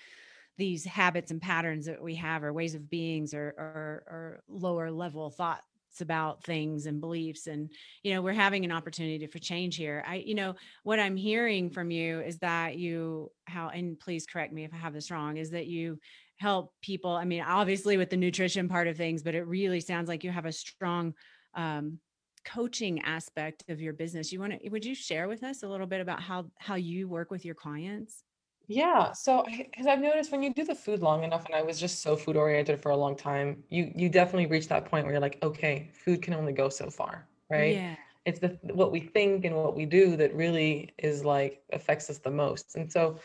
these 0.58 0.84
habits 0.84 1.32
and 1.32 1.42
patterns 1.42 1.86
that 1.86 2.04
we 2.04 2.15
have 2.15 2.44
or 2.44 2.52
ways 2.52 2.76
of 2.76 2.89
beings 2.89 3.34
or 3.34 3.54
or, 3.58 4.04
or 4.08 4.44
lower 4.50 4.92
level 4.92 5.30
thoughts 5.30 5.63
about 6.02 6.44
things 6.44 6.86
and 6.86 7.00
beliefs. 7.00 7.48
And 7.48 7.72
you 8.04 8.13
know 8.13 8.22
we're 8.22 8.34
having 8.34 8.65
an 8.65 8.74
opportunity 8.74 9.28
for 9.28 9.39
change 9.39 9.78
here. 9.78 10.04
I 10.06 10.15
you 10.15 10.36
know 10.36 10.56
what 10.84 11.00
i'm 11.00 11.15
hearing 11.15 11.70
from 11.70 11.89
you 11.89 12.20
is 12.20 12.38
that 12.39 12.78
you 12.78 13.32
how 13.46 13.70
and 13.70 13.98
please 13.98 14.26
correct 14.26 14.52
me 14.52 14.65
if 14.65 14.74
i 14.74 14.78
have 14.78 14.94
this 14.94 15.10
wrong 15.10 15.38
is 15.38 15.52
that 15.52 15.68
you 15.68 16.00
help 16.39 16.73
people 16.82 17.12
i 17.12 17.25
mean 17.25 17.41
obviously 17.41 17.97
with 17.97 18.10
the 18.10 18.17
nutrition 18.17 18.67
part 18.67 18.88
of 18.88 18.97
things 18.97 19.21
but 19.23 19.36
it 19.36 19.43
really 19.43 19.80
sounds 19.80 20.08
like 20.08 20.23
you 20.23 20.32
have 20.32 20.45
a 20.45 20.52
strong 20.52 21.13
um, 21.56 21.99
coaching 22.45 23.02
aspect 23.02 23.63
of 23.67 23.82
your 23.82 23.93
business. 23.93 24.32
You 24.32 24.39
want 24.39 24.62
to 24.62 24.69
would 24.69 24.86
you 24.86 24.95
share 24.95 25.28
with 25.28 25.43
us 25.43 25.63
a 25.63 25.67
little 25.67 25.88
bit 25.88 25.99
about 26.02 26.21
how 26.21 26.45
how 26.58 26.75
you 26.75 27.08
work 27.08 27.32
with 27.32 27.43
your 27.43 27.56
clients? 27.56 28.23
Yeah 28.67 29.13
so 29.13 29.43
because 29.47 29.88
i've 29.88 29.99
noticed 29.99 30.32
when 30.32 30.43
you 30.43 30.54
do 30.54 30.63
the 30.63 30.75
food 30.75 31.02
long 31.02 31.23
enough 31.23 31.43
and 31.47 31.56
i 31.56 31.62
was 31.63 31.80
just 31.80 32.04
so 32.04 32.15
food 32.15 32.38
oriented 32.38 32.80
for 32.80 32.91
a 32.91 32.95
long 32.95 33.15
time 33.15 33.63
you 33.69 33.91
you 33.95 34.10
definitely 34.10 34.45
reach 34.45 34.67
that 34.67 34.86
point 34.86 35.06
where 35.06 35.13
you're 35.13 35.19
like 35.19 35.39
okay 35.41 35.89
food 35.91 36.21
can 36.21 36.36
only 36.36 36.54
go 36.54 36.69
so 36.69 36.88
far 36.88 37.28
right? 37.49 37.75
Yeah. 37.75 37.95
It's 38.25 38.39
the 38.39 38.60
what 38.62 38.91
we 38.91 38.99
think 38.99 39.45
and 39.45 39.56
what 39.56 39.75
we 39.75 39.86
do 39.86 40.15
that 40.17 40.34
really 40.36 40.93
is 40.97 41.25
like 41.25 41.63
affects 41.73 42.10
us 42.10 42.19
the 42.19 42.30
most. 42.30 42.75
And 42.75 42.91
so 42.91 43.17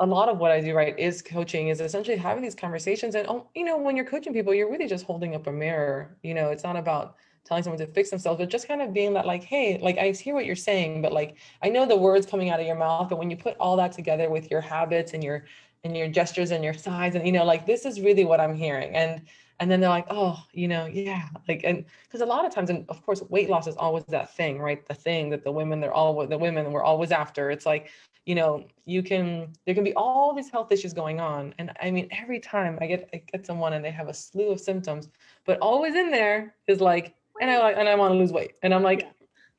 a 0.00 0.06
lot 0.06 0.28
of 0.28 0.38
what 0.38 0.50
i 0.50 0.60
do 0.60 0.74
right 0.74 0.98
is 0.98 1.22
coaching 1.22 1.68
is 1.68 1.80
essentially 1.80 2.16
having 2.16 2.42
these 2.42 2.54
conversations. 2.54 3.14
And 3.14 3.28
oh, 3.28 3.48
you 3.54 3.64
know 3.64 3.78
when 3.78 3.96
you're 3.96 4.04
coaching 4.04 4.32
people 4.32 4.54
you're 4.54 4.70
really 4.70 4.88
just 4.88 5.06
holding 5.06 5.34
up 5.34 5.46
a 5.46 5.52
mirror. 5.52 6.16
You 6.22 6.34
know 6.34 6.50
it's 6.50 6.64
not 6.64 6.76
about 6.76 7.16
telling 7.44 7.62
someone 7.62 7.78
to 7.78 7.86
fix 7.86 8.10
themselves 8.10 8.38
but 8.38 8.48
just 8.48 8.66
kind 8.66 8.80
of 8.80 8.94
being 8.94 9.12
that 9.12 9.26
like 9.26 9.44
hey 9.44 9.78
like 9.82 9.98
i 9.98 10.10
hear 10.10 10.34
what 10.34 10.46
you're 10.46 10.56
saying 10.56 11.02
but 11.02 11.12
like 11.12 11.36
i 11.62 11.68
know 11.68 11.84
the 11.86 11.96
words 11.96 12.24
coming 12.24 12.48
out 12.48 12.58
of 12.58 12.66
your 12.66 12.74
mouth 12.74 13.10
but 13.10 13.18
when 13.18 13.30
you 13.30 13.36
put 13.36 13.54
all 13.58 13.76
that 13.76 13.92
together 13.92 14.30
with 14.30 14.50
your 14.50 14.62
habits 14.62 15.12
and 15.12 15.22
your 15.22 15.44
and 15.84 15.94
your 15.94 16.08
gestures 16.08 16.50
and 16.50 16.64
your 16.64 16.72
size 16.72 17.14
and 17.14 17.26
you 17.26 17.32
know 17.32 17.44
like 17.44 17.66
this 17.66 17.84
is 17.84 18.00
really 18.00 18.24
what 18.24 18.40
i'm 18.40 18.54
hearing. 18.54 18.94
And 18.94 19.22
and 19.60 19.70
then 19.70 19.80
they're 19.80 19.90
like 19.90 20.06
oh 20.10 20.42
you 20.52 20.66
know 20.66 20.86
yeah 20.86 21.28
like 21.48 21.60
and 21.64 21.84
because 22.04 22.20
a 22.20 22.26
lot 22.26 22.44
of 22.44 22.52
times 22.52 22.70
and 22.70 22.84
of 22.88 23.04
course 23.06 23.22
weight 23.28 23.48
loss 23.48 23.66
is 23.68 23.76
always 23.76 24.04
that 24.06 24.34
thing 24.34 24.58
right? 24.58 24.84
The 24.86 24.94
thing 24.94 25.30
that 25.30 25.44
the 25.44 25.52
women 25.52 25.80
they're 25.80 25.92
all 25.92 26.26
the 26.26 26.38
women 26.38 26.72
we're 26.72 26.82
always 26.82 27.12
after. 27.12 27.50
It's 27.50 27.66
like 27.66 27.90
you 28.26 28.34
know 28.34 28.64
you 28.84 29.02
can 29.02 29.52
there 29.66 29.74
can 29.74 29.84
be 29.84 29.94
all 29.94 30.34
these 30.34 30.50
health 30.50 30.72
issues 30.72 30.92
going 30.92 31.20
on 31.20 31.54
and 31.58 31.70
i 31.80 31.90
mean 31.90 32.08
every 32.10 32.40
time 32.40 32.78
i 32.80 32.86
get 32.86 33.08
i 33.12 33.22
get 33.32 33.46
someone 33.46 33.74
and 33.74 33.84
they 33.84 33.90
have 33.90 34.08
a 34.08 34.14
slew 34.14 34.50
of 34.50 34.60
symptoms 34.60 35.08
but 35.44 35.58
always 35.58 35.94
in 35.94 36.10
there 36.10 36.54
is 36.66 36.80
like 36.80 37.14
and 37.40 37.50
i 37.50 37.58
like 37.58 37.76
and 37.78 37.88
i 37.88 37.94
want 37.94 38.12
to 38.12 38.18
lose 38.18 38.32
weight 38.32 38.52
and 38.62 38.72
i'm 38.74 38.82
like 38.82 39.08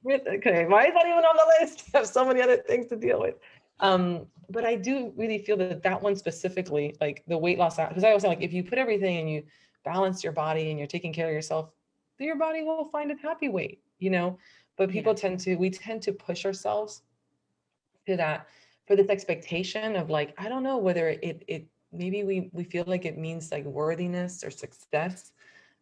okay 0.08 0.66
why 0.66 0.86
is 0.86 0.94
that 0.94 1.06
even 1.08 1.26
on 1.26 1.36
the 1.36 1.66
list? 1.66 1.84
I 1.94 1.98
have 1.98 2.08
so 2.08 2.26
many 2.26 2.42
other 2.42 2.58
things 2.58 2.86
to 2.88 2.96
deal 2.96 3.20
with. 3.20 3.36
Um 3.80 4.28
but 4.50 4.64
i 4.64 4.76
do 4.76 5.12
really 5.16 5.40
feel 5.40 5.58
that 5.58 5.82
that 5.82 6.02
one 6.02 6.16
specifically 6.16 6.96
like 7.02 7.24
the 7.28 7.38
weight 7.38 7.58
loss 7.58 7.78
because 7.78 8.04
i 8.04 8.10
always 8.10 8.22
say 8.22 8.28
like 8.28 8.44
if 8.44 8.54
you 8.54 8.64
put 8.64 8.78
everything 8.78 9.18
and 9.18 9.30
you 9.30 9.44
balance 9.84 10.24
your 10.24 10.34
body 10.34 10.70
and 10.70 10.78
you're 10.78 10.88
taking 10.88 11.12
care 11.12 11.28
of 11.28 11.34
yourself 11.34 11.72
your 12.20 12.36
body 12.36 12.62
will 12.62 12.86
find 12.86 13.12
a 13.12 13.16
happy 13.18 13.50
weight 13.50 13.82
you 14.00 14.10
know? 14.10 14.38
But 14.78 14.90
people 14.90 15.14
Yeah. 15.14 15.22
tend 15.22 15.40
to 15.42 15.56
we 15.56 15.70
tend 15.70 16.02
to 16.04 16.12
push 16.12 16.46
ourselves 16.46 17.02
to 18.06 18.16
that 18.18 18.48
for 18.88 18.96
this 18.96 19.10
expectation 19.10 19.96
of 19.96 20.10
like 20.10 20.34
i 20.38 20.48
don't 20.50 20.64
know 20.64 20.78
whether 20.78 21.10
it 21.10 21.44
it 21.48 21.68
maybe 21.92 22.24
we 22.24 22.50
we 22.54 22.64
feel 22.64 22.84
like 22.88 23.06
it 23.06 23.18
means 23.18 23.52
like 23.52 23.66
worthiness 23.66 24.44
or 24.44 24.52
success 24.52 25.32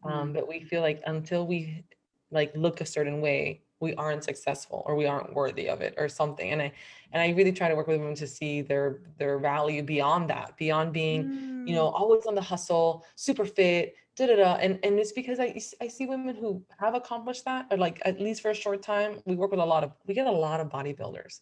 um, 0.03 0.29
Mm. 0.29 0.33
but 0.33 0.47
we 0.47 0.59
feel 0.61 0.81
like 0.81 1.01
until 1.05 1.47
we 1.47 1.83
like 2.31 2.51
look 2.55 2.81
a 2.81 2.85
certain 2.85 3.21
way 3.21 3.61
we 3.79 3.93
aren't 3.95 4.23
successful 4.23 4.83
or 4.85 4.95
we 4.95 5.05
aren't 5.05 5.33
worthy 5.33 5.67
of 5.69 5.81
it 5.81 5.93
or 5.97 6.07
something 6.07 6.51
and 6.51 6.61
i 6.61 6.71
and 7.11 7.21
i 7.21 7.29
really 7.37 7.51
try 7.51 7.67
to 7.67 7.75
work 7.75 7.87
with 7.87 7.99
women 7.99 8.15
to 8.15 8.27
see 8.27 8.61
their 8.61 8.99
their 9.17 9.37
value 9.39 9.83
beyond 9.83 10.29
that 10.29 10.55
beyond 10.57 10.93
being 10.93 11.31
you 11.65 11.75
know 11.75 11.85
Mm. 11.87 11.99
always 11.99 12.25
on 12.25 12.35
the 12.35 12.41
hustle 12.41 13.05
super 13.15 13.45
fit 13.45 13.95
da 14.17 14.27
da 14.27 14.35
da 14.35 14.53
and 14.55 14.79
and 14.83 14.99
it's 14.99 15.11
because 15.13 15.39
i 15.39 15.49
i 15.81 15.87
see 15.87 16.05
women 16.05 16.35
who 16.35 16.61
have 16.79 16.95
accomplished 16.95 17.45
that 17.45 17.65
or 17.71 17.77
like 17.77 18.01
at 18.05 18.19
least 18.19 18.41
for 18.41 18.51
a 18.51 18.55
short 18.55 18.81
time 18.81 19.19
we 19.25 19.35
work 19.35 19.51
with 19.51 19.59
a 19.59 19.65
lot 19.65 19.83
of 19.83 19.91
we 20.07 20.13
get 20.13 20.27
a 20.27 20.31
lot 20.31 20.59
of 20.59 20.67
bodybuilders 20.69 21.41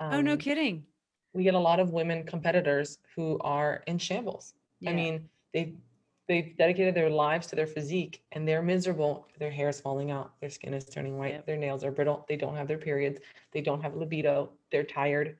oh 0.00 0.20
no 0.20 0.32
um, 0.32 0.38
kidding 0.38 0.84
we 1.34 1.44
get 1.44 1.54
a 1.54 1.58
lot 1.58 1.80
of 1.80 1.92
women 1.92 2.24
competitors 2.24 2.98
who 3.14 3.38
are 3.40 3.82
in 3.86 3.98
shambles. 3.98 4.54
I 4.86 4.92
mean, 4.92 5.28
they 5.52 5.74
they've 6.26 6.56
dedicated 6.56 6.94
their 6.94 7.08
lives 7.08 7.46
to 7.48 7.56
their 7.56 7.66
physique 7.66 8.22
and 8.32 8.46
they're 8.46 8.62
miserable. 8.62 9.26
Their 9.38 9.50
hair 9.50 9.68
is 9.68 9.80
falling 9.80 10.10
out, 10.10 10.32
their 10.40 10.50
skin 10.50 10.74
is 10.74 10.84
turning 10.84 11.16
white, 11.16 11.32
Yep. 11.34 11.46
their 11.46 11.56
nails 11.56 11.84
are 11.84 11.90
brittle, 11.90 12.26
they 12.28 12.36
don't 12.36 12.54
have 12.56 12.68
their 12.68 12.78
periods, 12.78 13.20
they 13.52 13.60
don't 13.60 13.80
have 13.82 13.94
libido, 13.96 14.50
they're 14.70 14.84
tired. 14.84 15.36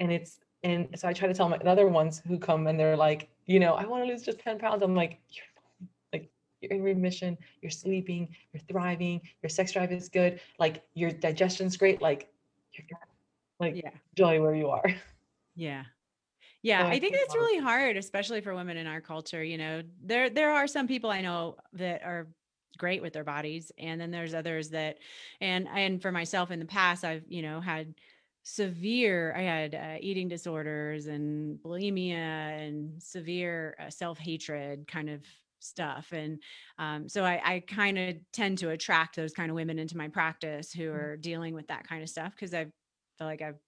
and 0.00 0.12
it's 0.12 0.40
and 0.62 0.88
so 0.96 1.08
I 1.08 1.12
try 1.12 1.28
to 1.28 1.34
tell 1.34 1.48
my 1.48 1.58
the 1.58 1.68
other 1.68 1.88
ones 1.88 2.22
who 2.26 2.38
come 2.38 2.66
and 2.66 2.78
they're 2.78 2.96
like, 2.96 3.28
you 3.46 3.60
know, 3.60 3.74
I 3.74 3.84
want 3.86 4.04
to 4.04 4.08
lose 4.08 4.22
just 4.22 4.38
10 4.40 4.58
pounds. 4.58 4.82
I'm 4.82 4.94
like, 4.94 5.18
you're 5.30 5.44
like 6.12 6.30
you're 6.60 6.72
in 6.72 6.82
remission, 6.82 7.38
you're 7.62 7.70
sleeping, 7.70 8.28
you're 8.52 8.62
thriving, 8.68 9.20
your 9.42 9.50
sex 9.50 9.72
drive 9.72 9.92
is 9.92 10.08
good, 10.08 10.40
like 10.58 10.82
your 10.94 11.10
digestion's 11.10 11.76
great, 11.76 12.02
like. 12.02 12.28
Like 13.60 13.80
Yeah. 13.82 13.98
enjoy 14.16 14.40
where 14.40 14.54
you 14.54 14.68
are. 14.70 14.84
Yeah. 15.54 15.84
Yeah, 16.62 16.86
I 16.90 16.98
think 17.00 17.14
think 17.14 17.14
it's 17.16 17.34
a 17.34 17.38
lot 17.38 17.42
of 17.44 17.50
really 17.50 17.58
hard, 17.60 17.96
especially 17.96 18.40
for 18.42 18.54
women 18.54 18.76
in 18.78 18.86
our 18.86 19.00
culture. 19.00 19.44
You 19.44 19.58
know, 19.58 19.82
there 20.02 20.30
there 20.30 20.52
are 20.52 20.66
some 20.68 20.88
people 20.88 21.10
I 21.10 21.22
know 21.22 21.58
that 21.74 22.02
are 22.04 22.28
great 22.78 23.02
with 23.02 23.12
their 23.14 23.24
bodies, 23.24 23.72
and 23.78 24.00
then 24.00 24.10
there's 24.12 24.34
others 24.34 24.70
that, 24.70 24.98
and 25.40 25.68
and 25.68 26.02
for 26.02 26.12
myself 26.12 26.50
in 26.52 26.60
the 26.60 26.66
past, 26.66 27.04
I've 27.04 27.24
you 27.30 27.42
know 27.42 27.60
had 27.60 27.96
severe. 28.44 29.34
I 29.36 29.42
had 29.42 29.74
uh, 29.76 29.98
eating 30.00 30.28
disorders 30.28 31.06
and 31.08 31.60
bulimia 31.60 32.14
and 32.16 33.02
severe 33.02 33.76
uh, 33.80 33.90
self 33.90 34.18
hatred 34.18 34.88
kind 34.88 35.10
of 35.10 35.26
stuff, 35.60 36.12
and 36.12 36.42
um, 36.78 37.08
so 37.08 37.24
I, 37.24 37.56
I 37.56 37.60
kind 37.60 37.98
of 37.98 38.16
tend 38.32 38.58
to 38.58 38.70
attract 38.70 39.16
those 39.16 39.32
kind 39.34 39.50
of 39.50 39.56
women 39.56 39.78
into 39.78 39.96
my 39.98 40.08
practice 40.08 40.72
who 40.72 40.92
Mm. 40.92 41.06
are 41.06 41.16
dealing 41.18 41.54
with 41.54 41.68
that 41.68 41.86
kind 41.88 42.02
of 42.02 42.10
stuff 42.10 42.32
because 42.34 42.54
I 42.54 42.66
feel 43.18 43.26
like 43.26 43.42
I've 43.42 43.58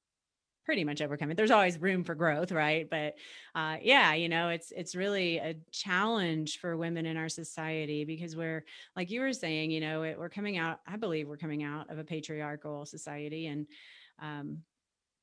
pretty 0.65 0.85
much 0.85 1.01
overcome 1.01 1.31
it. 1.31 1.37
There's 1.37 1.51
always 1.51 1.79
room 1.79 2.05
for 2.05 2.15
growth, 2.15 2.53
right? 2.53 2.89
But 2.89 3.17
uh, 3.55 3.79
yeah, 3.83 4.15
you 4.15 4.29
know, 4.29 4.51
it's 4.51 4.71
it's 4.73 4.95
really 4.95 5.39
a 5.39 5.55
challenge 5.73 6.59
for 6.61 6.77
women 6.77 7.07
in 7.07 7.17
our 7.17 7.31
society 7.31 8.05
because 8.05 8.37
we're, 8.37 8.65
like 8.95 9.11
you 9.11 9.21
were 9.23 9.33
saying, 9.33 9.71
you 9.71 9.81
know, 9.81 10.03
it, 10.03 10.19
we're 10.19 10.29
coming 10.29 10.59
out. 10.59 10.81
I 10.87 10.97
believe 10.97 11.29
we're 11.29 11.39
coming 11.39 11.63
out 11.63 11.91
of 11.91 11.99
a 11.99 12.05
patriarchal 12.05 12.85
society, 12.87 13.47
and 13.47 13.67
um, 14.19 14.65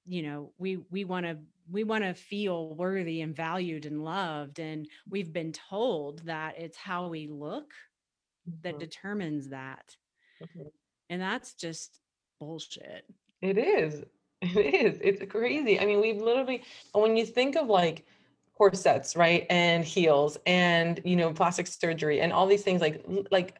you 0.05 0.23
know, 0.23 0.53
we 0.57 0.77
we 0.77 1.05
want 1.05 1.25
to 1.25 1.39
we 1.69 1.83
want 1.83 2.03
to 2.03 2.13
feel 2.13 2.75
worthy 2.75 3.21
and 3.21 3.35
valued 3.35 3.85
and 3.85 4.03
loved, 4.03 4.59
and 4.59 4.87
we've 5.09 5.33
been 5.33 5.51
told 5.53 6.19
that 6.25 6.59
it's 6.59 6.77
how 6.77 7.07
we 7.07 7.27
look 7.27 7.73
that 8.63 8.77
Mhm, 8.77 8.79
determines 8.79 9.49
that, 9.49 9.97
mhm. 10.39 10.69
and 11.09 11.21
that's 11.21 11.53
just 11.53 12.01
bullshit. 12.39 13.05
It 13.41 13.57
is. 13.57 14.03
It 14.41 14.75
is. 14.75 14.99
It's 15.01 15.31
crazy. 15.31 15.79
I 15.79 15.85
mean, 15.85 16.01
we've 16.01 16.21
literally, 16.21 16.63
when 16.93 17.17
you 17.17 17.25
think 17.25 17.55
of 17.55 17.67
like 17.67 18.05
corsets, 18.57 19.15
right, 19.15 19.45
and 19.49 19.83
heels, 19.83 20.37
and 20.45 20.99
you 21.03 21.15
know, 21.15 21.33
plastic 21.33 21.67
surgery, 21.67 22.21
and 22.21 22.31
all 22.31 22.47
these 22.47 22.63
things, 22.63 22.81
like, 22.81 23.03
like 23.31 23.55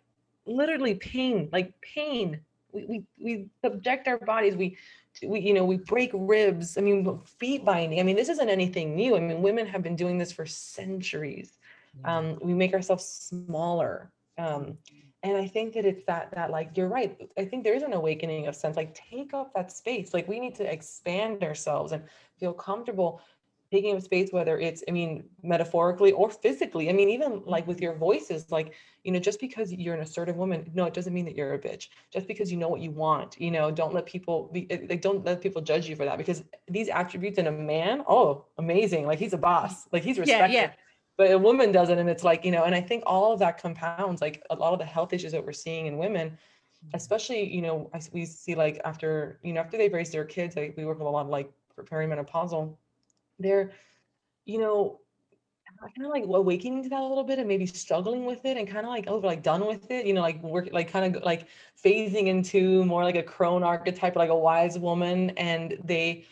literally 0.46 0.96
pain, 0.96 1.50
like 1.52 1.74
pain. 1.82 2.42
We 2.72 2.86
we 2.86 3.04
we 3.20 3.50
subject 3.64 4.08
our 4.08 4.20
bodies. 4.20 4.56
We 4.56 4.78
we 5.24 5.40
you 5.40 5.54
know 5.54 5.66
we 5.66 5.78
break 5.78 6.12
ribs. 6.14 6.78
I 6.78 6.82
mean, 6.82 7.20
feet 7.40 7.66
binding. 7.66 8.00
I 8.00 8.04
mean, 8.04 8.16
this 8.16 8.30
isn't 8.30 8.50
anything 8.50 8.96
new. 8.96 9.16
I 9.16 9.20
mean, 9.20 9.42
women 9.42 9.66
have 9.68 9.82
been 9.82 9.96
doing 9.96 10.18
this 10.18 10.32
for 10.32 10.46
centuries. 10.46 11.58
Um, 12.04 12.38
we 12.42 12.54
make 12.54 12.74
ourselves 12.74 13.06
smaller. 13.06 14.12
Um, 14.38 14.78
and 15.26 15.38
i 15.38 15.48
think 15.48 15.74
that 15.74 15.86
it's 15.86 16.04
that 16.06 16.32
that 16.34 16.52
like 16.52 16.70
you're 16.78 16.88
right 16.88 17.30
i 17.38 17.46
think 17.46 17.64
there 17.64 17.74
is 17.74 17.84
an 17.84 17.94
awakening 17.94 18.48
of 18.48 18.56
sense 18.56 18.78
like 18.78 18.94
take 18.94 19.34
up 19.34 19.54
that 19.54 19.72
space 19.72 20.14
like 20.14 20.28
we 20.28 20.40
need 20.40 20.56
to 20.56 20.72
expand 20.72 21.44
ourselves 21.44 21.92
and 21.92 22.04
feel 22.40 22.54
comfortable 22.54 23.22
taking 23.72 23.96
up 23.96 24.02
space 24.02 24.32
whether 24.32 24.60
it's 24.60 24.84
i 24.88 24.92
mean 24.92 25.24
metaphorically 25.42 26.12
or 26.12 26.30
physically 26.30 26.90
i 26.90 26.94
mean 26.94 27.10
even 27.10 27.42
like 27.46 27.66
with 27.66 27.82
your 27.82 27.96
voices 27.96 28.52
like 28.52 28.74
you 29.04 29.12
know 29.12 29.20
just 29.20 29.40
because 29.40 29.74
you're 29.74 29.96
an 29.96 30.02
assertive 30.02 30.36
woman 30.36 30.70
no 30.76 30.86
it 30.86 30.94
doesn't 30.94 31.14
mean 31.14 31.26
that 31.26 31.36
you're 31.36 31.56
a 31.56 31.60
bitch 31.60 31.88
just 32.14 32.28
because 32.28 32.52
you 32.52 32.58
know 32.58 32.70
what 32.70 32.80
you 32.80 32.92
want 32.92 33.36
you 33.40 33.50
know 33.50 33.72
don't 33.72 33.94
let 33.94 34.06
people 34.06 34.50
be 34.54 34.70
eh, 34.70 34.80
like 34.90 35.02
don't 35.02 35.26
let 35.26 35.42
people 35.42 35.62
judge 35.62 35.90
you 35.90 35.96
for 35.96 36.06
that 36.06 36.18
because 36.20 36.44
these 36.70 36.90
attributes 36.90 37.40
in 37.40 37.48
a 37.48 37.52
man 37.52 38.04
oh 38.08 38.46
amazing 38.60 39.08
like 39.08 39.18
he's 39.18 39.34
a 39.34 39.38
boss 39.38 39.88
like 39.92 40.04
he's 40.04 40.18
Yeah, 40.18 40.22
respected 40.22 40.54
yeah. 40.54 40.72
But 41.18 41.32
a 41.32 41.38
woman 41.38 41.72
doesn't 41.72 41.98
and 42.00 42.10
it's 42.10 42.24
like 42.24 42.44
you 42.46 42.52
know 42.52 42.64
and 42.64 42.76
i 42.76 42.82
think 42.82 43.04
all 43.06 43.34
of 43.34 43.40
that 43.40 43.62
compounds 43.62 44.22
like 44.22 44.44
a 44.50 44.56
lot 44.56 44.74
of 44.74 44.80
the 44.80 44.86
health 44.86 45.14
issues 45.14 45.32
that 45.32 45.46
we're 45.46 45.52
seeing 45.52 45.86
in 45.88 45.98
women 45.98 46.30
mm-hmm. 46.30 46.96
especially 46.96 47.44
you 47.54 47.62
know 47.62 47.90
I, 47.94 48.02
we 48.12 48.26
see 48.26 48.56
like 48.56 48.82
after 48.86 49.40
you 49.44 49.54
know 49.54 49.62
after 49.62 49.78
they've 49.78 49.94
raised 49.94 50.12
their 50.12 50.26
kids 50.26 50.56
like 50.56 50.76
we 50.78 50.86
work 50.86 51.00
with 51.00 51.08
a 51.08 51.12
lot 51.12 51.26
of 51.26 51.30
like 51.30 51.52
perimenopausal 51.78 52.76
they're 53.40 53.72
you 54.46 54.60
know 54.60 55.00
kind 55.82 56.06
of 56.06 56.12
like 56.12 56.24
awakening 56.24 56.84
to 56.84 56.90
that 56.90 57.02
a 57.02 57.08
little 57.08 57.24
bit 57.24 57.40
and 57.40 57.48
maybe 57.48 57.66
struggling 57.66 58.26
with 58.26 58.46
it 58.46 58.58
and 58.58 58.68
kind 58.68 58.86
of 58.86 58.90
like 58.92 59.06
oh 59.08 59.18
like 59.18 59.44
done 59.44 59.66
with 59.68 59.90
it 59.92 60.06
you 60.06 60.14
know 60.14 60.22
like 60.22 60.42
work 60.42 60.70
like 60.72 60.90
kind 60.90 61.16
of 61.16 61.24
like 61.24 61.48
phasing 61.84 62.28
into 62.28 62.84
more 62.86 63.04
like 63.04 63.16
a 63.16 63.24
crone 63.24 63.64
archetype 63.64 64.16
like 64.16 64.30
a 64.30 64.36
wise 64.36 64.80
woman 64.80 65.32
and 65.32 65.78
they 65.84 66.26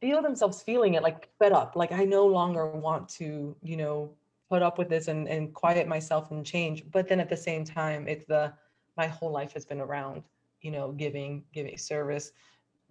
feel 0.00 0.22
themselves 0.22 0.62
feeling 0.62 0.94
it 0.94 1.02
like 1.02 1.28
fed 1.38 1.52
up 1.52 1.74
like 1.76 1.92
i 1.92 2.04
no 2.04 2.26
longer 2.26 2.70
want 2.70 3.08
to 3.08 3.56
you 3.62 3.76
know 3.76 4.10
put 4.48 4.62
up 4.62 4.78
with 4.78 4.88
this 4.88 5.08
and, 5.08 5.28
and 5.28 5.52
quiet 5.52 5.86
myself 5.86 6.30
and 6.30 6.44
change 6.46 6.84
but 6.90 7.08
then 7.08 7.20
at 7.20 7.28
the 7.28 7.36
same 7.36 7.64
time 7.64 8.06
it's 8.08 8.24
the 8.26 8.52
my 8.96 9.06
whole 9.06 9.30
life 9.30 9.52
has 9.52 9.64
been 9.64 9.80
around 9.80 10.22
you 10.60 10.70
know 10.70 10.92
giving 10.92 11.44
giving 11.52 11.76
service 11.76 12.32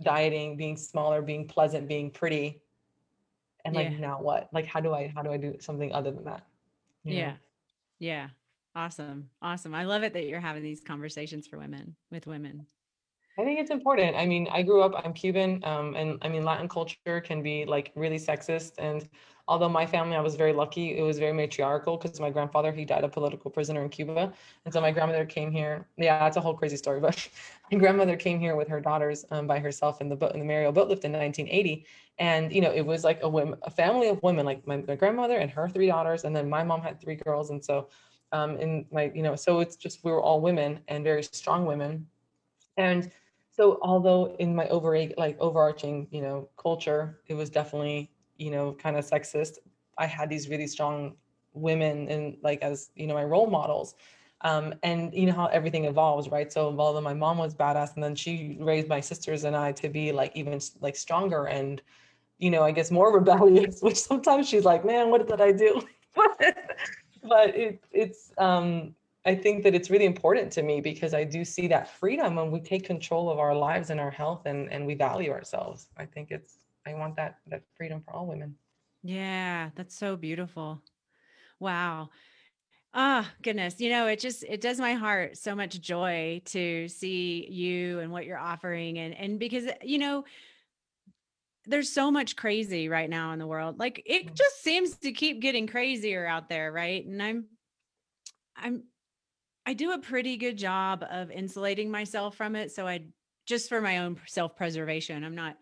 dieting 0.02 0.56
being 0.58 0.78
smaller 0.78 1.22
being 1.22 1.48
pleasant 1.48 1.88
being 1.88 2.12
pretty 2.12 2.62
and 3.65 3.74
like 3.76 3.91
Yeah. 3.91 3.98
now 3.98 4.22
what 4.22 4.50
like 4.54 4.65
how 4.65 4.80
do 4.80 4.93
i 4.93 5.12
how 5.15 5.22
do 5.22 5.32
i 5.32 5.38
do 5.38 5.56
something 5.60 5.91
other 5.93 6.12
than 6.12 6.26
that 6.26 6.46
you 7.04 7.13
know? 7.13 7.20
Yeah. 7.20 7.34
Yeah. 8.00 8.28
Awesome. 8.76 9.30
Awesome. 9.41 9.74
I 9.74 9.86
love 9.86 10.04
it 10.04 10.13
that 10.13 10.28
you're 10.28 10.39
having 10.39 10.62
these 10.62 10.82
conversations 10.82 11.48
for 11.48 11.58
women 11.58 11.96
with 12.12 12.28
women. 12.28 12.67
I 13.39 13.43
think 13.43 13.60
it's 13.60 13.69
important. 13.69 14.15
I 14.15 14.26
mean, 14.26 14.47
I 14.52 14.63
grew 14.63 14.82
up, 14.82 14.93
I'm 15.06 15.13
Cuban, 15.13 15.63
um, 15.63 15.95
and 15.95 16.17
I 16.23 16.28
mean, 16.28 16.43
Latin 16.43 16.67
culture 16.67 17.21
can 17.21 17.43
be 17.43 17.65
like 17.65 17.91
really 17.93 18.17
sexist. 18.17 18.71
And 18.80 19.08
although 19.47 19.69
my 19.69 19.86
family, 19.86 20.15
I 20.15 20.21
was 20.21 20.36
very 20.36 20.54
lucky, 20.54 20.97
it 20.97 21.04
was 21.04 21.19
very 21.19 21.34
matriarchal 21.34 21.97
because 21.97 22.19
my 22.19 22.32
grandfather, 22.32 22.71
he 22.71 22.84
died 22.84 23.04
a 23.04 23.08
political 23.08 23.52
prisoner 23.52 23.84
in 23.84 23.89
Cuba. 23.89 24.34
And 24.65 24.73
so 24.73 24.82
my 24.82 24.89
grandmother 24.89 25.23
came 25.23 25.52
here. 25.52 25.86
Yeah, 25.97 26.17
that's 26.17 26.36
a 26.36 26.41
whole 26.41 26.56
crazy 26.56 26.78
story, 26.78 27.00
but 27.08 27.30
my 27.71 27.78
grandmother 27.78 28.15
came 28.15 28.39
here 28.39 28.56
with 28.56 28.67
her 28.69 28.82
daughters 28.82 29.23
um, 29.30 29.45
by 29.45 29.60
herself 29.60 30.02
in 30.02 30.10
the 30.10 30.15
boat 30.15 30.34
in 30.34 30.39
the 30.39 30.45
Mariel 30.45 30.71
boat 30.71 30.89
lift 30.89 31.06
in 31.06 31.12
1980. 31.12 31.86
And, 32.17 32.52
you 32.52 32.62
know, 32.62 32.71
it 32.71 32.86
was 32.86 33.04
like 33.04 33.21
a 33.21 33.28
a 33.28 33.69
family 33.69 34.08
of 34.08 34.21
women, 34.23 34.47
like 34.47 34.65
my, 34.65 34.78
my 34.78 34.95
grandmother 34.95 35.38
and 35.38 35.52
her 35.52 35.69
three 35.69 35.86
daughters. 35.86 36.23
And 36.23 36.36
then 36.36 36.50
my 36.50 36.63
mom 36.63 36.82
had 36.82 37.00
three 37.00 37.15
girls. 37.15 37.52
And 37.52 37.63
so, 37.63 37.89
um, 38.32 38.58
in 38.58 38.88
my, 38.91 39.12
you 39.13 39.21
know, 39.21 39.36
so 39.36 39.60
it's 39.60 39.76
just, 39.76 40.04
we 40.04 40.12
were 40.12 40.23
all 40.23 40.41
women 40.41 40.80
and 40.88 41.04
very 41.04 41.21
strong 41.21 41.67
women. 41.67 42.08
And 42.78 43.12
so 43.58 43.80
although 43.82 44.36
in 44.39 44.56
my 44.56 44.67
over 44.70 44.98
like 45.17 45.38
overarching, 45.39 46.08
you 46.12 46.22
know, 46.22 46.48
culture, 46.58 47.20
it 47.28 47.34
was 47.34 47.50
definitely, 47.50 48.12
you 48.38 48.52
know, 48.52 48.74
kind 48.74 48.96
of 48.96 49.06
sexist, 49.06 49.58
I 49.98 50.06
had 50.06 50.30
these 50.30 50.48
really 50.48 50.67
strong 50.67 51.15
women 51.54 52.08
and 52.10 52.38
like 52.43 52.62
as, 52.62 52.91
you 52.96 53.08
know, 53.08 53.15
my 53.15 53.24
role 53.24 53.48
models. 53.50 53.96
Um, 54.41 54.76
and 54.84 55.12
you 55.15 55.26
know 55.26 55.34
how 55.34 55.48
everything 55.48 55.86
evolves, 55.86 56.30
right? 56.30 56.54
So 56.54 56.76
although 56.78 57.02
my 57.02 57.15
mom 57.15 57.39
was 57.39 57.56
badass 57.56 57.96
and 57.96 58.04
then 58.04 58.13
she 58.13 58.58
raised 58.62 58.88
my 58.88 59.00
sisters 59.00 59.43
and 59.46 59.56
I 59.56 59.72
to 59.74 59.89
be 59.89 60.12
like 60.12 60.32
even 60.36 60.60
like 60.80 60.96
stronger 60.96 61.46
and, 61.46 61.82
you 62.38 62.52
know, 62.52 62.62
I 62.62 62.72
guess 62.72 62.91
more 62.91 63.12
rebellious, 63.20 63.82
which 63.82 63.98
sometimes 63.98 64.48
she's 64.48 64.65
like, 64.65 64.86
man, 64.86 65.10
what 65.10 65.28
did 65.28 65.41
I 65.41 65.52
do? 65.52 65.82
but 67.24 67.56
it, 67.56 67.84
it's 67.91 68.32
um 68.38 68.93
I 69.27 69.35
think 69.35 69.63
that 69.63 69.75
it's 69.75 69.89
really 69.91 70.05
important 70.05 70.51
to 70.53 70.63
me 70.63 70.81
because 70.81 71.13
I 71.13 71.23
do 71.25 71.45
see 71.45 71.67
that 71.67 71.89
freedom 71.89 72.35
when 72.35 72.49
we 72.49 72.61
take 72.61 72.85
control 72.85 73.29
of 73.29 73.39
our 73.39 73.53
lives 73.55 73.89
and 73.91 73.99
our 73.99 74.09
health 74.11 74.45
and, 74.45 74.71
and 74.71 74.87
we 74.87 74.95
value 74.95 75.31
ourselves. 75.31 75.89
I 75.97 76.05
think 76.05 76.31
it's 76.31 76.65
I 76.87 76.93
want 76.95 77.15
that 77.17 77.39
that 77.47 77.63
freedom 77.75 78.01
for 78.01 78.13
all 78.13 78.25
women. 78.25 78.57
Yeah. 79.03 79.71
That's 79.75 79.95
so 79.95 80.15
beautiful. 80.15 80.81
Wow. 81.59 82.09
Ah, 82.93 83.31
goodness. 83.43 83.81
You 83.81 83.89
know, 83.89 84.07
it 84.07 84.19
just 84.19 84.43
it 84.43 84.61
does 84.61 84.79
my 84.79 84.93
heart 84.95 85.37
so 85.37 85.55
much 85.55 85.81
joy 85.81 86.41
to 86.45 86.87
see 86.89 87.47
you 87.49 87.99
and 87.99 88.11
what 88.11 88.25
you're 88.25 88.37
offering 88.39 88.99
and 88.99 89.15
and 89.15 89.39
because 89.39 89.65
you 89.83 89.99
know, 89.99 90.25
there's 91.65 91.91
so 91.91 92.09
much 92.09 92.35
crazy 92.35 92.87
right 92.87 93.09
now 93.09 93.33
in 93.33 93.39
the 93.39 93.47
world. 93.47 93.77
Like 93.79 94.01
it 94.05 94.27
Mm. 94.27 94.35
just 94.35 94.61
seems 94.63 94.97
to 94.99 95.11
keep 95.11 95.41
getting 95.41 95.67
crazier 95.67 96.25
out 96.25 96.49
there, 96.49 96.71
right? 96.71 97.05
And 97.05 97.21
I'm 97.21 97.47
I'm 98.55 98.83
I 99.67 99.73
do 99.73 99.91
a 99.91 99.99
pretty 99.99 100.38
good 100.38 100.58
job 100.58 101.03
of 101.12 101.30
insulating 101.30 101.91
myself 101.91 102.38
from 102.38 102.56
it. 102.56 102.71
So 102.71 102.88
I 102.88 103.08
just 103.45 103.67
for 103.67 103.82
my 103.82 103.97
own 103.97 104.17
self-preservation. 104.25 105.25
I'm 105.25 105.36
not 105.36 105.58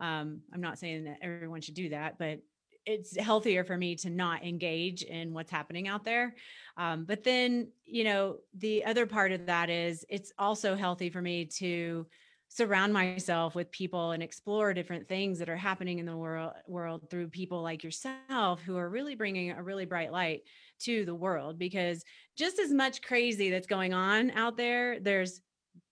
um 0.00 0.40
I'm 0.52 0.60
not 0.60 0.80
saying 0.80 1.04
that 1.04 1.18
everyone 1.22 1.60
should 1.60 1.76
do 1.76 1.90
that, 1.90 2.18
but 2.18 2.40
it's 2.86 3.16
healthier 3.16 3.62
for 3.62 3.76
me 3.76 3.94
to 3.96 4.10
not 4.10 4.44
engage 4.44 5.04
in 5.04 5.32
what's 5.32 5.50
happening 5.50 5.86
out 5.86 6.04
there. 6.04 6.34
Um, 6.76 7.04
but 7.04 7.22
then, 7.22 7.68
you 7.84 8.02
know, 8.02 8.38
the 8.58 8.84
other 8.84 9.06
part 9.06 9.30
of 9.30 9.46
that 9.46 9.70
is 9.70 10.04
it's 10.08 10.32
also 10.38 10.74
healthy 10.74 11.08
for 11.08 11.22
me 11.22 11.46
to 11.58 12.06
surround 12.48 12.92
myself 12.92 13.54
with 13.54 13.70
people 13.70 14.12
and 14.12 14.22
explore 14.22 14.72
different 14.72 15.08
things 15.08 15.38
that 15.38 15.48
are 15.48 15.56
happening 15.56 15.98
in 15.98 16.06
the 16.06 16.16
world 16.16 16.52
world 16.66 17.10
through 17.10 17.28
people 17.28 17.62
like 17.62 17.84
yourself 17.84 18.62
who 18.62 18.76
are 18.76 18.88
really 18.88 19.14
bringing 19.14 19.50
a 19.50 19.62
really 19.62 19.84
bright 19.84 20.12
light 20.12 20.42
to 20.80 21.04
the 21.04 21.14
world 21.14 21.58
because 21.58 22.04
just 22.36 22.58
as 22.58 22.72
much 22.72 23.02
crazy 23.02 23.50
that's 23.50 23.66
going 23.66 23.94
on 23.94 24.30
out 24.32 24.56
there 24.56 25.00
there's 25.00 25.40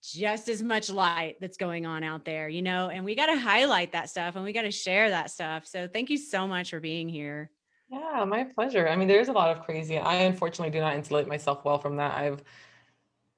just 0.02 0.48
as 0.48 0.62
much 0.62 0.90
light 0.90 1.36
that's 1.40 1.56
going 1.56 1.86
on 1.86 2.04
out 2.04 2.24
there, 2.24 2.48
you 2.48 2.62
know, 2.62 2.90
and 2.90 3.04
we 3.04 3.14
got 3.14 3.26
to 3.26 3.38
highlight 3.38 3.92
that 3.92 4.10
stuff 4.10 4.36
and 4.36 4.44
we 4.44 4.52
got 4.52 4.62
to 4.62 4.70
share 4.70 5.10
that 5.10 5.30
stuff. 5.30 5.66
So 5.66 5.88
thank 5.88 6.10
you 6.10 6.18
so 6.18 6.46
much 6.46 6.70
for 6.70 6.80
being 6.80 7.08
here. 7.08 7.50
Yeah, 7.88 8.24
my 8.26 8.44
pleasure. 8.44 8.88
I 8.88 8.96
mean, 8.96 9.08
there's 9.08 9.28
a 9.28 9.32
lot 9.32 9.56
of 9.56 9.64
crazy. 9.64 9.98
I 9.98 10.16
unfortunately 10.16 10.70
do 10.70 10.80
not 10.80 10.94
insulate 10.94 11.28
myself 11.28 11.64
well 11.64 11.78
from 11.78 11.96
that. 11.96 12.16
I've 12.16 12.42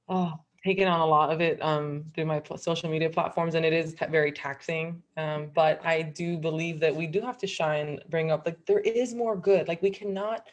oh, 0.09 0.33
taken 0.65 0.89
on 0.89 1.01
a 1.01 1.07
lot 1.07 1.33
of 1.33 1.41
it 1.41 1.63
um, 1.63 2.05
through 2.15 2.27
my 2.27 2.43
social 2.57 2.91
media 2.91 3.11
platforms, 3.11 3.55
and 3.55 3.65
it 3.65 3.73
is 3.73 3.95
very 4.11 4.33
taxing. 4.33 5.03
Um, 5.17 5.51
but 5.55 5.85
I 5.85 6.03
do 6.03 6.37
believe 6.37 6.81
that 6.81 6.95
we 6.95 7.07
do 7.07 7.21
have 7.21 7.39
to 7.39 7.47
shine, 7.47 8.01
bring 8.09 8.31
up 8.31 8.47
like 8.47 8.65
there 8.67 8.81
is 8.81 9.15
more 9.15 9.37
good. 9.37 9.69
Like 9.69 9.83
we 9.83 9.91
cannot, 9.91 10.49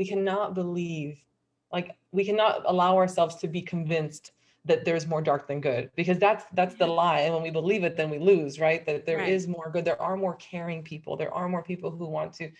we 0.00 0.06
cannot 0.06 0.54
believe, 0.54 1.22
like 1.70 1.94
we 2.10 2.24
cannot 2.24 2.62
allow 2.64 2.96
ourselves 2.96 3.34
to 3.36 3.46
be 3.46 3.60
convinced 3.60 4.32
that 4.64 4.86
there's 4.86 5.06
more 5.06 5.20
dark 5.20 5.46
than 5.46 5.60
good 5.60 5.90
because 5.94 6.18
that's 6.18 6.44
that's 6.54 6.74
the 6.76 6.86
lie. 6.86 7.20
And 7.20 7.34
when 7.34 7.42
we 7.42 7.50
believe 7.50 7.84
it 7.84 7.98
then 7.98 8.08
we 8.08 8.18
lose 8.18 8.58
right? 8.58 8.84
That 8.86 9.04
there 9.04 9.18
right. 9.18 9.28
is 9.28 9.46
more 9.46 9.68
good. 9.70 9.84
There 9.84 10.00
are 10.00 10.16
more 10.16 10.36
caring 10.36 10.82
people. 10.82 11.18
There 11.18 11.34
are 11.34 11.50
more 11.50 11.62
people 11.62 11.90
who 11.90 12.06
want 12.06 12.32
to 12.38 12.50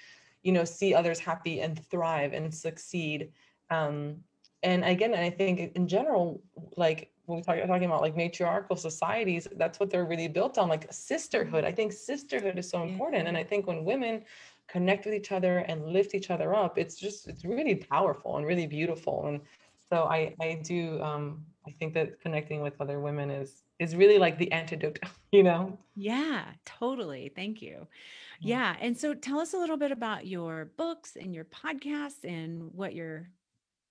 you 0.43 0.53
know 0.53 0.65
see 0.65 0.93
others 0.93 1.19
happy 1.19 1.63
and 1.63 1.83
thrive 1.91 2.35
and 2.35 2.55
succeed. 2.55 3.33
Um 3.71 4.17
and 4.63 4.85
again 4.85 5.15
i 5.15 5.31
think 5.31 5.75
in 5.75 5.89
general 5.89 6.43
like 6.77 7.11
when 7.25 7.37
we 7.39 7.43
talk 7.43 7.57
talking 7.67 7.87
about 7.87 8.03
like 8.03 8.15
matriarchal 8.15 8.77
societies 8.77 9.49
that's 9.57 9.81
what 9.81 9.89
they're 9.89 10.05
really 10.05 10.29
built 10.29 10.59
on 10.59 10.69
like 10.69 10.87
sisterhood. 10.93 11.65
I 11.65 11.73
think 11.73 11.93
sisterhood 11.93 12.59
is 12.59 12.69
so 12.69 12.83
important. 12.83 13.29
And 13.29 13.37
i 13.43 13.45
think 13.51 13.67
when 13.67 13.85
women 13.93 14.25
connect 14.71 15.05
with 15.05 15.15
each 15.15 15.33
other 15.33 15.59
and 15.59 15.87
lift 15.87 16.15
each 16.15 16.31
other 16.31 16.55
up 16.55 16.79
it's 16.79 16.97
just 16.97 17.29
it's 17.29 17.45
really 17.45 17.75
powerful 17.75 18.37
and 18.37 18.47
really 18.47 18.67
beautiful 18.67 19.27
and 19.27 19.41
so 19.89 20.05
i 20.05 20.35
i 20.41 20.61
do 20.65 21.01
um 21.03 21.45
i 21.67 21.71
think 21.73 21.93
that 21.95 22.21
connecting 22.21 22.61
with 22.63 22.81
other 22.81 23.01
women 23.01 23.31
is 23.31 23.63
is 23.81 23.97
really 23.97 24.19
like 24.19 24.39
the 24.39 24.53
antidote 24.53 24.99
you 25.33 25.43
know? 25.43 25.77
Yeah 25.97 26.45
totally 26.65 27.33
thank 27.35 27.61
you. 27.63 27.87
Yeah. 28.43 28.75
And 28.81 28.97
so 28.97 29.13
tell 29.13 29.39
us 29.39 29.53
a 29.53 29.59
little 29.59 29.77
bit 29.77 29.93
about 29.93 30.27
your 30.27 30.71
books 30.77 31.17
and 31.21 31.35
your 31.35 31.45
podcasts 31.45 32.25
and 32.25 32.73
what 32.73 32.95
you're 32.95 33.29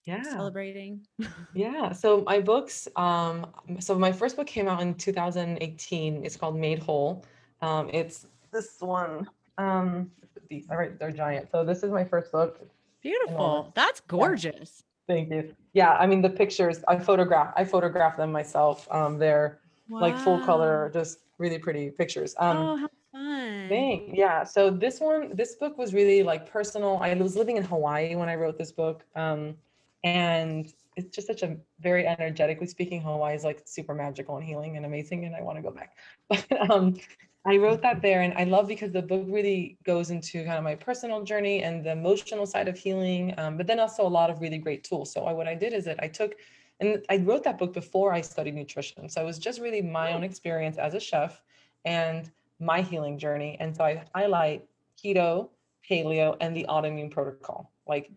yeah. 0.06 0.24
celebrating. 0.24 1.06
Yeah 1.54 1.92
so 1.92 2.22
my 2.22 2.40
books 2.40 2.88
um 2.96 3.48
so 3.80 3.98
my 3.98 4.12
first 4.12 4.36
book 4.36 4.48
came 4.48 4.68
out 4.68 4.82
in 4.82 4.96
2018 4.96 6.26
it's 6.26 6.36
called 6.36 6.58
made 6.58 6.80
whole. 6.80 7.26
Um 7.62 7.90
it's 7.94 8.28
this 8.52 8.78
one 8.80 9.28
um 9.58 10.12
these 10.50 10.66
all 10.70 10.78
right 10.78 10.98
they're 11.00 11.12
giant 11.12 11.50
so 11.52 11.64
this 11.64 11.84
is 11.84 11.92
my 11.92 12.04
first 12.04 12.32
book 12.32 12.60
beautiful 13.02 13.72
that's 13.76 14.02
gorgeous 14.02 14.84
yeah. 15.08 15.16
thank 15.16 15.30
you 15.30 15.56
yeah 15.74 15.94
i 15.94 16.06
mean 16.06 16.22
the 16.22 16.30
pictures 16.30 16.84
i 16.88 16.98
photograph 16.98 17.54
i 17.56 17.64
photograph 17.64 18.18
them 18.18 18.32
myself 18.32 18.88
um 18.92 19.18
they're 19.18 19.60
wow. 19.90 20.02
like 20.02 20.18
full 20.18 20.40
color 20.40 20.90
just 20.94 21.20
really 21.38 21.58
pretty 21.58 21.90
pictures 21.90 22.36
um 22.40 22.58
oh, 22.58 22.76
how 22.78 22.88
fun. 23.12 23.68
Thanks. 23.70 24.12
Yeah. 24.14 24.44
So 24.44 24.70
this 24.70 25.00
one, 25.00 25.36
this 25.36 25.56
book 25.56 25.80
was 25.80 25.96
really 25.96 26.22
like 26.22 26.52
personal. 26.52 27.00
I 27.02 27.14
was 27.16 27.36
living 27.36 27.58
in 27.58 27.64
Hawaii 27.64 28.16
when 28.16 28.30
I 28.30 28.36
wrote 28.36 28.56
this 28.56 28.72
book. 28.72 29.04
Um, 29.16 29.56
and 30.04 30.72
it's 30.96 31.16
just 31.16 31.28
such 31.28 31.44
a 31.44 31.58
very 31.80 32.08
energetically 32.08 32.68
speaking 32.68 33.02
hawaii 33.02 33.36
is 33.36 33.44
like 33.44 33.62
super 33.66 33.94
magical 33.94 34.38
and 34.38 34.46
healing 34.46 34.78
and 34.78 34.86
amazing 34.86 35.26
and 35.26 35.36
i 35.36 35.42
want 35.42 35.58
to 35.58 35.62
go 35.62 35.72
back 35.72 35.96
but 36.30 36.70
um 36.70 36.98
i 37.46 37.56
wrote 37.58 37.82
that 37.82 38.02
there 38.02 38.22
and 38.22 38.34
i 38.38 38.44
love 38.44 38.68
because 38.68 38.92
the 38.92 39.02
book 39.02 39.24
really 39.28 39.78
goes 39.86 40.10
into 40.12 40.44
kind 40.44 40.58
of 40.58 40.64
my 40.64 40.76
personal 40.76 41.24
journey 41.24 41.64
and 41.64 41.84
the 41.84 41.92
emotional 41.92 42.46
side 42.46 42.68
of 42.68 42.78
healing 42.78 43.34
um, 43.38 43.58
but 43.58 43.68
then 43.68 43.80
also 43.80 44.06
a 44.06 44.08
lot 44.08 44.30
of 44.30 44.42
really 44.42 44.58
great 44.58 44.84
tools. 44.84 45.12
So 45.12 45.26
I, 45.26 45.34
what 45.34 45.48
i 45.48 45.56
did 45.56 45.74
is 45.74 45.86
that 45.86 46.02
i 46.04 46.08
took 46.08 46.36
and 46.80 47.04
i 47.10 47.18
wrote 47.18 47.44
that 47.44 47.58
book 47.58 47.74
before 47.74 48.14
i 48.14 48.22
studied 48.22 48.56
nutrition. 48.56 49.10
So 49.10 49.22
it 49.22 49.26
was 49.26 49.40
just 49.40 49.60
really 49.60 49.82
my 49.82 50.14
own 50.14 50.24
experience 50.24 50.78
as 50.78 50.94
a 50.94 51.00
chef 51.00 51.42
and 51.86 52.30
my 52.60 52.82
healing 52.82 53.18
journey. 53.18 53.58
And 53.60 53.76
so 53.76 53.84
i 53.84 54.04
highlight 54.14 54.66
keto 55.02 55.50
paleo 55.90 56.36
and 56.42 56.56
the 56.56 56.66
autoimmune 56.70 57.12
protocol. 57.12 57.72
Like 57.88 58.12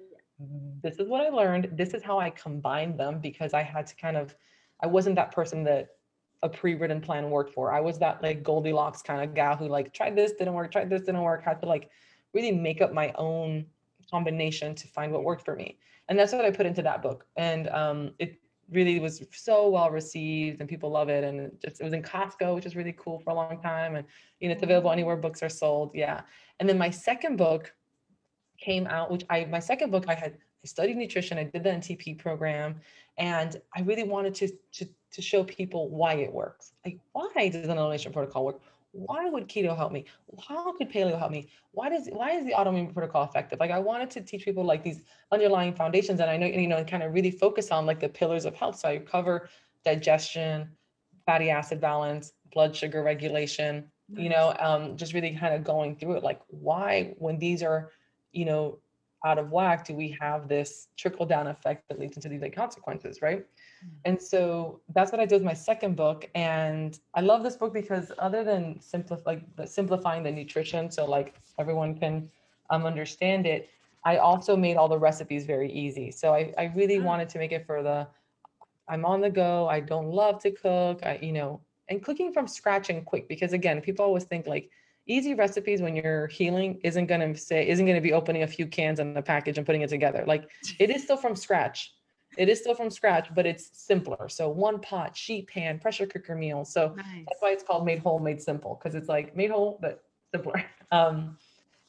this 0.83 0.99
is 0.99 1.09
what 1.09 1.25
I 1.25 1.29
learned. 1.29 1.71
This 1.73 1.95
is 1.95 2.03
how 2.03 2.19
I 2.19 2.31
combined 2.31 2.99
them 2.99 3.21
because 3.21 3.55
I 3.55 3.63
had 3.63 3.87
to 3.87 3.95
kind 3.97 4.17
of, 4.17 4.35
I 4.81 4.87
wasn't 4.87 5.17
that 5.17 5.33
person 5.33 5.63
that 5.65 5.91
a 6.43 6.49
pre-written 6.49 7.01
plan 7.01 7.31
worked 7.31 7.55
for. 7.55 7.73
I 7.73 7.81
was 7.81 7.99
that 7.99 8.23
like 8.23 8.43
Goldilocks 8.43 9.03
kind 9.03 9.23
of 9.23 9.35
gal 9.35 9.57
who 9.57 9.69
like 9.69 9.93
tried 9.93 10.17
this, 10.17 10.33
didn't 10.33 10.55
work, 10.55 10.73
tried 10.73 10.91
this, 10.91 11.03
didn't 11.03 11.23
work, 11.23 11.45
had 11.45 11.61
to 11.61 11.67
like 11.67 11.91
really 12.35 12.53
make 12.53 12.81
up 12.81 12.93
my 12.93 13.13
own 13.17 13.67
combination 14.11 14.75
to 14.75 14.89
find 14.89 15.13
what 15.13 15.25
worked 15.25 15.45
for 15.45 15.55
me. 15.55 15.79
And 16.09 16.19
that's 16.19 16.33
what 16.33 16.45
I 16.45 16.51
put 16.51 16.67
into 16.67 16.83
that 16.83 17.03
book. 17.03 17.27
And 17.37 17.69
um, 17.69 18.13
it 18.19 18.41
really 18.71 18.99
was 18.99 19.23
so 19.33 19.69
well 19.69 19.91
received 19.91 20.61
and 20.61 20.69
people 20.69 20.91
love 20.91 21.09
it. 21.09 21.23
And 21.25 21.41
it, 21.41 21.63
just, 21.63 21.81
it 21.81 21.85
was 21.85 21.93
in 21.93 22.03
Costco, 22.03 22.55
which 22.55 22.67
is 22.67 22.75
really 22.75 22.95
cool 22.99 23.21
for 23.21 23.31
a 23.31 23.35
long 23.35 23.61
time. 23.63 23.97
And, 23.97 24.07
you 24.41 24.49
know, 24.49 24.55
it's 24.55 24.63
available 24.63 24.91
anywhere 24.91 25.17
books 25.17 25.43
are 25.43 25.49
sold. 25.49 25.93
Yeah. 25.95 26.23
And 26.59 26.69
then 26.69 26.79
my 26.79 26.91
second 26.91 27.37
book, 27.37 27.73
came 28.63 28.87
out, 28.87 29.11
which 29.11 29.25
I 29.29 29.45
my 29.47 29.59
second 29.59 29.91
book 29.91 30.05
I 30.09 30.15
had 30.15 30.39
I 30.65 30.69
studied 30.69 30.97
nutrition, 30.97 31.39
I 31.39 31.45
did 31.45 31.65
the 31.65 31.71
NTP 31.71 32.19
program, 32.19 32.77
and 33.19 33.61
I 33.77 33.81
really 33.83 34.05
wanted 34.05 34.35
to 34.37 34.49
to 34.49 34.87
to 35.13 35.23
show 35.23 35.45
people 35.45 35.91
why 35.91 36.15
it 36.15 36.33
works. 36.33 36.73
Like 36.85 36.99
why 37.13 37.49
does 37.49 37.69
an 37.69 37.77
elimination 37.79 38.13
protocol 38.13 38.45
work? 38.45 38.61
Why 38.93 39.29
would 39.29 39.49
keto 39.49 39.77
help 39.77 39.91
me? 39.91 40.05
How 40.47 40.73
could 40.77 40.91
paleo 40.91 41.19
help 41.19 41.33
me? 41.33 41.49
Why 41.73 41.89
does 41.89 42.09
why 42.13 42.33
is 42.33 42.45
the 42.45 42.53
autoimmune 42.53 42.93
protocol 42.93 43.25
effective? 43.25 43.59
Like 43.59 43.71
I 43.71 43.79
wanted 43.79 44.11
to 44.13 44.21
teach 44.21 44.45
people 44.45 44.65
like 44.65 44.85
these 44.85 45.03
underlying 45.33 45.75
foundations, 45.75 46.21
and 46.21 46.31
I 46.31 46.37
know 46.37 46.47
you 46.47 46.69
know 46.69 46.77
and 46.77 46.87
kind 46.87 47.03
of 47.03 47.13
really 47.13 47.31
focus 47.31 47.71
on 47.71 47.87
like 47.87 48.01
the 48.01 48.09
pillars 48.09 48.45
of 48.45 48.55
health. 48.55 48.79
So 48.79 48.89
I 48.89 48.99
cover 48.99 49.49
digestion, 49.85 50.69
fatty 51.27 51.51
acid 51.51 51.81
balance, 51.81 52.33
blood 52.53 52.77
sugar 52.77 53.03
regulation. 53.03 53.91
You 54.15 54.29
know, 54.29 54.55
um, 54.61 54.99
just 54.99 55.15
really 55.15 55.35
kind 55.35 55.55
of 55.55 55.65
going 55.65 55.97
through 55.97 56.17
it, 56.17 56.23
like 56.23 56.43
why 56.49 57.15
when 57.17 57.39
these 57.39 57.63
are 57.63 57.91
you 58.33 58.45
know, 58.47 58.79
out 59.25 59.39
of 59.39 59.51
whack, 59.51 59.85
do 59.85 59.95
we 59.95 60.17
have 60.21 60.49
this 60.49 60.89
trickle 60.97 61.27
down 61.27 61.47
effect 61.47 61.89
that 61.89 61.99
leads 61.99 62.17
into 62.17 62.29
these 62.29 62.43
like 62.43 62.55
consequences, 62.55 63.23
right? 63.23 63.41
Mm-hmm. 63.41 63.97
And 64.05 64.21
so 64.21 64.81
that's 64.95 65.13
what 65.13 65.21
I 65.21 65.27
did 65.27 65.37
with 65.37 65.45
my 65.45 65.55
second 65.55 65.97
book. 65.97 66.29
And 66.35 66.99
I 67.15 67.21
love 67.21 67.43
this 67.43 67.57
book 67.57 67.73
because 67.73 68.11
other 68.19 68.43
than 68.43 68.81
simplify 68.81 69.23
like 69.33 69.57
the, 69.57 69.67
simplifying 69.67 70.23
the 70.23 70.31
nutrition, 70.31 70.91
so 70.91 71.05
like 71.05 71.35
everyone 71.59 71.99
can 71.99 72.31
um, 72.71 72.85
understand 72.85 73.47
it, 73.47 73.71
I 74.05 74.17
also 74.17 74.57
made 74.57 74.77
all 74.77 74.89
the 74.89 74.99
recipes 74.99 75.47
very 75.47 75.71
easy. 75.71 76.11
So 76.11 76.35
I, 76.35 76.53
I 76.59 76.73
really 76.75 76.99
ah. 76.99 77.05
wanted 77.05 77.29
to 77.31 77.39
make 77.39 77.53
it 77.53 77.65
for 77.67 77.83
the 77.83 78.07
I'm 78.89 79.05
on 79.05 79.21
the 79.21 79.31
go. 79.31 79.69
I 79.69 79.81
don't 79.81 80.09
love 80.09 80.43
to 80.43 80.51
cook. 80.51 81.01
I, 81.05 81.19
you 81.23 81.33
know, 81.33 81.61
and 81.89 82.03
cooking 82.03 82.33
from 82.33 82.49
scratch 82.49 82.91
and 82.91 83.05
quick 83.05 83.29
because 83.29 83.53
again, 83.53 83.81
people 83.81 84.05
always 84.05 84.25
think 84.25 84.47
like 84.47 84.71
easy 85.07 85.35
recipes 85.35 85.83
when 85.83 85.97
you're 85.97 86.27
healing 86.29 86.81
isn't 86.85 87.07
going 87.07 87.21
to 87.21 87.39
say 87.39 87.69
isn't 87.69 87.85
going 87.85 87.97
to 87.97 88.03
be 88.03 88.13
opening 88.13 88.43
a 88.43 88.47
few 88.47 88.67
cans 88.67 89.01
in 89.01 89.15
the 89.15 89.23
package 89.23 89.59
and 89.59 89.67
putting 89.67 89.83
it 89.83 89.91
together. 89.91 90.25
Like 90.27 90.49
it 90.79 90.91
is 90.91 91.03
still 91.03 91.17
from 91.17 91.35
scratch. 91.37 91.93
It 92.39 92.49
is 92.49 92.61
still 92.61 92.75
from 92.75 92.91
scratch 92.91 93.29
but 93.35 93.47
it's 93.47 93.71
simpler. 93.73 94.29
So 94.29 94.49
one 94.49 94.81
pot 94.81 95.17
sheet 95.17 95.49
pan 95.49 95.79
pressure 95.79 96.07
cooker 96.07 96.35
meal 96.35 96.65
so 96.65 96.95
nice. 96.97 97.25
that's 97.29 97.41
why 97.41 97.51
it's 97.51 97.63
called 97.63 97.85
made 97.85 97.99
whole 97.99 98.19
made 98.19 98.41
simple 98.41 98.79
because 98.79 98.95
it's 98.95 99.09
like 99.09 99.37
made 99.37 99.51
whole 99.51 99.79
but 99.81 100.03
simpler. 100.33 100.65
Um 100.93 101.39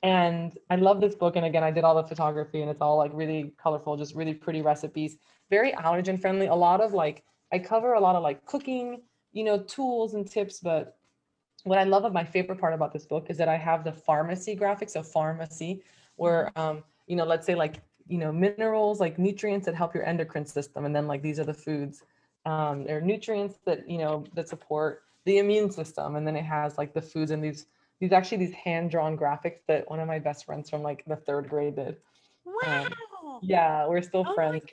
and 0.01 0.57
i 0.69 0.75
love 0.75 0.99
this 1.01 1.15
book 1.15 1.37
and 1.37 1.45
again 1.45 1.63
i 1.63 1.71
did 1.71 1.85
all 1.85 1.95
the 1.95 2.03
photography 2.03 2.61
and 2.61 2.69
it's 2.69 2.81
all 2.81 2.97
like 2.97 3.11
really 3.13 3.53
colorful 3.61 3.97
just 3.97 4.15
really 4.15 4.33
pretty 4.33 4.61
recipes. 4.61 5.17
Very 5.49 5.71
allergen 5.73 6.19
friendly 6.19 6.47
a 6.47 6.55
lot 6.55 6.81
of 6.81 6.93
like 6.93 7.23
i 7.51 7.59
cover 7.59 7.93
a 7.93 7.99
lot 7.99 8.15
of 8.15 8.23
like 8.23 8.45
cooking 8.45 9.01
you 9.33 9.43
know 9.43 9.59
tools 9.59 10.13
and 10.13 10.29
tips 10.29 10.59
but 10.59 10.97
what 11.63 11.79
I 11.79 11.83
love 11.83 12.05
of 12.05 12.13
my 12.13 12.23
favorite 12.23 12.59
part 12.59 12.73
about 12.73 12.93
this 12.93 13.05
book 13.05 13.27
is 13.29 13.37
that 13.37 13.47
I 13.47 13.57
have 13.57 13.83
the 13.83 13.91
pharmacy 13.91 14.55
graphics, 14.55 14.95
of 14.95 15.07
pharmacy, 15.07 15.81
where 16.15 16.51
mm-hmm. 16.55 16.59
um, 16.59 16.83
you 17.07 17.15
know, 17.15 17.25
let's 17.25 17.45
say 17.45 17.55
like 17.55 17.81
you 18.07 18.17
know, 18.17 18.31
minerals, 18.31 18.99
like 18.99 19.17
nutrients 19.17 19.65
that 19.65 19.75
help 19.75 19.95
your 19.95 20.05
endocrine 20.05 20.45
system, 20.45 20.85
and 20.85 20.95
then 20.95 21.07
like 21.07 21.21
these 21.21 21.39
are 21.39 21.45
the 21.45 21.53
foods. 21.53 22.03
Um, 22.45 22.85
are 22.89 22.99
nutrients 22.99 23.59
that 23.65 23.89
you 23.89 23.97
know 23.97 24.25
that 24.35 24.49
support 24.49 25.03
the 25.25 25.37
immune 25.37 25.71
system, 25.71 26.15
and 26.15 26.27
then 26.27 26.35
it 26.35 26.43
has 26.43 26.77
like 26.77 26.93
the 26.93 27.01
foods 27.01 27.31
and 27.31 27.43
these 27.43 27.65
these 28.01 28.11
actually 28.11 28.39
these 28.39 28.53
hand 28.53 28.91
drawn 28.91 29.17
graphics 29.17 29.59
that 29.67 29.89
one 29.89 29.99
of 30.01 30.07
my 30.07 30.19
best 30.19 30.45
friends 30.45 30.69
from 30.69 30.83
like 30.83 31.03
the 31.07 31.15
third 31.15 31.49
grade 31.49 31.77
did. 31.77 31.97
Wow. 32.45 32.85
Um, 32.85 33.39
yeah, 33.41 33.87
we're 33.87 34.01
still 34.01 34.25
oh 34.27 34.35
friends. 34.35 34.63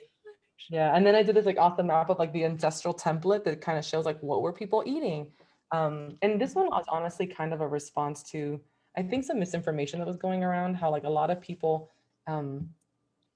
Yeah, 0.69 0.95
and 0.95 1.05
then 1.05 1.15
I 1.15 1.23
did 1.23 1.35
this 1.35 1.45
like 1.45 1.57
off 1.57 1.77
the 1.77 1.83
map 1.83 2.09
of 2.09 2.19
like 2.19 2.33
the 2.33 2.43
ancestral 2.43 2.93
template 2.93 3.45
that 3.45 3.61
kind 3.61 3.79
of 3.79 3.85
shows 3.85 4.05
like 4.05 4.19
what 4.21 4.41
were 4.41 4.51
people 4.51 4.83
eating 4.85 5.27
um, 5.71 6.17
and 6.21 6.39
this 6.39 6.55
one 6.55 6.67
was 6.67 6.85
honestly 6.89 7.25
kind 7.25 7.53
of 7.53 7.61
a 7.61 7.67
response 7.67 8.23
to, 8.31 8.59
I 8.97 9.03
think, 9.03 9.23
some 9.23 9.39
misinformation 9.39 9.99
that 9.99 10.07
was 10.07 10.17
going 10.17 10.43
around. 10.43 10.75
How 10.75 10.91
like 10.91 11.05
a 11.05 11.09
lot 11.09 11.29
of 11.29 11.39
people, 11.41 11.89
um, 12.27 12.69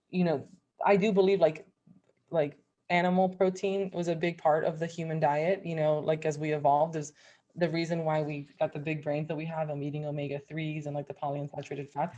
you 0.09 0.23
know, 0.23 0.47
I 0.85 0.97
do 0.97 1.11
believe 1.13 1.39
like, 1.39 1.65
like 2.31 2.57
animal 2.89 3.29
protein 3.29 3.89
was 3.93 4.09
a 4.09 4.15
big 4.15 4.37
part 4.37 4.65
of 4.65 4.79
the 4.79 4.85
human 4.85 5.19
diet. 5.19 5.65
You 5.65 5.75
know, 5.75 5.99
like 5.99 6.25
as 6.25 6.37
we 6.37 6.51
evolved, 6.51 6.95
is 6.95 7.13
the 7.55 7.69
reason 7.69 8.03
why 8.03 8.21
we 8.21 8.49
got 8.59 8.73
the 8.73 8.79
big 8.79 9.03
brains 9.03 9.27
that 9.29 9.35
we 9.35 9.45
have. 9.45 9.69
I'm 9.69 9.81
eating 9.81 10.05
omega 10.05 10.39
threes 10.49 10.85
and 10.87 10.95
like 10.95 11.07
the 11.07 11.13
polyunsaturated 11.13 11.89
fats. 11.89 12.17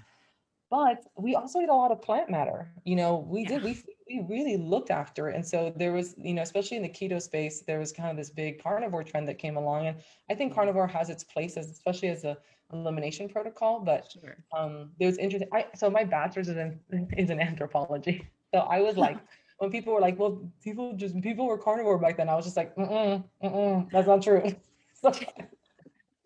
But 0.70 1.06
we 1.18 1.36
also 1.36 1.60
eat 1.62 1.70
a 1.70 1.74
lot 1.76 1.92
of 1.92 2.02
plant 2.02 2.30
matter. 2.30 2.74
You 2.84 2.98
know, 2.98 3.18
we 3.18 3.42
yeah. 3.44 3.60
did 3.60 3.64
we 3.64 3.84
we 4.10 4.26
really 4.28 4.58
looked 4.58 4.92
after 4.92 5.30
it. 5.30 5.36
And 5.36 5.46
so 5.46 5.74
there 5.76 5.94
was, 5.94 6.16
you 6.18 6.34
know, 6.34 6.42
especially 6.42 6.78
in 6.78 6.84
the 6.84 6.90
keto 6.90 7.22
space, 7.22 7.62
there 7.62 7.80
was 7.80 7.92
kind 7.92 8.10
of 8.10 8.18
this 8.18 8.30
big 8.30 8.62
carnivore 8.62 9.04
trend 9.04 9.28
that 9.30 9.38
came 9.38 9.58
along. 9.58 9.88
And 9.88 9.98
I 10.30 10.36
think 10.36 10.54
carnivore 10.54 10.88
has 10.88 11.10
its 11.10 11.24
place 11.24 11.58
as 11.58 11.70
especially 11.70 12.10
as 12.10 12.24
a 12.26 12.38
elimination 12.74 13.30
protocol. 13.30 13.80
But 13.80 14.12
Sure. 14.12 14.44
um 14.58 14.92
there 15.00 15.08
was 15.08 15.18
interesting. 15.18 15.50
I 15.54 15.68
so 15.76 15.90
my 15.90 16.04
bachelor's 16.04 16.50
is 16.50 16.58
in 16.58 16.80
is 17.18 17.30
in 17.30 17.40
anthropology. 17.40 18.28
So 18.54 18.60
I 18.60 18.82
was 18.82 18.98
like, 18.98 19.18
when 19.60 19.72
people 19.72 19.94
were 19.94 20.02
like, 20.02 20.20
well, 20.20 20.52
people 20.64 20.94
just 20.98 21.20
people 21.22 21.46
were 21.48 21.58
carnivore 21.58 21.98
back 21.98 22.18
then, 22.18 22.30
I 22.30 22.36
was 22.36 22.46
just 22.46 22.58
like, 22.58 22.76
mm-mm, 22.76 23.24
mm-mm, 23.44 23.90
that's 23.92 24.08
not 24.08 24.22
true. 24.22 24.44
So 25.00 25.12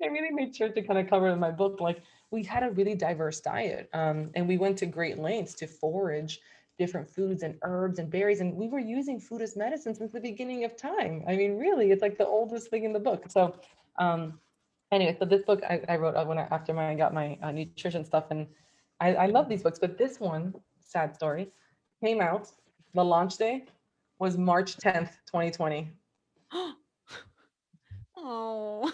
I 0.03 0.07
really 0.07 0.31
made 0.31 0.55
sure 0.55 0.69
to 0.69 0.81
kind 0.81 0.97
of 0.97 1.07
cover 1.09 1.27
in 1.27 1.39
my 1.39 1.51
book, 1.51 1.79
like 1.79 2.01
we 2.31 2.43
had 2.43 2.63
a 2.63 2.71
really 2.71 2.95
diverse 2.95 3.41
diet. 3.41 3.89
Um, 3.93 4.31
and 4.35 4.47
we 4.47 4.57
went 4.57 4.77
to 4.79 4.85
great 4.85 5.19
lengths 5.19 5.53
to 5.55 5.67
forage 5.67 6.39
different 6.79 7.09
foods 7.09 7.43
and 7.43 7.55
herbs 7.61 7.99
and 7.99 8.09
berries. 8.09 8.39
And 8.39 8.55
we 8.55 8.67
were 8.67 8.79
using 8.79 9.19
food 9.19 9.41
as 9.41 9.55
medicine 9.55 9.93
since 9.93 10.11
the 10.11 10.19
beginning 10.19 10.63
of 10.63 10.75
time. 10.75 11.23
I 11.27 11.35
mean, 11.35 11.57
really, 11.57 11.91
it's 11.91 12.01
like 12.01 12.17
the 12.17 12.25
oldest 12.25 12.69
thing 12.69 12.85
in 12.85 12.93
the 12.93 12.99
book. 12.99 13.25
So 13.29 13.55
um, 13.99 14.39
anyway, 14.91 15.15
so 15.19 15.25
this 15.25 15.43
book 15.43 15.61
I, 15.63 15.81
I 15.89 15.97
wrote 15.97 16.15
uh, 16.15 16.25
when 16.25 16.37
I, 16.39 16.47
after 16.51 16.73
my, 16.73 16.89
I 16.89 16.95
got 16.95 17.13
my 17.13 17.37
uh, 17.43 17.51
nutrition 17.51 18.05
stuff. 18.05 18.25
And 18.31 18.47
I, 18.99 19.15
I 19.15 19.25
love 19.27 19.49
these 19.49 19.61
books, 19.61 19.79
but 19.79 19.97
this 19.97 20.19
one, 20.19 20.55
sad 20.83 21.13
story, 21.13 21.51
came 22.03 22.21
out. 22.21 22.49
The 22.93 23.03
launch 23.03 23.37
day 23.37 23.65
was 24.19 24.37
March 24.37 24.77
10th, 24.77 25.09
2020. 25.27 25.89
oh. 28.17 28.91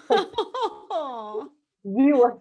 We 1.84 2.12
were. 2.14 2.38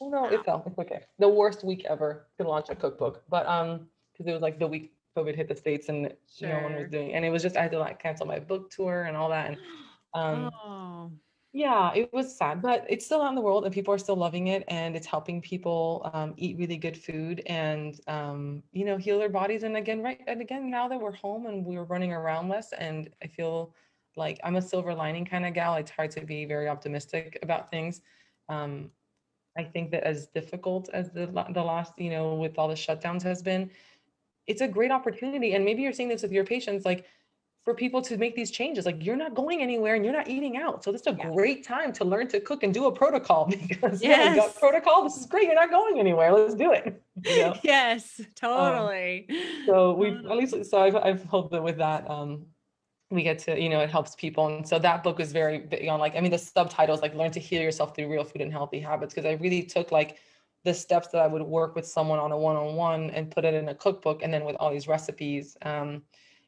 Oh 0.00 0.08
no, 0.10 0.26
it 0.26 0.44
fell. 0.44 0.62
It's 0.66 0.78
okay. 0.78 1.00
The 1.18 1.28
worst 1.28 1.64
week 1.64 1.84
ever 1.88 2.26
to 2.38 2.46
launch 2.46 2.66
a 2.68 2.74
cookbook, 2.74 3.22
but 3.28 3.46
um, 3.46 3.86
because 4.12 4.26
it 4.26 4.32
was 4.32 4.42
like 4.42 4.58
the 4.58 4.66
week 4.66 4.92
COVID 5.16 5.34
hit 5.34 5.48
the 5.48 5.56
states 5.56 5.88
and 5.88 6.12
no 6.42 6.60
one 6.60 6.74
was 6.74 6.90
doing, 6.90 7.14
and 7.14 7.24
it 7.24 7.30
was 7.30 7.42
just 7.42 7.56
I 7.56 7.62
had 7.62 7.72
to 7.72 7.78
like 7.78 8.02
cancel 8.02 8.26
my 8.26 8.38
book 8.38 8.70
tour 8.70 9.04
and 9.04 9.16
all 9.16 9.30
that, 9.30 9.48
and 9.48 9.56
um, 10.14 10.50
oh. 10.64 11.10
yeah, 11.52 11.92
it 11.94 12.12
was 12.12 12.36
sad, 12.36 12.60
but 12.60 12.84
it's 12.90 13.06
still 13.06 13.22
out 13.22 13.30
in 13.30 13.34
the 13.34 13.40
world 13.40 13.64
and 13.64 13.72
people 13.72 13.94
are 13.94 13.98
still 13.98 14.16
loving 14.16 14.48
it, 14.48 14.64
and 14.68 14.94
it's 14.94 15.06
helping 15.06 15.40
people 15.40 16.10
um, 16.12 16.34
eat 16.36 16.58
really 16.58 16.76
good 16.76 16.96
food 16.96 17.42
and 17.46 17.98
um, 18.06 18.62
you 18.72 18.84
know 18.84 18.98
heal 18.98 19.18
their 19.18 19.30
bodies. 19.30 19.62
And 19.62 19.78
again, 19.78 20.02
right, 20.02 20.20
and 20.26 20.42
again, 20.42 20.70
now 20.70 20.88
that 20.88 21.00
we're 21.00 21.16
home 21.16 21.46
and 21.46 21.64
we're 21.64 21.84
running 21.84 22.12
around 22.12 22.50
less, 22.50 22.72
and 22.74 23.08
I 23.22 23.28
feel 23.28 23.74
like 24.14 24.38
I'm 24.44 24.56
a 24.56 24.62
silver 24.62 24.94
lining 24.94 25.24
kind 25.24 25.46
of 25.46 25.54
gal. 25.54 25.72
I 25.72 25.82
try 25.82 26.06
to 26.06 26.20
be 26.20 26.44
very 26.44 26.68
optimistic 26.68 27.38
about 27.42 27.70
things. 27.70 28.02
Um, 28.48 28.90
I 29.58 29.64
think 29.64 29.90
that 29.92 30.04
as 30.04 30.26
difficult 30.28 30.88
as 30.92 31.10
the 31.10 31.26
the 31.52 31.62
last, 31.62 31.92
you 31.98 32.10
know, 32.10 32.34
with 32.34 32.58
all 32.58 32.68
the 32.68 32.74
shutdowns 32.74 33.22
has 33.22 33.42
been, 33.42 33.70
it's 34.46 34.60
a 34.60 34.68
great 34.68 34.90
opportunity. 34.90 35.54
And 35.54 35.64
maybe 35.64 35.82
you're 35.82 35.92
seeing 35.92 36.08
this 36.08 36.22
with 36.22 36.32
your 36.32 36.44
patients, 36.44 36.84
like 36.84 37.04
for 37.64 37.74
people 37.74 38.00
to 38.02 38.16
make 38.16 38.36
these 38.36 38.50
changes. 38.50 38.86
Like 38.86 39.04
you're 39.04 39.16
not 39.16 39.34
going 39.34 39.60
anywhere 39.60 39.94
and 39.96 40.04
you're 40.04 40.14
not 40.14 40.28
eating 40.28 40.56
out. 40.56 40.84
So 40.84 40.92
this 40.92 41.00
is 41.00 41.06
a 41.08 41.16
Yeah. 41.18 41.30
great 41.30 41.64
time 41.66 41.92
to 41.94 42.04
learn 42.04 42.28
to 42.28 42.38
cook 42.40 42.62
and 42.62 42.72
do 42.72 42.84
a 42.86 42.92
protocol 42.92 43.46
because 43.68 44.02
yeah, 44.02 44.22
you 44.22 44.36
got 44.36 44.48
Yes. 44.50 44.58
protocol. 44.60 45.02
This 45.04 45.16
is 45.16 45.26
great. 45.26 45.44
You're 45.46 45.54
not 45.54 45.70
going 45.70 45.98
anywhere. 45.98 46.32
Let's 46.32 46.54
do 46.54 46.72
it. 46.72 47.02
You 47.24 47.36
know? 47.42 47.54
Yes, 47.64 48.20
totally. 48.36 49.26
so 49.66 49.94
we 49.94 50.08
at 50.10 50.36
least 50.36 50.54
so 50.70 50.78
I've, 50.80 50.96
I've 50.96 51.24
hoped 51.24 51.50
that 51.52 51.62
with 51.62 51.78
that 51.78 52.08
um 52.10 52.46
we 53.10 53.22
get 53.22 53.38
to 53.38 53.60
you 53.60 53.68
know 53.68 53.80
it 53.80 53.90
helps 53.90 54.14
people 54.16 54.48
and 54.48 54.66
so 54.66 54.78
that 54.78 55.02
book 55.02 55.18
was 55.18 55.32
very 55.32 55.58
big 55.58 55.88
on 55.88 56.00
like 56.00 56.16
i 56.16 56.20
mean 56.20 56.30
the 56.30 56.38
subtitles 56.38 57.02
like 57.02 57.14
learn 57.14 57.30
to 57.30 57.40
heal 57.40 57.62
yourself 57.62 57.94
through 57.94 58.10
real 58.10 58.24
food 58.24 58.42
and 58.42 58.52
healthy 58.52 58.80
habits 58.80 59.14
because 59.14 59.26
i 59.26 59.32
really 59.42 59.62
took 59.62 59.92
like 59.92 60.18
the 60.64 60.74
steps 60.74 61.08
that 61.08 61.20
i 61.20 61.26
would 61.26 61.42
work 61.42 61.76
with 61.76 61.86
someone 61.86 62.18
on 62.18 62.32
a 62.32 62.38
one-on-one 62.38 63.10
and 63.10 63.30
put 63.30 63.44
it 63.44 63.54
in 63.54 63.68
a 63.68 63.74
cookbook 63.74 64.22
and 64.22 64.34
then 64.34 64.44
with 64.44 64.56
all 64.58 64.72
these 64.72 64.88
recipes 64.88 65.56
um 65.62 66.02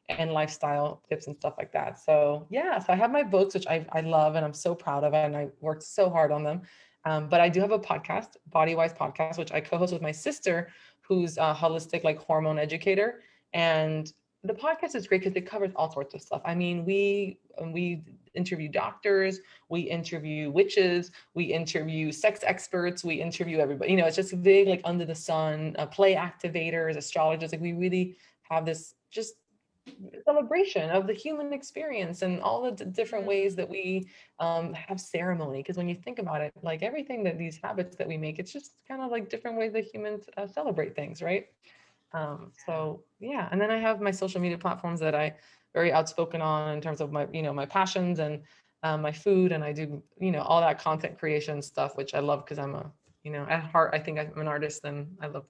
and 0.09 0.31
lifestyle 0.31 1.03
tips 1.07 1.27
and 1.27 1.35
stuff 1.35 1.53
like 1.57 1.71
that. 1.71 1.99
So 1.99 2.47
yeah 2.49 2.79
so 2.79 2.91
i 2.91 2.95
have 2.95 3.11
my 3.11 3.23
books 3.23 3.53
which 3.53 3.67
i, 3.67 3.85
I 3.91 4.01
love 4.01 4.35
and 4.35 4.43
i'm 4.43 4.53
so 4.53 4.73
proud 4.75 5.03
of 5.03 5.13
and 5.13 5.35
i 5.35 5.49
worked 5.61 5.83
so 5.83 6.09
hard 6.09 6.31
on 6.31 6.43
them. 6.43 6.61
Um, 7.05 7.29
but 7.29 7.39
i 7.39 7.47
do 7.47 7.61
have 7.61 7.71
a 7.71 7.79
podcast 7.79 8.35
body 8.47 8.75
wise 8.75 8.93
podcast 8.93 9.37
which 9.37 9.51
i 9.51 9.61
co-host 9.61 9.93
with 9.93 10.01
my 10.01 10.11
sister 10.11 10.69
who's 11.01 11.37
a 11.37 11.55
holistic 11.57 12.03
like 12.03 12.17
hormone 12.19 12.59
educator 12.59 13.21
and 13.53 14.11
the 14.43 14.53
podcast 14.53 14.95
is 14.95 15.07
great 15.07 15.21
because 15.21 15.35
it 15.35 15.41
covers 15.41 15.71
all 15.75 15.91
sorts 15.91 16.13
of 16.13 16.21
stuff. 16.21 16.41
I 16.45 16.55
mean, 16.55 16.85
we 16.85 17.39
um, 17.59 17.73
we 17.73 18.03
interview 18.35 18.69
doctors, 18.69 19.39
we 19.69 19.81
interview 19.81 20.49
witches, 20.49 21.11
we 21.33 21.45
interview 21.45 22.11
sex 22.11 22.39
experts, 22.43 23.03
we 23.03 23.15
interview 23.15 23.57
everybody. 23.59 23.91
You 23.91 23.97
know, 23.97 24.05
it's 24.05 24.15
just 24.15 24.41
big 24.41 24.67
like 24.67 24.81
under 24.85 25.05
the 25.05 25.15
sun. 25.15 25.75
Uh, 25.77 25.85
play 25.87 26.15
activators, 26.15 26.95
astrologers. 26.95 27.51
Like 27.51 27.61
we 27.61 27.73
really 27.73 28.15
have 28.43 28.65
this 28.65 28.95
just 29.11 29.33
celebration 30.23 30.89
of 30.91 31.07
the 31.07 31.13
human 31.13 31.51
experience 31.51 32.21
and 32.21 32.41
all 32.41 32.61
the 32.61 32.71
d- 32.71 32.85
different 32.91 33.25
ways 33.25 33.55
that 33.55 33.67
we 33.67 34.07
um, 34.39 34.73
have 34.73 34.99
ceremony. 35.01 35.59
Because 35.59 35.77
when 35.77 35.89
you 35.89 35.95
think 35.95 36.19
about 36.19 36.41
it, 36.41 36.53
like 36.61 36.83
everything 36.83 37.23
that 37.23 37.37
these 37.37 37.59
habits 37.61 37.95
that 37.97 38.07
we 38.07 38.17
make, 38.17 38.39
it's 38.39 38.53
just 38.53 38.73
kind 38.87 39.01
of 39.01 39.11
like 39.11 39.29
different 39.29 39.57
ways 39.57 39.73
that 39.73 39.85
humans 39.85 40.25
uh, 40.37 40.47
celebrate 40.47 40.95
things, 40.95 41.21
right? 41.21 41.47
Um, 42.13 42.51
so 42.65 43.03
yeah, 43.19 43.47
and 43.51 43.59
then 43.59 43.71
I 43.71 43.77
have 43.77 44.01
my 44.01 44.11
social 44.11 44.41
media 44.41 44.57
platforms 44.57 44.99
that 45.01 45.15
I 45.15 45.35
very 45.73 45.91
outspoken 45.91 46.41
on 46.41 46.73
in 46.73 46.81
terms 46.81 47.01
of 47.01 47.11
my, 47.11 47.27
you 47.31 47.41
know, 47.41 47.53
my 47.53 47.65
passions 47.65 48.19
and 48.19 48.41
um, 48.81 49.01
my 49.01 49.11
food, 49.11 49.51
and 49.51 49.63
I 49.63 49.73
do, 49.73 50.01
you 50.19 50.31
know, 50.31 50.41
all 50.41 50.61
that 50.61 50.79
content 50.79 51.19
creation 51.19 51.61
stuff, 51.61 51.95
which 51.95 52.13
I 52.13 52.19
love 52.19 52.45
because 52.45 52.57
I'm 52.57 52.75
a, 52.75 52.91
you 53.23 53.31
know, 53.31 53.45
at 53.49 53.61
heart, 53.63 53.91
I 53.93 53.99
think 53.99 54.19
I'm 54.19 54.39
an 54.39 54.47
artist 54.47 54.85
and 54.85 55.07
I 55.21 55.27
love 55.27 55.45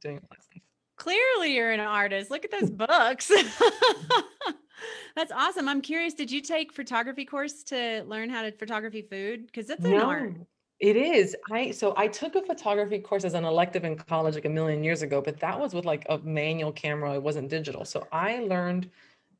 doing 0.00 0.16
all 0.16 0.28
that 0.30 0.42
stuff. 0.42 0.62
Clearly, 0.96 1.54
you're 1.54 1.70
an 1.70 1.80
artist. 1.80 2.30
Look 2.30 2.44
at 2.44 2.50
those 2.50 2.70
books. 2.88 3.30
That's 5.16 5.32
awesome. 5.32 5.68
I'm 5.68 5.82
curious. 5.82 6.14
Did 6.14 6.30
you 6.30 6.40
take 6.40 6.72
photography 6.72 7.24
course 7.24 7.62
to 7.64 8.02
learn 8.04 8.30
how 8.30 8.42
to 8.42 8.52
photography 8.52 9.02
food? 9.02 9.46
Because 9.46 9.66
that's 9.66 9.84
an 9.84 9.94
art. 9.94 10.34
It 10.80 10.96
is. 10.96 11.36
I 11.50 11.72
so 11.72 11.92
I 11.96 12.08
took 12.08 12.34
a 12.36 12.42
photography 12.42 12.98
course 13.00 13.24
as 13.24 13.34
an 13.34 13.44
elective 13.44 13.84
in 13.84 13.96
college 13.96 14.34
like 14.34 14.46
a 14.46 14.48
million 14.50 14.82
years 14.82 15.02
ago, 15.02 15.20
but 15.20 15.38
that 15.40 15.60
was 15.60 15.74
with 15.74 15.84
like 15.84 16.06
a 16.08 16.18
manual 16.18 16.72
camera. 16.72 17.14
It 17.14 17.22
wasn't 17.22 17.50
digital. 17.50 17.84
So 17.84 18.08
I 18.12 18.38
learned 18.40 18.90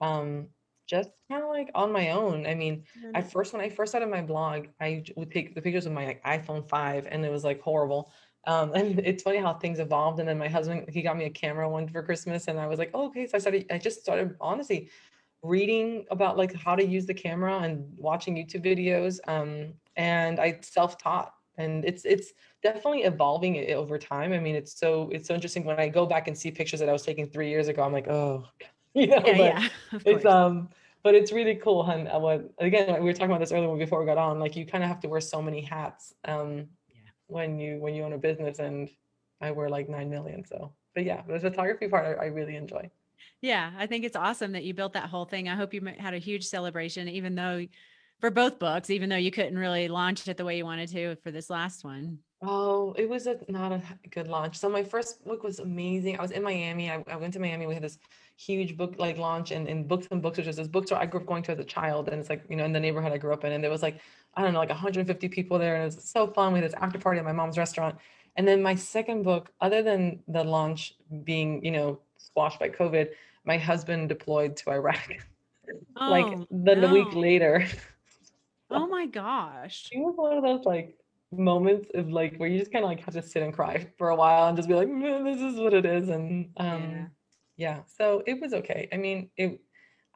um 0.02 0.48
just 0.86 1.10
kind 1.30 1.42
of 1.42 1.48
like 1.48 1.70
on 1.74 1.92
my 1.92 2.10
own. 2.10 2.46
I 2.46 2.54
mean, 2.54 2.84
I 3.14 3.22
first 3.22 3.52
when 3.54 3.62
I 3.62 3.70
first 3.70 3.90
started 3.92 4.10
my 4.10 4.20
blog, 4.22 4.68
I 4.80 5.02
would 5.16 5.30
take 5.30 5.54
the 5.54 5.62
pictures 5.62 5.84
with 5.84 5.94
my 5.94 6.04
like, 6.06 6.22
iPhone 6.24 6.68
5 6.68 7.06
and 7.06 7.24
it 7.24 7.30
was 7.30 7.44
like 7.44 7.60
horrible. 7.62 8.12
Um, 8.46 8.72
and 8.74 8.98
it's 9.00 9.22
funny 9.22 9.38
how 9.38 9.54
things 9.54 9.78
evolved. 9.78 10.20
And 10.20 10.28
then 10.28 10.36
my 10.38 10.48
husband, 10.48 10.90
he 10.90 11.00
got 11.02 11.16
me 11.16 11.24
a 11.24 11.30
camera 11.30 11.68
one 11.70 11.88
for 11.88 12.02
Christmas 12.02 12.48
and 12.48 12.58
I 12.60 12.66
was 12.66 12.78
like, 12.78 12.90
oh, 12.92 13.06
okay. 13.06 13.26
So 13.26 13.36
I 13.36 13.40
started, 13.40 13.66
I 13.70 13.78
just 13.78 14.00
started 14.00 14.36
honestly 14.40 14.90
reading 15.42 16.04
about 16.10 16.36
like 16.36 16.52
how 16.54 16.76
to 16.76 16.84
use 16.84 17.06
the 17.06 17.14
camera 17.14 17.60
and 17.60 17.86
watching 17.96 18.34
YouTube 18.36 18.64
videos. 18.64 19.20
Um, 19.26 19.74
and 19.96 20.38
I 20.40 20.60
self-taught 20.62 21.32
and 21.58 21.84
it's 21.84 22.04
it's 22.04 22.32
definitely 22.62 23.02
evolving 23.02 23.70
over 23.72 23.98
time. 23.98 24.32
I 24.32 24.38
mean, 24.38 24.54
it's 24.54 24.78
so 24.78 25.10
it's 25.10 25.28
so 25.28 25.34
interesting 25.34 25.64
when 25.64 25.78
I 25.78 25.88
go 25.88 26.06
back 26.06 26.28
and 26.28 26.36
see 26.36 26.50
pictures 26.50 26.80
that 26.80 26.88
I 26.88 26.92
was 26.92 27.02
taking 27.02 27.26
three 27.28 27.48
years 27.50 27.68
ago. 27.68 27.82
I'm 27.82 27.92
like, 27.92 28.08
oh, 28.08 28.46
you 28.94 29.06
know, 29.08 29.22
Yeah, 29.22 29.36
but 29.36 29.62
yeah. 29.62 29.68
It's 30.04 30.24
course. 30.24 30.24
um, 30.24 30.70
but 31.02 31.14
it's 31.14 31.32
really 31.32 31.56
cool. 31.56 31.84
And 31.88 32.08
uh, 32.08 32.18
what 32.18 32.52
again, 32.58 32.94
we 33.02 33.06
were 33.06 33.12
talking 33.12 33.30
about 33.30 33.40
this 33.40 33.52
earlier 33.52 33.74
before 33.76 34.00
we 34.00 34.06
got 34.06 34.18
on. 34.18 34.38
Like 34.38 34.56
you 34.56 34.66
kind 34.66 34.82
of 34.84 34.88
have 34.88 35.00
to 35.00 35.08
wear 35.08 35.20
so 35.20 35.42
many 35.42 35.60
hats 35.62 36.14
um 36.24 36.68
Yeah. 36.88 37.10
when 37.26 37.58
you 37.58 37.78
when 37.80 37.94
you 37.94 38.02
own 38.04 38.12
a 38.14 38.18
business, 38.18 38.58
and 38.58 38.90
I 39.40 39.50
wear 39.52 39.68
like 39.68 39.88
nine 39.88 40.10
million. 40.10 40.44
So, 40.44 40.74
but 40.94 41.04
yeah, 41.04 41.22
the 41.26 41.40
photography 41.40 41.88
part 41.88 42.18
I, 42.18 42.24
I 42.24 42.26
really 42.28 42.56
enjoy. 42.56 42.90
Yeah, 43.40 43.72
I 43.76 43.86
think 43.86 44.04
it's 44.04 44.16
awesome 44.16 44.52
that 44.52 44.64
you 44.64 44.74
built 44.74 44.92
that 44.94 45.08
whole 45.10 45.24
thing. 45.24 45.48
I 45.48 45.54
hope 45.56 45.74
you 45.74 45.84
had 45.98 46.14
a 46.14 46.18
huge 46.18 46.46
celebration, 46.46 47.08
even 47.08 47.34
though 47.34 47.66
for 48.20 48.30
both 48.30 48.58
books, 48.58 48.90
even 48.90 49.08
though 49.08 49.16
you 49.16 49.30
couldn't 49.30 49.58
really 49.58 49.88
launch 49.88 50.28
it 50.28 50.36
the 50.36 50.44
way 50.44 50.56
you 50.56 50.64
wanted 50.64 50.90
to 50.90 51.16
for 51.16 51.30
this 51.30 51.50
last 51.50 51.84
one. 51.84 52.18
Oh, 52.42 52.94
it 52.96 53.08
was 53.08 53.26
a 53.26 53.38
not 53.48 53.72
a 53.72 53.82
good 54.10 54.28
launch. 54.28 54.56
So 54.56 54.68
my 54.68 54.82
first 54.82 55.24
book 55.24 55.42
was 55.42 55.58
amazing. 55.58 56.18
I 56.18 56.22
was 56.22 56.30
in 56.30 56.42
Miami. 56.42 56.90
I, 56.90 57.04
I 57.10 57.16
went 57.16 57.34
to 57.34 57.40
Miami. 57.40 57.66
We 57.66 57.74
had 57.74 57.82
this 57.82 57.98
huge 58.36 58.76
book 58.76 58.94
like 58.98 59.18
launch 59.18 59.50
and 59.50 59.68
in 59.68 59.86
Books 59.86 60.08
and 60.10 60.22
Books, 60.22 60.38
which 60.38 60.46
is 60.46 60.56
this 60.56 60.68
bookstore 60.68 60.98
I 60.98 61.04
grew 61.04 61.20
up 61.20 61.26
going 61.26 61.42
to 61.44 61.52
as 61.52 61.58
a 61.58 61.64
child. 61.64 62.08
And 62.08 62.18
it's 62.18 62.30
like, 62.30 62.44
you 62.48 62.56
know, 62.56 62.64
in 62.64 62.72
the 62.72 62.80
neighborhood 62.80 63.12
I 63.12 63.18
grew 63.18 63.32
up 63.32 63.44
in. 63.44 63.52
And 63.52 63.62
there 63.62 63.70
was 63.70 63.82
like, 63.82 64.00
I 64.34 64.42
don't 64.42 64.54
know, 64.54 64.58
like 64.58 64.70
150 64.70 65.28
people 65.28 65.58
there. 65.58 65.74
And 65.74 65.82
it 65.82 65.96
was 65.96 66.02
so 66.02 66.26
fun. 66.26 66.54
We 66.54 66.60
had 66.60 66.68
this 66.70 66.78
after 66.80 66.98
party 66.98 67.18
at 67.18 67.26
my 67.26 67.32
mom's 67.32 67.58
restaurant. 67.58 67.96
And 68.36 68.48
then 68.48 68.62
my 68.62 68.74
second 68.74 69.22
book, 69.22 69.50
other 69.60 69.82
than 69.82 70.20
the 70.28 70.42
launch 70.44 70.94
being, 71.24 71.62
you 71.62 71.72
know, 71.72 72.00
squashed 72.16 72.58
by 72.58 72.70
COVID, 72.70 73.10
my 73.44 73.58
husband 73.58 74.08
deployed 74.08 74.56
to 74.58 74.70
Iraq 74.70 75.10
like 76.00 76.24
Oh, 76.24 76.46
then 76.50 76.80
the 76.80 76.88
week 76.88 77.14
later. 77.14 77.66
Oh 78.72 78.86
my 78.88 79.06
gosh. 79.06 79.92
It 79.92 79.98
was 79.98 80.14
one 80.16 80.36
of 80.36 80.42
those 80.42 80.64
like 80.64 80.98
moments 81.32 81.90
of 81.94 82.08
like 82.08 82.36
where 82.36 82.48
you 82.48 82.58
just 82.58 82.72
kind 82.72 82.84
of 82.84 82.90
like 82.90 83.00
have 83.00 83.14
to 83.14 83.22
sit 83.22 83.42
and 83.42 83.54
cry 83.54 83.78
for 83.98 84.10
a 84.10 84.16
while 84.16 84.48
and 84.48 84.56
just 84.56 84.68
be 84.68 84.74
like, 84.74 84.88
this 84.88 85.40
is 85.40 85.58
what 85.58 85.74
it 85.74 85.86
is. 85.86 86.08
And 86.08 86.52
Yeah. 86.56 86.56
um 86.56 87.12
yeah, 87.56 87.84
so 87.86 88.22
it 88.26 88.40
was 88.40 88.54
okay. 88.54 88.88
I 88.92 88.96
mean, 88.96 89.30
it 89.36 89.60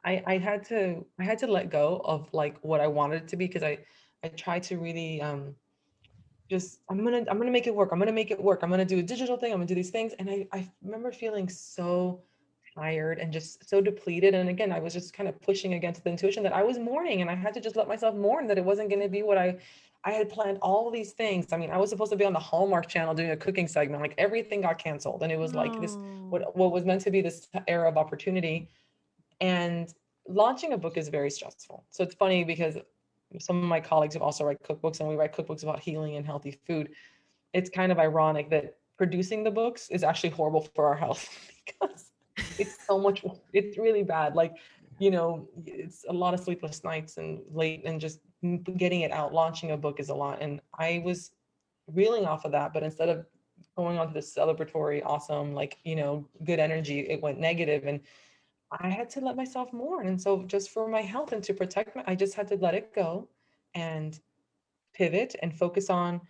I 0.03 0.23
I 0.25 0.37
had 0.37 0.63
to 0.65 1.05
I 1.19 1.23
had 1.23 1.39
to 1.39 1.47
let 1.47 1.69
go 1.69 2.01
of 2.05 2.33
like 2.33 2.59
what 2.63 2.81
I 2.81 2.87
wanted 2.87 3.23
it 3.23 3.27
to 3.29 3.37
be 3.37 3.47
because 3.47 3.63
I 3.63 3.85
I 4.23 4.29
tried 4.29 4.63
to 4.63 4.77
really 4.79 5.21
um 5.21 5.55
just 6.49 6.81
I'm 6.89 7.03
gonna 7.03 7.25
I'm 7.29 7.37
gonna 7.37 7.51
make 7.51 7.67
it 7.67 7.75
work. 7.75 7.89
I'm 7.91 7.99
gonna 7.99 8.11
make 8.11 8.31
it 8.31 8.41
work. 8.41 8.61
I'm 8.63 8.69
gonna 8.69 8.85
do 8.85 8.99
a 8.99 9.03
digital 9.03 9.37
thing. 9.37 9.51
I'm 9.51 9.57
gonna 9.59 9.67
do 9.67 9.75
these 9.75 9.89
things. 9.91 10.13
And 10.13 10.29
I 10.29 10.47
I 10.51 10.71
remember 10.81 11.11
feeling 11.11 11.49
so 11.49 12.23
tired 12.75 13.19
and 13.19 13.31
just 13.31 13.67
so 13.67 13.81
depleted. 13.81 14.35
And 14.35 14.49
again, 14.49 14.71
I 14.71 14.79
was 14.79 14.93
just 14.93 15.13
kind 15.13 15.29
of 15.29 15.39
pushing 15.41 15.73
against 15.73 16.03
the 16.03 16.09
intuition 16.09 16.43
that 16.43 16.53
I 16.53 16.63
was 16.63 16.77
mourning 16.77 17.21
and 17.21 17.29
I 17.29 17.35
had 17.35 17.53
to 17.55 17.61
just 17.61 17.75
let 17.75 17.87
myself 17.87 18.15
mourn 18.15 18.47
that 18.47 18.57
it 18.57 18.65
wasn't 18.65 18.89
going 18.89 19.01
to 19.01 19.09
be 19.09 19.23
what 19.23 19.37
I 19.37 19.57
I 20.07 20.11
had 20.11 20.29
planned 20.29 20.59
all 20.61 20.91
these 20.91 21.13
things. 21.13 21.51
I 21.51 21.57
mean, 21.57 21.71
I 21.71 21.77
was 21.77 21.89
supposed 21.89 22.11
to 22.11 22.15
be 22.15 22.25
on 22.25 22.33
the 22.33 22.39
Hallmark 22.39 22.87
channel 22.87 23.15
doing 23.15 23.31
a 23.31 23.37
cooking 23.37 23.67
segment. 23.67 24.03
Like 24.03 24.13
everything 24.19 24.61
got 24.61 24.77
canceled. 24.77 25.23
And 25.23 25.31
it 25.31 25.39
was 25.39 25.55
like 25.55 25.81
this 25.81 25.97
what 26.29 26.55
what 26.55 26.71
was 26.71 26.85
meant 26.85 27.01
to 27.01 27.11
be 27.11 27.21
this 27.21 27.47
era 27.67 27.89
of 27.89 27.97
opportunity. 27.97 28.69
And 29.41 29.91
launching 30.27 30.73
a 30.73 30.77
book 30.77 30.97
is 30.97 31.09
very 31.09 31.31
stressful. 31.31 31.85
So 31.89 32.03
it's 32.03 32.13
funny 32.13 32.43
because 32.43 32.77
some 33.39 33.57
of 33.57 33.63
my 33.63 33.79
colleagues 33.79 34.13
have 34.13 34.21
also 34.21 34.45
write 34.45 34.61
cookbooks 34.61 34.99
and 34.99 35.09
we 35.09 35.15
write 35.15 35.33
cookbooks 35.33 35.63
about 35.63 35.79
healing 35.79 36.17
and 36.17 36.25
healthy 36.25 36.59
food. 36.67 36.91
It's 37.53 37.69
kind 37.69 37.91
of 37.91 37.97
ironic 37.97 38.49
that 38.51 38.77
producing 38.97 39.43
the 39.43 39.51
books 39.51 39.89
is 39.89 40.03
actually 40.03 40.29
horrible 40.29 40.61
for 40.75 40.85
our 40.85 40.95
health 41.05 41.27
because 41.65 42.11
it's 42.57 42.77
so 42.85 42.99
much 42.99 43.23
it's 43.53 43.77
really 43.77 44.03
bad 44.03 44.35
like 44.35 44.55
you 44.99 45.11
know 45.11 45.47
it's 45.65 46.05
a 46.09 46.13
lot 46.13 46.33
of 46.33 46.39
sleepless 46.39 46.83
nights 46.83 47.17
and 47.17 47.41
late 47.53 47.81
and 47.85 47.99
just 47.99 48.19
getting 48.77 49.01
it 49.01 49.11
out 49.11 49.33
launching 49.33 49.71
a 49.71 49.77
book 49.77 49.99
is 49.99 50.09
a 50.09 50.15
lot 50.15 50.41
and 50.41 50.61
i 50.77 51.01
was 51.03 51.31
reeling 51.93 52.25
off 52.25 52.45
of 52.45 52.51
that 52.51 52.73
but 52.73 52.83
instead 52.83 53.09
of 53.09 53.25
going 53.75 53.97
on 53.97 54.07
to 54.07 54.13
this 54.13 54.33
celebratory 54.33 55.01
awesome 55.05 55.53
like 55.53 55.77
you 55.83 55.95
know 55.95 56.25
good 56.43 56.59
energy 56.59 57.01
it 57.01 57.21
went 57.21 57.39
negative 57.39 57.85
and 57.85 57.99
i 58.79 58.89
had 58.89 59.09
to 59.09 59.19
let 59.19 59.35
myself 59.35 59.71
mourn 59.73 60.07
and 60.07 60.21
so 60.21 60.43
just 60.43 60.71
for 60.71 60.87
my 60.87 61.01
health 61.01 61.31
and 61.31 61.43
to 61.43 61.53
protect 61.53 61.95
my 61.95 62.03
i 62.07 62.15
just 62.15 62.33
had 62.33 62.47
to 62.47 62.55
let 62.55 62.73
it 62.73 62.93
go 62.93 63.27
and 63.73 64.19
pivot 64.93 65.35
and 65.41 65.53
focus 65.53 65.89
on 65.89 66.21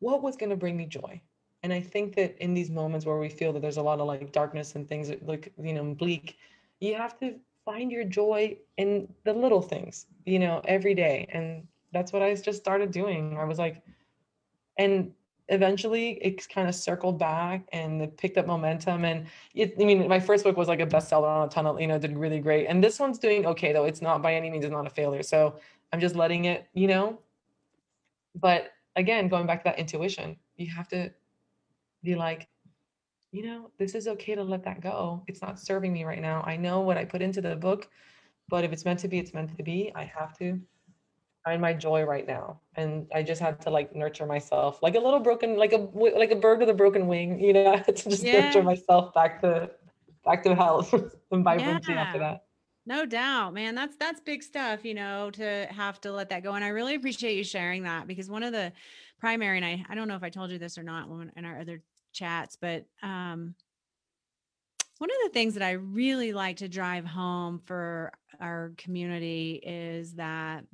what 0.00 0.22
was 0.22 0.36
going 0.36 0.50
to 0.50 0.56
bring 0.56 0.76
me 0.76 0.86
joy 0.86 1.20
and 1.62 1.72
i 1.72 1.80
think 1.80 2.14
that 2.14 2.36
in 2.42 2.54
these 2.54 2.70
moments 2.70 3.04
where 3.06 3.18
we 3.18 3.28
feel 3.28 3.52
that 3.52 3.60
there's 3.60 3.76
a 3.76 3.82
lot 3.82 4.00
of 4.00 4.06
like 4.06 4.32
darkness 4.32 4.74
and 4.74 4.88
things 4.88 5.08
that 5.08 5.24
look 5.26 5.48
you 5.58 5.72
know 5.72 5.94
bleak 5.94 6.36
you 6.80 6.94
have 6.94 7.18
to 7.18 7.34
find 7.68 7.92
your 7.92 8.04
joy 8.04 8.56
in 8.78 9.06
the 9.24 9.32
little 9.32 9.60
things 9.60 10.06
you 10.24 10.38
know 10.38 10.62
every 10.64 10.94
day. 10.94 11.26
And 11.30 11.66
that's 11.92 12.12
what 12.12 12.22
i 12.22 12.34
just 12.34 12.58
started 12.58 12.90
doing. 12.90 13.36
I 13.36 13.44
was 13.44 13.58
like 13.58 13.82
and 14.78 15.12
eventually 15.48 16.12
it 16.22 16.48
kind 16.48 16.68
of 16.68 16.74
circled 16.74 17.18
back 17.18 17.68
and 17.72 18.00
it 18.00 18.16
picked 18.16 18.38
up 18.38 18.46
momentum. 18.46 19.04
And 19.04 19.26
it, 19.54 19.74
i 19.78 19.84
mean 19.84 20.08
my 20.08 20.20
first 20.20 20.44
book 20.44 20.56
was 20.56 20.68
like 20.68 20.80
a 20.80 20.86
bestseller 20.86 21.28
on 21.28 21.46
a 21.46 21.50
ton 21.50 21.66
of 21.66 21.80
you 21.80 21.86
know 21.86 21.98
did 21.98 22.16
really 22.16 22.40
great. 22.40 22.66
And 22.66 22.82
this 22.82 22.98
one's 22.98 23.18
doing 23.18 23.44
okay 23.46 23.72
though. 23.74 23.84
It's 23.84 24.00
not 24.00 24.22
by 24.22 24.34
any 24.34 24.48
means 24.50 24.64
it's 24.64 24.72
not 24.72 24.86
a 24.86 24.90
failure. 24.90 25.22
So 25.22 25.56
i'm 25.92 26.00
just 26.00 26.16
letting 26.16 26.46
it 26.46 26.68
you 26.72 26.86
know? 26.86 27.18
But 28.34 28.72
again 28.96 29.28
going 29.28 29.46
back 29.46 29.58
to 29.60 29.64
that 29.64 29.78
intuition 29.78 30.36
you 30.56 30.70
have 30.70 30.88
to 30.88 31.12
be 32.02 32.14
like, 32.14 32.48
you 33.32 33.44
know, 33.44 33.70
this 33.78 33.94
is 33.94 34.08
okay 34.08 34.34
to 34.34 34.42
let 34.42 34.64
that 34.64 34.80
go. 34.80 35.22
It's 35.26 35.42
not 35.42 35.58
serving 35.58 35.92
me 35.92 36.04
right 36.04 36.20
now. 36.20 36.42
I 36.46 36.56
know 36.56 36.80
what 36.80 36.96
I 36.96 37.04
put 37.04 37.22
into 37.22 37.40
the 37.40 37.56
book, 37.56 37.88
but 38.48 38.64
if 38.64 38.72
it's 38.72 38.84
meant 38.84 39.00
to 39.00 39.08
be, 39.08 39.18
it's 39.18 39.34
meant 39.34 39.54
to 39.56 39.62
be. 39.62 39.92
I 39.94 40.04
have 40.04 40.36
to 40.38 40.60
find 41.44 41.60
my 41.60 41.72
joy 41.72 42.04
right 42.04 42.26
now. 42.26 42.60
And 42.76 43.06
I 43.14 43.22
just 43.22 43.40
had 43.40 43.60
to 43.62 43.70
like 43.70 43.94
nurture 43.94 44.26
myself 44.26 44.82
like 44.82 44.94
a 44.94 45.00
little 45.00 45.20
broken, 45.20 45.56
like 45.56 45.72
a 45.72 45.88
like 45.94 46.30
a 46.30 46.36
bird 46.36 46.60
with 46.60 46.70
a 46.70 46.74
broken 46.74 47.06
wing, 47.06 47.40
you 47.40 47.52
know, 47.52 47.76
to 47.86 47.92
just 47.92 48.22
yeah. 48.22 48.46
nurture 48.46 48.62
myself 48.62 49.12
back 49.14 49.40
to 49.42 49.70
back 50.24 50.42
to 50.44 50.54
health 50.54 50.94
and 51.30 51.44
vibrancy 51.44 51.92
yeah. 51.92 52.00
after 52.00 52.18
that. 52.18 52.44
No 52.86 53.04
doubt, 53.04 53.52
man. 53.52 53.74
That's 53.74 53.96
that's 53.96 54.20
big 54.20 54.42
stuff, 54.42 54.84
you 54.84 54.94
know, 54.94 55.30
to 55.32 55.66
have 55.70 56.00
to 56.00 56.12
let 56.12 56.30
that 56.30 56.42
go. 56.42 56.54
And 56.54 56.64
I 56.64 56.68
really 56.68 56.94
appreciate 56.94 57.36
you 57.36 57.44
sharing 57.44 57.82
that 57.82 58.06
because 58.06 58.30
one 58.30 58.42
of 58.42 58.52
the 58.52 58.72
primary, 59.20 59.58
and 59.58 59.66
I, 59.66 59.84
I 59.90 59.94
don't 59.94 60.08
know 60.08 60.16
if 60.16 60.22
I 60.22 60.30
told 60.30 60.50
you 60.50 60.58
this 60.58 60.78
or 60.78 60.82
not 60.82 61.08
when, 61.08 61.30
in 61.36 61.44
our 61.44 61.60
other 61.60 61.82
chats, 62.12 62.56
but 62.60 62.84
um, 63.02 63.54
one 64.98 65.10
of 65.10 65.16
the 65.24 65.32
things 65.32 65.54
that 65.54 65.62
I 65.62 65.72
really 65.72 66.32
like 66.32 66.58
to 66.58 66.68
drive 66.68 67.04
home 67.04 67.60
for 67.64 68.12
our 68.40 68.72
community 68.76 69.60
is 69.64 70.14
that 70.14 70.64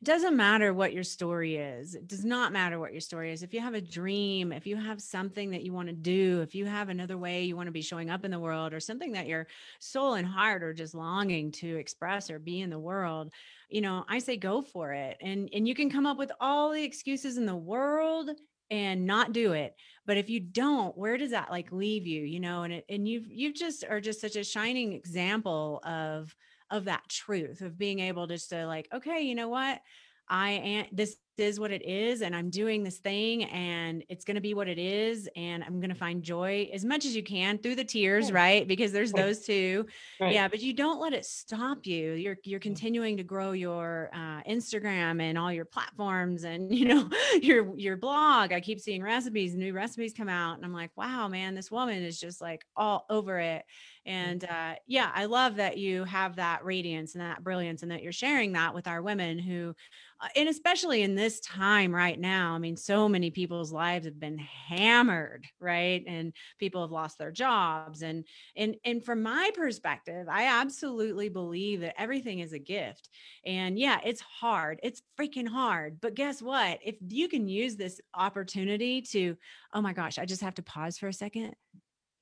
it 0.00 0.04
doesn't 0.04 0.36
matter 0.36 0.72
what 0.72 0.92
your 0.92 1.02
story 1.02 1.56
is. 1.56 1.94
It 1.94 2.06
does 2.06 2.24
not 2.24 2.52
matter 2.52 2.78
what 2.78 2.92
your 2.92 3.00
story 3.00 3.32
is. 3.32 3.42
If 3.42 3.52
you 3.52 3.60
have 3.60 3.74
a 3.74 3.80
dream, 3.80 4.52
if 4.52 4.66
you 4.66 4.76
have 4.76 5.00
something 5.00 5.50
that 5.50 5.62
you 5.62 5.72
want 5.72 5.88
to 5.88 5.94
do, 5.94 6.40
if 6.42 6.54
you 6.54 6.66
have 6.66 6.88
another 6.88 7.16
way 7.18 7.44
you 7.44 7.56
want 7.56 7.66
to 7.66 7.72
be 7.72 7.82
showing 7.82 8.10
up 8.10 8.24
in 8.24 8.30
the 8.30 8.38
world, 8.38 8.72
or 8.72 8.80
something 8.80 9.12
that 9.12 9.26
your 9.26 9.46
soul 9.78 10.14
and 10.14 10.26
heart 10.26 10.62
are 10.62 10.74
just 10.74 10.94
longing 10.94 11.50
to 11.52 11.76
express 11.76 12.30
or 12.30 12.38
be 12.38 12.60
in 12.60 12.70
the 12.70 12.78
world, 12.78 13.32
you 13.68 13.80
know, 13.80 14.04
I 14.08 14.18
say 14.18 14.36
go 14.36 14.62
for 14.62 14.92
it. 14.92 15.16
And 15.20 15.48
and 15.52 15.66
you 15.66 15.74
can 15.74 15.90
come 15.90 16.06
up 16.06 16.18
with 16.18 16.32
all 16.40 16.70
the 16.70 16.84
excuses 16.84 17.36
in 17.36 17.46
the 17.46 17.56
world 17.56 18.30
and 18.70 19.06
not 19.06 19.32
do 19.32 19.52
it 19.52 19.74
but 20.06 20.16
if 20.16 20.30
you 20.30 20.40
don't 20.40 20.96
where 20.96 21.16
does 21.16 21.30
that 21.30 21.50
like 21.50 21.72
leave 21.72 22.06
you 22.06 22.22
you 22.22 22.40
know 22.40 22.62
and 22.62 22.72
it, 22.72 22.84
and 22.88 23.08
you've 23.08 23.26
you've 23.30 23.54
just 23.54 23.84
are 23.88 24.00
just 24.00 24.20
such 24.20 24.36
a 24.36 24.44
shining 24.44 24.92
example 24.92 25.80
of 25.84 26.34
of 26.70 26.84
that 26.86 27.08
truth 27.08 27.60
of 27.60 27.78
being 27.78 28.00
able 28.00 28.26
to 28.26 28.38
like 28.66 28.88
okay 28.92 29.20
you 29.20 29.34
know 29.34 29.48
what? 29.48 29.80
I 30.28 30.50
am 30.50 30.86
this 30.92 31.16
is 31.38 31.58
what 31.58 31.70
it 31.70 31.84
is 31.84 32.22
and 32.22 32.34
i'm 32.34 32.50
doing 32.50 32.82
this 32.82 32.98
thing 32.98 33.44
and 33.44 34.04
it's 34.08 34.24
going 34.24 34.36
to 34.36 34.40
be 34.40 34.54
what 34.54 34.68
it 34.68 34.78
is 34.78 35.28
and 35.36 35.64
i'm 35.64 35.80
going 35.80 35.90
to 35.90 35.96
find 35.96 36.22
joy 36.22 36.68
as 36.72 36.84
much 36.84 37.04
as 37.04 37.16
you 37.16 37.22
can 37.22 37.58
through 37.58 37.74
the 37.74 37.84
tears 37.84 38.30
right? 38.36 38.68
Because 38.68 38.92
there's 38.92 39.12
those 39.12 39.40
two. 39.40 39.86
Right. 40.20 40.34
yeah 40.34 40.48
but 40.48 40.60
you 40.60 40.72
don't 40.72 41.00
let 41.00 41.12
it 41.12 41.24
stop 41.24 41.86
you. 41.86 42.12
You're 42.12 42.36
you're 42.44 42.60
continuing 42.60 43.16
to 43.16 43.22
grow 43.22 43.52
your 43.52 44.10
uh, 44.12 44.42
instagram 44.48 45.20
and 45.20 45.38
all 45.38 45.52
your 45.52 45.64
platforms 45.64 46.44
and 46.44 46.72
you 46.78 46.86
know 46.86 47.08
your 47.40 47.76
your 47.76 47.96
blog. 47.96 48.52
I 48.52 48.60
keep 48.60 48.80
seeing 48.80 49.02
recipes 49.02 49.54
new 49.54 49.72
recipes 49.72 50.12
come 50.16 50.28
out 50.28 50.56
and 50.56 50.64
i'm 50.64 50.72
like 50.72 50.90
wow 50.96 51.28
man 51.28 51.54
this 51.54 51.70
woman 51.70 52.02
is 52.02 52.20
just 52.20 52.40
like 52.40 52.64
all 52.76 53.06
over 53.10 53.38
it. 53.38 53.64
And 54.04 54.44
uh, 54.44 54.74
yeah 54.86 55.10
i 55.14 55.24
love 55.24 55.56
that 55.56 55.78
you 55.78 56.04
have 56.04 56.36
that 56.36 56.64
radiance 56.64 57.14
and 57.14 57.22
that 57.22 57.42
brilliance 57.42 57.82
and 57.82 57.90
that 57.90 58.02
you're 58.02 58.12
sharing 58.12 58.52
that 58.52 58.74
with 58.74 58.86
our 58.86 59.02
women 59.02 59.38
who 59.38 59.74
uh, 60.20 60.28
and 60.36 60.48
especially 60.48 61.02
in 61.02 61.14
this 61.14 61.25
time 61.40 61.94
right 61.94 62.18
now 62.18 62.54
i 62.54 62.58
mean 62.58 62.76
so 62.76 63.08
many 63.08 63.30
people's 63.30 63.72
lives 63.72 64.06
have 64.06 64.18
been 64.20 64.38
hammered 64.38 65.44
right? 65.60 66.04
And 66.06 66.32
people 66.58 66.82
have 66.82 66.90
lost 66.90 67.18
their 67.18 67.30
jobs 67.30 68.02
and 68.02 68.24
and 68.56 68.76
and 68.84 69.04
from 69.04 69.22
my 69.22 69.50
perspective 69.54 70.28
i 70.30 70.46
absolutely 70.46 71.28
believe 71.28 71.80
that 71.80 72.00
everything 72.00 72.40
is 72.40 72.52
a 72.52 72.58
gift. 72.58 73.08
And 73.44 73.78
yeah 73.78 73.98
it's 74.04 74.20
hard 74.20 74.80
it's 74.82 75.02
freaking 75.18 75.48
hard 75.48 76.00
but 76.00 76.14
guess 76.14 76.40
what? 76.40 76.78
If 76.84 76.96
you 77.08 77.28
can 77.28 77.48
use 77.48 77.76
this 77.76 78.00
opportunity 78.14 79.02
to 79.02 79.36
oh 79.72 79.80
my 79.80 79.92
gosh 79.92 80.18
i 80.18 80.24
just 80.24 80.42
have 80.42 80.54
to 80.54 80.62
pause 80.62 80.98
for 80.98 81.08
a 81.08 81.12
second. 81.12 81.54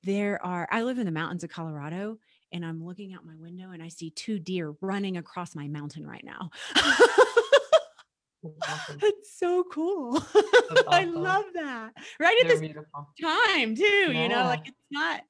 There 0.03 0.43
are 0.45 0.67
i 0.71 0.81
live 0.83 0.99
in 0.99 1.05
the 1.05 1.11
mountains 1.11 1.43
of 1.43 1.49
colorado 1.49 2.17
and 2.51 2.65
i'm 2.65 2.83
looking 2.83 3.13
out 3.13 3.25
my 3.25 3.35
window 3.37 3.71
and 3.71 3.81
i 3.81 3.87
see 3.87 4.11
two 4.11 4.39
deer 4.39 4.75
running 4.81 5.17
across 5.17 5.55
my 5.55 5.67
mountain 5.67 6.05
right 6.05 6.23
now 6.23 6.51
Awesome. 8.67 8.97
That's 9.01 9.37
so 9.37 9.63
cool. 9.71 10.13
That's 10.13 10.25
awesome. 10.35 10.85
I 10.89 11.03
love 11.05 11.45
that. 11.53 11.91
Right 12.19 12.35
They're 12.41 12.45
at 12.45 12.47
this 12.47 12.59
beautiful. 12.59 13.09
time 13.21 13.75
too, 13.75 13.83
yeah. 13.83 14.23
you 14.23 14.29
know, 14.29 14.43
like 14.43 14.67
it's 14.67 14.77
not 14.91 15.21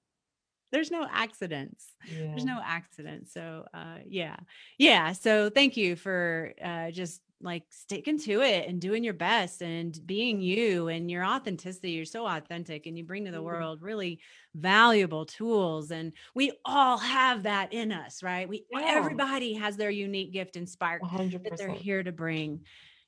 there's 0.72 0.92
no 0.92 1.08
accidents. 1.10 1.86
Yeah. 2.08 2.28
There's 2.28 2.46
no 2.46 2.60
accidents. 2.64 3.34
So 3.34 3.66
uh 3.74 4.00
yeah. 4.08 4.38
Yeah. 4.78 5.14
So 5.14 5.50
thank 5.50 5.78
you 5.78 5.96
for 5.96 6.54
uh 6.64 6.92
just 6.92 7.22
like 7.42 7.64
sticking 7.70 8.18
to 8.18 8.42
it 8.42 8.68
and 8.68 8.82
doing 8.82 9.04
your 9.04 9.14
best 9.14 9.62
and 9.62 9.98
being 10.06 10.42
you 10.42 10.88
and 10.88 11.12
your 11.12 11.24
authenticity. 11.26 11.92
You're 11.92 12.06
so 12.06 12.26
authentic 12.26 12.86
and 12.86 12.98
you 12.98 13.04
bring 13.04 13.26
to 13.26 13.32
the 13.32 13.42
world 13.42 13.82
really 13.82 14.20
valuable 14.56 15.26
tools. 15.26 15.92
And 15.92 16.14
we 16.34 16.54
all 16.64 16.98
have 16.98 17.44
that 17.44 17.74
in 17.74 17.92
us, 17.92 18.24
right? 18.24 18.48
We 18.48 18.66
yeah. 18.72 18.86
everybody 18.88 19.54
has 19.54 19.78
their 19.78 19.90
unique 19.90 20.32
gift 20.32 20.56
and 20.56 20.68
spark 20.68 21.02
100%. 21.04 21.44
that 21.44 21.58
they're 21.58 21.70
here 21.70 22.04
to 22.04 22.12
bring 22.12 22.62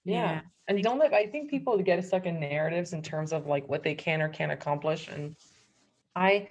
yeah, 0.08 0.32
yeah. 0.34 0.42
and 0.68 0.82
don't 0.84 1.00
let 1.00 1.14
i 1.14 1.26
think 1.26 1.50
people 1.50 1.78
get 1.78 2.04
stuck 2.04 2.26
in 2.26 2.40
narratives 2.40 2.94
in 2.94 3.02
terms 3.02 3.34
of 3.34 3.46
like 3.48 3.68
what 3.68 3.84
they 3.84 3.94
can 3.94 4.22
or 4.22 4.30
can't 4.30 4.52
accomplish 4.52 5.08
and 5.10 5.36
i 6.16 6.48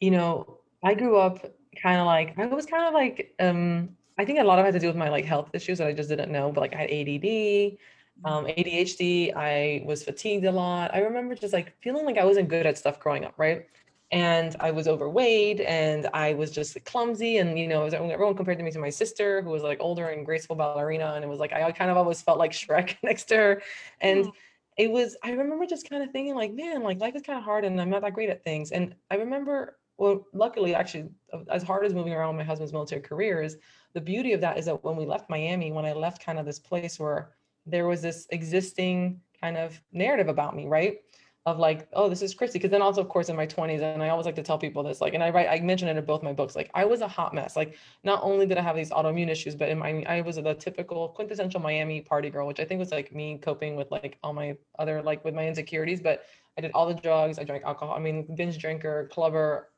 you 0.00 0.10
know 0.10 0.58
i 0.82 0.94
grew 0.94 1.16
up 1.16 1.44
kind 1.80 2.00
of 2.00 2.06
like 2.06 2.38
i 2.38 2.46
was 2.46 2.66
kind 2.66 2.84
of 2.84 2.94
like 2.94 3.34
um 3.40 3.88
i 4.18 4.24
think 4.24 4.38
a 4.38 4.44
lot 4.44 4.58
of 4.58 4.64
it 4.64 4.68
had 4.68 4.74
to 4.74 4.80
do 4.80 4.86
with 4.86 4.96
my 4.96 5.08
like 5.08 5.24
health 5.24 5.50
issues 5.52 5.78
that 5.78 5.88
i 5.88 5.92
just 5.92 6.08
didn't 6.08 6.30
know 6.30 6.52
but 6.52 6.60
like 6.60 6.74
i 6.74 6.78
had 6.78 6.90
add 6.90 7.78
um, 8.24 8.44
adhd 8.46 9.34
i 9.34 9.82
was 9.84 10.04
fatigued 10.04 10.44
a 10.44 10.52
lot 10.52 10.94
i 10.94 11.00
remember 11.00 11.34
just 11.34 11.52
like 11.52 11.74
feeling 11.80 12.04
like 12.04 12.18
i 12.18 12.24
wasn't 12.24 12.48
good 12.48 12.66
at 12.66 12.78
stuff 12.78 13.00
growing 13.00 13.24
up 13.24 13.34
right 13.36 13.66
and 14.12 14.54
I 14.60 14.70
was 14.70 14.86
overweight 14.86 15.60
and 15.60 16.06
I 16.12 16.34
was 16.34 16.50
just 16.50 16.82
clumsy 16.84 17.38
and 17.38 17.58
you 17.58 17.66
know 17.66 17.84
everyone 17.84 18.36
compared 18.36 18.58
to 18.58 18.64
me 18.64 18.70
to 18.70 18.78
my 18.78 18.90
sister 18.90 19.40
who 19.40 19.50
was 19.50 19.62
like 19.62 19.78
older 19.80 20.08
and 20.08 20.24
graceful 20.24 20.54
ballerina 20.54 21.14
and 21.14 21.24
it 21.24 21.28
was 21.28 21.40
like 21.40 21.52
I 21.52 21.72
kind 21.72 21.90
of 21.90 21.96
always 21.96 22.20
felt 22.20 22.38
like 22.38 22.52
Shrek 22.52 22.96
next 23.02 23.24
to 23.24 23.36
her. 23.36 23.62
And 24.00 24.26
oh. 24.26 24.32
it 24.76 24.90
was 24.90 25.16
I 25.24 25.32
remember 25.32 25.64
just 25.66 25.88
kind 25.88 26.02
of 26.02 26.10
thinking 26.10 26.34
like 26.34 26.52
man 26.52 26.82
like 26.82 27.00
life 27.00 27.16
is 27.16 27.22
kind 27.22 27.38
of 27.38 27.44
hard 27.44 27.64
and 27.64 27.80
I'm 27.80 27.90
not 27.90 28.02
that 28.02 28.12
great 28.12 28.28
at 28.28 28.44
things. 28.44 28.70
And 28.70 28.94
I 29.10 29.16
remember 29.16 29.78
well 29.96 30.26
luckily 30.34 30.74
actually 30.74 31.08
uh, 31.32 31.40
as 31.50 31.62
hard 31.62 31.86
as 31.86 31.94
moving 31.94 32.12
around 32.12 32.36
my 32.36 32.44
husband's 32.44 32.72
military 32.72 33.00
career 33.00 33.42
is 33.42 33.56
the 33.94 34.00
beauty 34.00 34.34
of 34.34 34.42
that 34.42 34.58
is 34.58 34.66
that 34.66 34.84
when 34.84 34.96
we 34.96 35.06
left 35.06 35.30
Miami 35.30 35.72
when 35.72 35.86
I 35.86 35.94
left 35.94 36.24
kind 36.24 36.38
of 36.38 36.44
this 36.44 36.58
place 36.58 37.00
where 37.00 37.30
there 37.64 37.86
was 37.86 38.02
this 38.02 38.26
existing 38.30 39.20
kind 39.40 39.56
of 39.56 39.80
narrative 39.92 40.28
about 40.28 40.54
me 40.54 40.66
right 40.66 40.98
of 41.44 41.58
like, 41.58 41.88
oh, 41.92 42.08
this 42.08 42.22
is 42.22 42.34
Christy. 42.34 42.60
Cause 42.60 42.70
then 42.70 42.82
also, 42.82 43.00
of 43.00 43.08
course, 43.08 43.28
in 43.28 43.34
my 43.34 43.46
20s, 43.46 43.82
and 43.82 44.02
I 44.02 44.10
always 44.10 44.26
like 44.26 44.36
to 44.36 44.42
tell 44.42 44.58
people 44.58 44.82
this, 44.84 45.00
like, 45.00 45.14
and 45.14 45.24
I 45.24 45.30
write, 45.30 45.48
I 45.48 45.58
mentioned 45.60 45.90
it 45.90 45.96
in 45.96 46.04
both 46.04 46.22
my 46.22 46.32
books, 46.32 46.54
like, 46.54 46.70
I 46.72 46.84
was 46.84 47.00
a 47.00 47.08
hot 47.08 47.34
mess. 47.34 47.56
Like, 47.56 47.76
not 48.04 48.22
only 48.22 48.46
did 48.46 48.58
I 48.58 48.62
have 48.62 48.76
these 48.76 48.90
autoimmune 48.90 49.28
issues, 49.28 49.56
but 49.56 49.68
in 49.68 49.78
my, 49.78 50.04
I 50.08 50.20
was 50.20 50.36
the 50.36 50.54
typical 50.54 51.08
quintessential 51.08 51.60
Miami 51.60 52.00
party 52.00 52.30
girl, 52.30 52.46
which 52.46 52.60
I 52.60 52.64
think 52.64 52.78
was 52.78 52.92
like 52.92 53.12
me 53.12 53.38
coping 53.38 53.74
with 53.74 53.90
like 53.90 54.18
all 54.22 54.32
my 54.32 54.56
other, 54.78 55.02
like 55.02 55.24
with 55.24 55.34
my 55.34 55.46
insecurities. 55.46 56.00
But 56.00 56.22
I 56.56 56.60
did 56.60 56.70
all 56.74 56.86
the 56.86 56.94
drugs, 56.94 57.40
I 57.40 57.44
drank 57.44 57.64
alcohol, 57.64 57.96
I 57.96 57.98
mean, 57.98 58.36
binge 58.36 58.58
drinker, 58.58 59.08
clubber, 59.12 59.72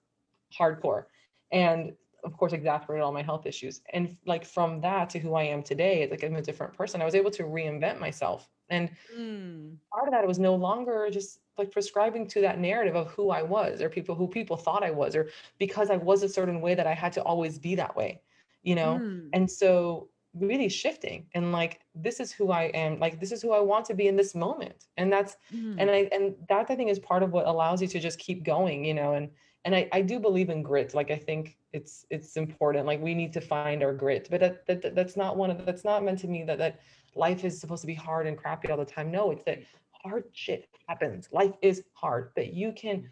hardcore. 0.59 1.05
And 1.51 1.95
of 2.25 2.37
course 2.37 2.53
exacerbated 2.53 3.03
all 3.03 3.13
my 3.13 3.23
health 3.23 3.45
issues 3.45 3.83
and 3.93 4.17
like 4.25 4.47
from 4.47 4.81
that 4.81 5.11
to 5.11 5.19
who 5.19 5.35
i 5.35 5.43
am 5.43 5.63
today 5.63 6.03
it's 6.03 6.11
like 6.11 6.25
i'm 6.25 6.37
a 6.37 6.41
different 6.41 6.73
person 6.73 7.03
i 7.03 7.05
was 7.05 7.15
able 7.15 7.31
to 7.31 7.43
reinvent 7.43 8.01
myself 8.01 8.49
and 8.71 8.91
mm. 9.15 9.77
part 9.93 10.09
of 10.09 10.13
that 10.13 10.25
it 10.25 10.27
was 10.27 10.39
no 10.39 10.55
longer 10.55 11.09
just 11.13 11.41
like 11.59 11.71
prescribing 11.71 12.27
to 12.29 12.41
that 12.41 12.59
narrative 12.59 12.97
of 12.97 13.09
who 13.09 13.31
I 13.31 13.43
was 13.43 13.81
or 13.81 13.89
people 13.89 14.15
who 14.15 14.27
people 14.27 14.57
thought 14.57 14.83
I 14.83 14.91
was 14.91 15.15
or 15.15 15.29
because 15.59 15.91
I 15.91 15.97
was 15.97 16.23
a 16.23 16.29
certain 16.29 16.61
way 16.61 16.75
that 16.75 16.87
I 16.87 16.95
had 16.95 17.13
to 17.15 17.23
always 17.23 17.59
be 17.59 17.75
that 17.77 17.95
way, 17.95 18.21
you 18.63 18.75
know? 18.75 18.99
Mm. 19.01 19.31
And 19.33 19.51
so 19.51 20.09
really 20.35 20.69
shifting 20.69 21.27
and 21.35 21.53
like 21.53 21.81
this 21.95 22.19
is 22.19 22.33
who 22.33 22.51
I 22.51 22.65
am, 22.65 22.99
like 22.99 23.21
this 23.21 23.31
is 23.31 23.41
who 23.41 23.53
I 23.53 23.61
want 23.61 23.85
to 23.87 23.95
be 23.95 24.09
in 24.09 24.17
this 24.17 24.35
moment. 24.35 24.87
And 24.97 25.13
that's 25.13 25.37
mm. 25.55 25.77
and 25.79 25.91
I 25.91 26.09
and 26.13 26.35
that 26.49 26.67
I 26.69 26.75
think 26.75 26.91
is 26.91 26.99
part 26.99 27.23
of 27.23 27.33
what 27.33 27.47
allows 27.47 27.81
you 27.81 27.89
to 27.89 28.01
just 28.01 28.19
keep 28.19 28.45
going, 28.45 28.85
you 28.85 28.95
know, 28.95 29.15
and 29.15 29.31
and 29.65 29.75
I, 29.75 29.89
I 29.93 30.03
do 30.03 30.21
believe 30.21 30.51
in 30.51 30.63
grit. 30.63 30.95
Like 30.95 31.11
I 31.11 31.17
think 31.17 31.57
it's 31.73 32.05
it's 32.11 32.37
important. 32.37 32.87
Like 32.87 33.01
we 33.01 33.15
need 33.15 33.33
to 33.33 33.41
find 33.41 33.83
our 33.83 33.95
grit, 33.95 34.29
but 34.31 34.41
that, 34.41 34.67
that 34.67 34.95
that's 34.95 35.17
not 35.17 35.37
one 35.37 35.51
of 35.51 35.65
that's 35.65 35.85
not 35.85 36.05
meant 36.05 36.19
to 36.21 36.29
mean 36.29 36.47
that 36.47 36.59
that 36.59 36.81
life 37.15 37.45
is 37.45 37.61
supposed 37.61 37.81
to 37.83 37.87
be 37.87 37.95
hard 37.95 38.27
and 38.27 38.37
crappy 38.37 38.71
all 38.71 38.77
the 38.77 38.85
time. 38.85 39.11
No, 39.11 39.31
it's 39.31 39.45
that 39.45 39.61
hard 40.05 40.25
shit 40.33 40.69
happens. 40.89 41.29
Life 41.33 41.55
is 41.63 41.83
hard, 41.95 42.31
but 42.35 42.53
you 42.53 42.73
can, 42.73 43.09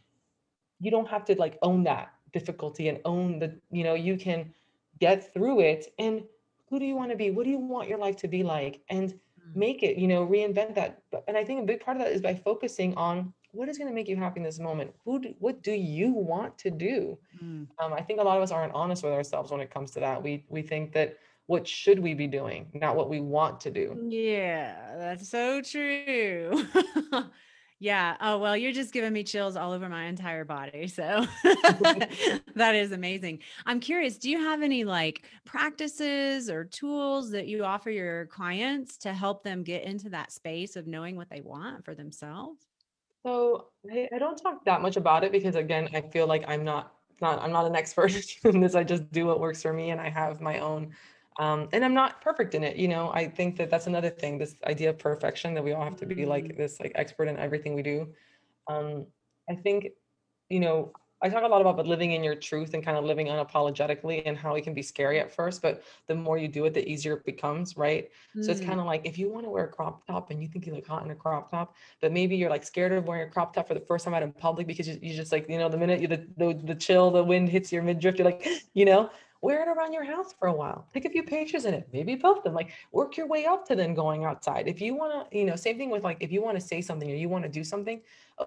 you 0.80 0.90
don't 0.90 1.08
have 1.08 1.24
to 1.26 1.34
like 1.38 1.58
own 1.62 1.84
that 1.84 2.12
difficulty 2.32 2.88
and 2.88 2.98
own 3.04 3.38
the, 3.38 3.56
you 3.70 3.84
know, 3.84 3.94
you 3.94 4.16
can 4.16 4.52
get 5.00 5.32
through 5.32 5.60
it. 5.60 5.92
And 5.98 6.22
who 6.68 6.78
do 6.78 6.84
you 6.84 6.94
want 6.94 7.10
to 7.10 7.16
be? 7.16 7.30
What 7.30 7.44
do 7.44 7.50
you 7.50 7.58
want 7.58 7.88
your 7.88 7.98
life 7.98 8.16
to 8.18 8.28
be 8.28 8.42
like? 8.42 8.80
And 8.88 9.12
mm. 9.12 9.56
make 9.56 9.82
it, 9.82 9.96
you 9.96 10.08
know, 10.08 10.26
reinvent 10.26 10.74
that. 10.74 11.02
And 11.28 11.36
I 11.36 11.44
think 11.44 11.62
a 11.62 11.66
big 11.66 11.80
part 11.80 11.96
of 11.96 12.02
that 12.02 12.12
is 12.12 12.20
by 12.20 12.34
focusing 12.34 12.94
on 12.96 13.32
what 13.52 13.68
is 13.68 13.76
going 13.78 13.88
to 13.88 13.94
make 13.94 14.08
you 14.08 14.16
happy 14.16 14.40
in 14.40 14.44
this 14.44 14.58
moment 14.58 14.92
who 15.04 15.20
do, 15.20 15.34
what 15.38 15.62
do 15.62 15.72
you 15.72 16.10
want 16.10 16.56
to 16.58 16.70
do 16.70 17.18
mm. 17.42 17.66
um, 17.78 17.92
i 17.92 18.00
think 18.00 18.18
a 18.18 18.22
lot 18.22 18.36
of 18.36 18.42
us 18.42 18.50
aren't 18.50 18.72
honest 18.72 19.04
with 19.04 19.12
ourselves 19.12 19.50
when 19.50 19.60
it 19.60 19.70
comes 19.70 19.90
to 19.90 20.00
that 20.00 20.22
we 20.22 20.42
we 20.48 20.62
think 20.62 20.92
that 20.92 21.18
what 21.52 21.68
should 21.68 21.98
we 21.98 22.14
be 22.14 22.26
doing, 22.26 22.66
not 22.72 22.96
what 22.96 23.10
we 23.10 23.20
want 23.20 23.60
to 23.60 23.70
do. 23.70 23.94
Yeah, 24.08 24.74
that's 24.96 25.28
so 25.28 25.60
true. 25.60 26.64
yeah. 27.78 28.16
Oh, 28.22 28.38
well, 28.38 28.56
you're 28.56 28.72
just 28.72 28.90
giving 28.90 29.12
me 29.12 29.22
chills 29.22 29.54
all 29.54 29.72
over 29.72 29.86
my 29.90 30.04
entire 30.04 30.46
body. 30.46 30.88
So 30.88 31.26
that 32.54 32.74
is 32.74 32.92
amazing. 32.92 33.40
I'm 33.66 33.80
curious, 33.80 34.16
do 34.16 34.30
you 34.30 34.38
have 34.40 34.62
any 34.62 34.84
like 34.84 35.24
practices 35.44 36.48
or 36.48 36.64
tools 36.64 37.30
that 37.32 37.48
you 37.48 37.64
offer 37.64 37.90
your 37.90 38.24
clients 38.26 38.96
to 38.98 39.12
help 39.12 39.44
them 39.44 39.62
get 39.62 39.84
into 39.84 40.08
that 40.08 40.32
space 40.32 40.74
of 40.74 40.86
knowing 40.86 41.16
what 41.16 41.28
they 41.28 41.42
want 41.42 41.84
for 41.84 41.94
themselves? 41.94 42.64
So 43.26 43.66
I, 43.92 44.08
I 44.14 44.18
don't 44.18 44.36
talk 44.36 44.64
that 44.64 44.80
much 44.80 44.96
about 44.96 45.22
it 45.22 45.32
because 45.32 45.54
again, 45.54 45.90
I 45.92 46.00
feel 46.00 46.26
like 46.26 46.44
I'm 46.48 46.64
not 46.64 46.94
not 47.20 47.42
I'm 47.42 47.52
not 47.52 47.66
an 47.66 47.76
expert 47.76 48.14
in 48.44 48.60
this. 48.60 48.74
I 48.74 48.84
just 48.84 49.12
do 49.12 49.26
what 49.26 49.38
works 49.38 49.60
for 49.60 49.74
me 49.74 49.90
and 49.90 50.00
I 50.00 50.08
have 50.08 50.40
my 50.40 50.60
own 50.60 50.92
um, 51.38 51.68
and 51.72 51.84
i'm 51.84 51.94
not 51.94 52.20
perfect 52.20 52.54
in 52.54 52.64
it 52.64 52.76
you 52.76 52.88
know 52.88 53.10
i 53.14 53.26
think 53.26 53.56
that 53.56 53.70
that's 53.70 53.86
another 53.86 54.10
thing 54.10 54.38
this 54.38 54.56
idea 54.66 54.90
of 54.90 54.98
perfection 54.98 55.54
that 55.54 55.62
we 55.62 55.72
all 55.72 55.84
have 55.84 55.96
to 55.96 56.06
be 56.06 56.26
like 56.26 56.44
mm. 56.44 56.56
this 56.56 56.80
like 56.80 56.92
expert 56.94 57.28
in 57.28 57.36
everything 57.38 57.74
we 57.74 57.82
do 57.82 58.08
um, 58.68 59.06
i 59.48 59.54
think 59.54 59.88
you 60.48 60.60
know 60.60 60.92
i 61.22 61.28
talk 61.28 61.44
a 61.44 61.46
lot 61.46 61.60
about 61.60 61.76
but 61.76 61.86
living 61.86 62.12
in 62.12 62.22
your 62.22 62.34
truth 62.34 62.74
and 62.74 62.84
kind 62.84 62.96
of 62.96 63.04
living 63.04 63.28
unapologetically 63.28 64.22
and 64.26 64.36
how 64.36 64.54
it 64.54 64.62
can 64.62 64.74
be 64.74 64.82
scary 64.82 65.18
at 65.18 65.34
first 65.34 65.62
but 65.62 65.82
the 66.06 66.14
more 66.14 66.36
you 66.36 66.48
do 66.48 66.64
it 66.66 66.74
the 66.74 66.86
easier 66.86 67.14
it 67.14 67.24
becomes 67.24 67.76
right 67.76 68.10
mm. 68.36 68.44
so 68.44 68.50
it's 68.50 68.60
kind 68.60 68.78
of 68.78 68.84
mm. 68.84 68.86
like 68.86 69.06
if 69.06 69.16
you 69.16 69.30
want 69.30 69.46
to 69.46 69.50
wear 69.50 69.64
a 69.64 69.68
crop 69.68 70.06
top 70.06 70.30
and 70.30 70.42
you 70.42 70.48
think 70.48 70.66
you 70.66 70.74
look 70.74 70.86
hot 70.86 71.04
in 71.04 71.10
a 71.10 71.14
crop 71.14 71.50
top 71.50 71.74
but 72.00 72.12
maybe 72.12 72.36
you're 72.36 72.50
like 72.50 72.64
scared 72.64 72.92
of 72.92 73.06
wearing 73.06 73.28
a 73.28 73.30
crop 73.30 73.54
top 73.54 73.66
for 73.66 73.74
the 73.74 73.80
first 73.80 74.04
time 74.04 74.12
out 74.12 74.22
in 74.22 74.32
public 74.32 74.66
because 74.66 74.86
you, 74.86 74.98
you 75.00 75.14
just 75.14 75.32
like 75.32 75.48
you 75.48 75.58
know 75.58 75.68
the 75.68 75.78
minute 75.78 76.00
you 76.00 76.08
the, 76.08 76.26
the, 76.36 76.60
the 76.64 76.74
chill 76.74 77.10
the 77.10 77.24
wind 77.24 77.48
hits 77.48 77.72
your 77.72 77.82
midriff 77.82 78.18
you're 78.18 78.26
like 78.26 78.46
you 78.74 78.84
know 78.84 79.08
wear 79.42 79.62
it 79.62 79.68
around 79.68 79.92
your 79.92 80.04
house 80.04 80.32
for 80.38 80.46
a 80.46 80.52
while. 80.52 80.86
Take 80.94 81.04
a 81.04 81.10
few 81.10 81.24
pictures 81.24 81.64
in 81.64 81.74
it 81.74 81.88
maybe 81.92 82.16
post 82.16 82.44
them 82.44 82.54
like 82.54 82.70
work 82.92 83.16
your 83.16 83.26
way 83.26 83.44
up 83.44 83.66
to 83.66 83.74
then 83.74 83.92
going 83.92 84.24
outside. 84.24 84.68
If 84.68 84.80
you 84.80 84.94
want 84.94 85.30
to 85.30 85.38
you 85.38 85.44
know 85.44 85.56
same 85.56 85.76
thing 85.76 85.90
with 85.90 86.04
like 86.04 86.18
if 86.20 86.32
you 86.32 86.42
want 86.42 86.58
to 86.58 86.64
say 86.64 86.80
something 86.80 87.10
or 87.10 87.14
you 87.14 87.28
want 87.28 87.44
to 87.44 87.50
do 87.50 87.64
something 87.64 88.00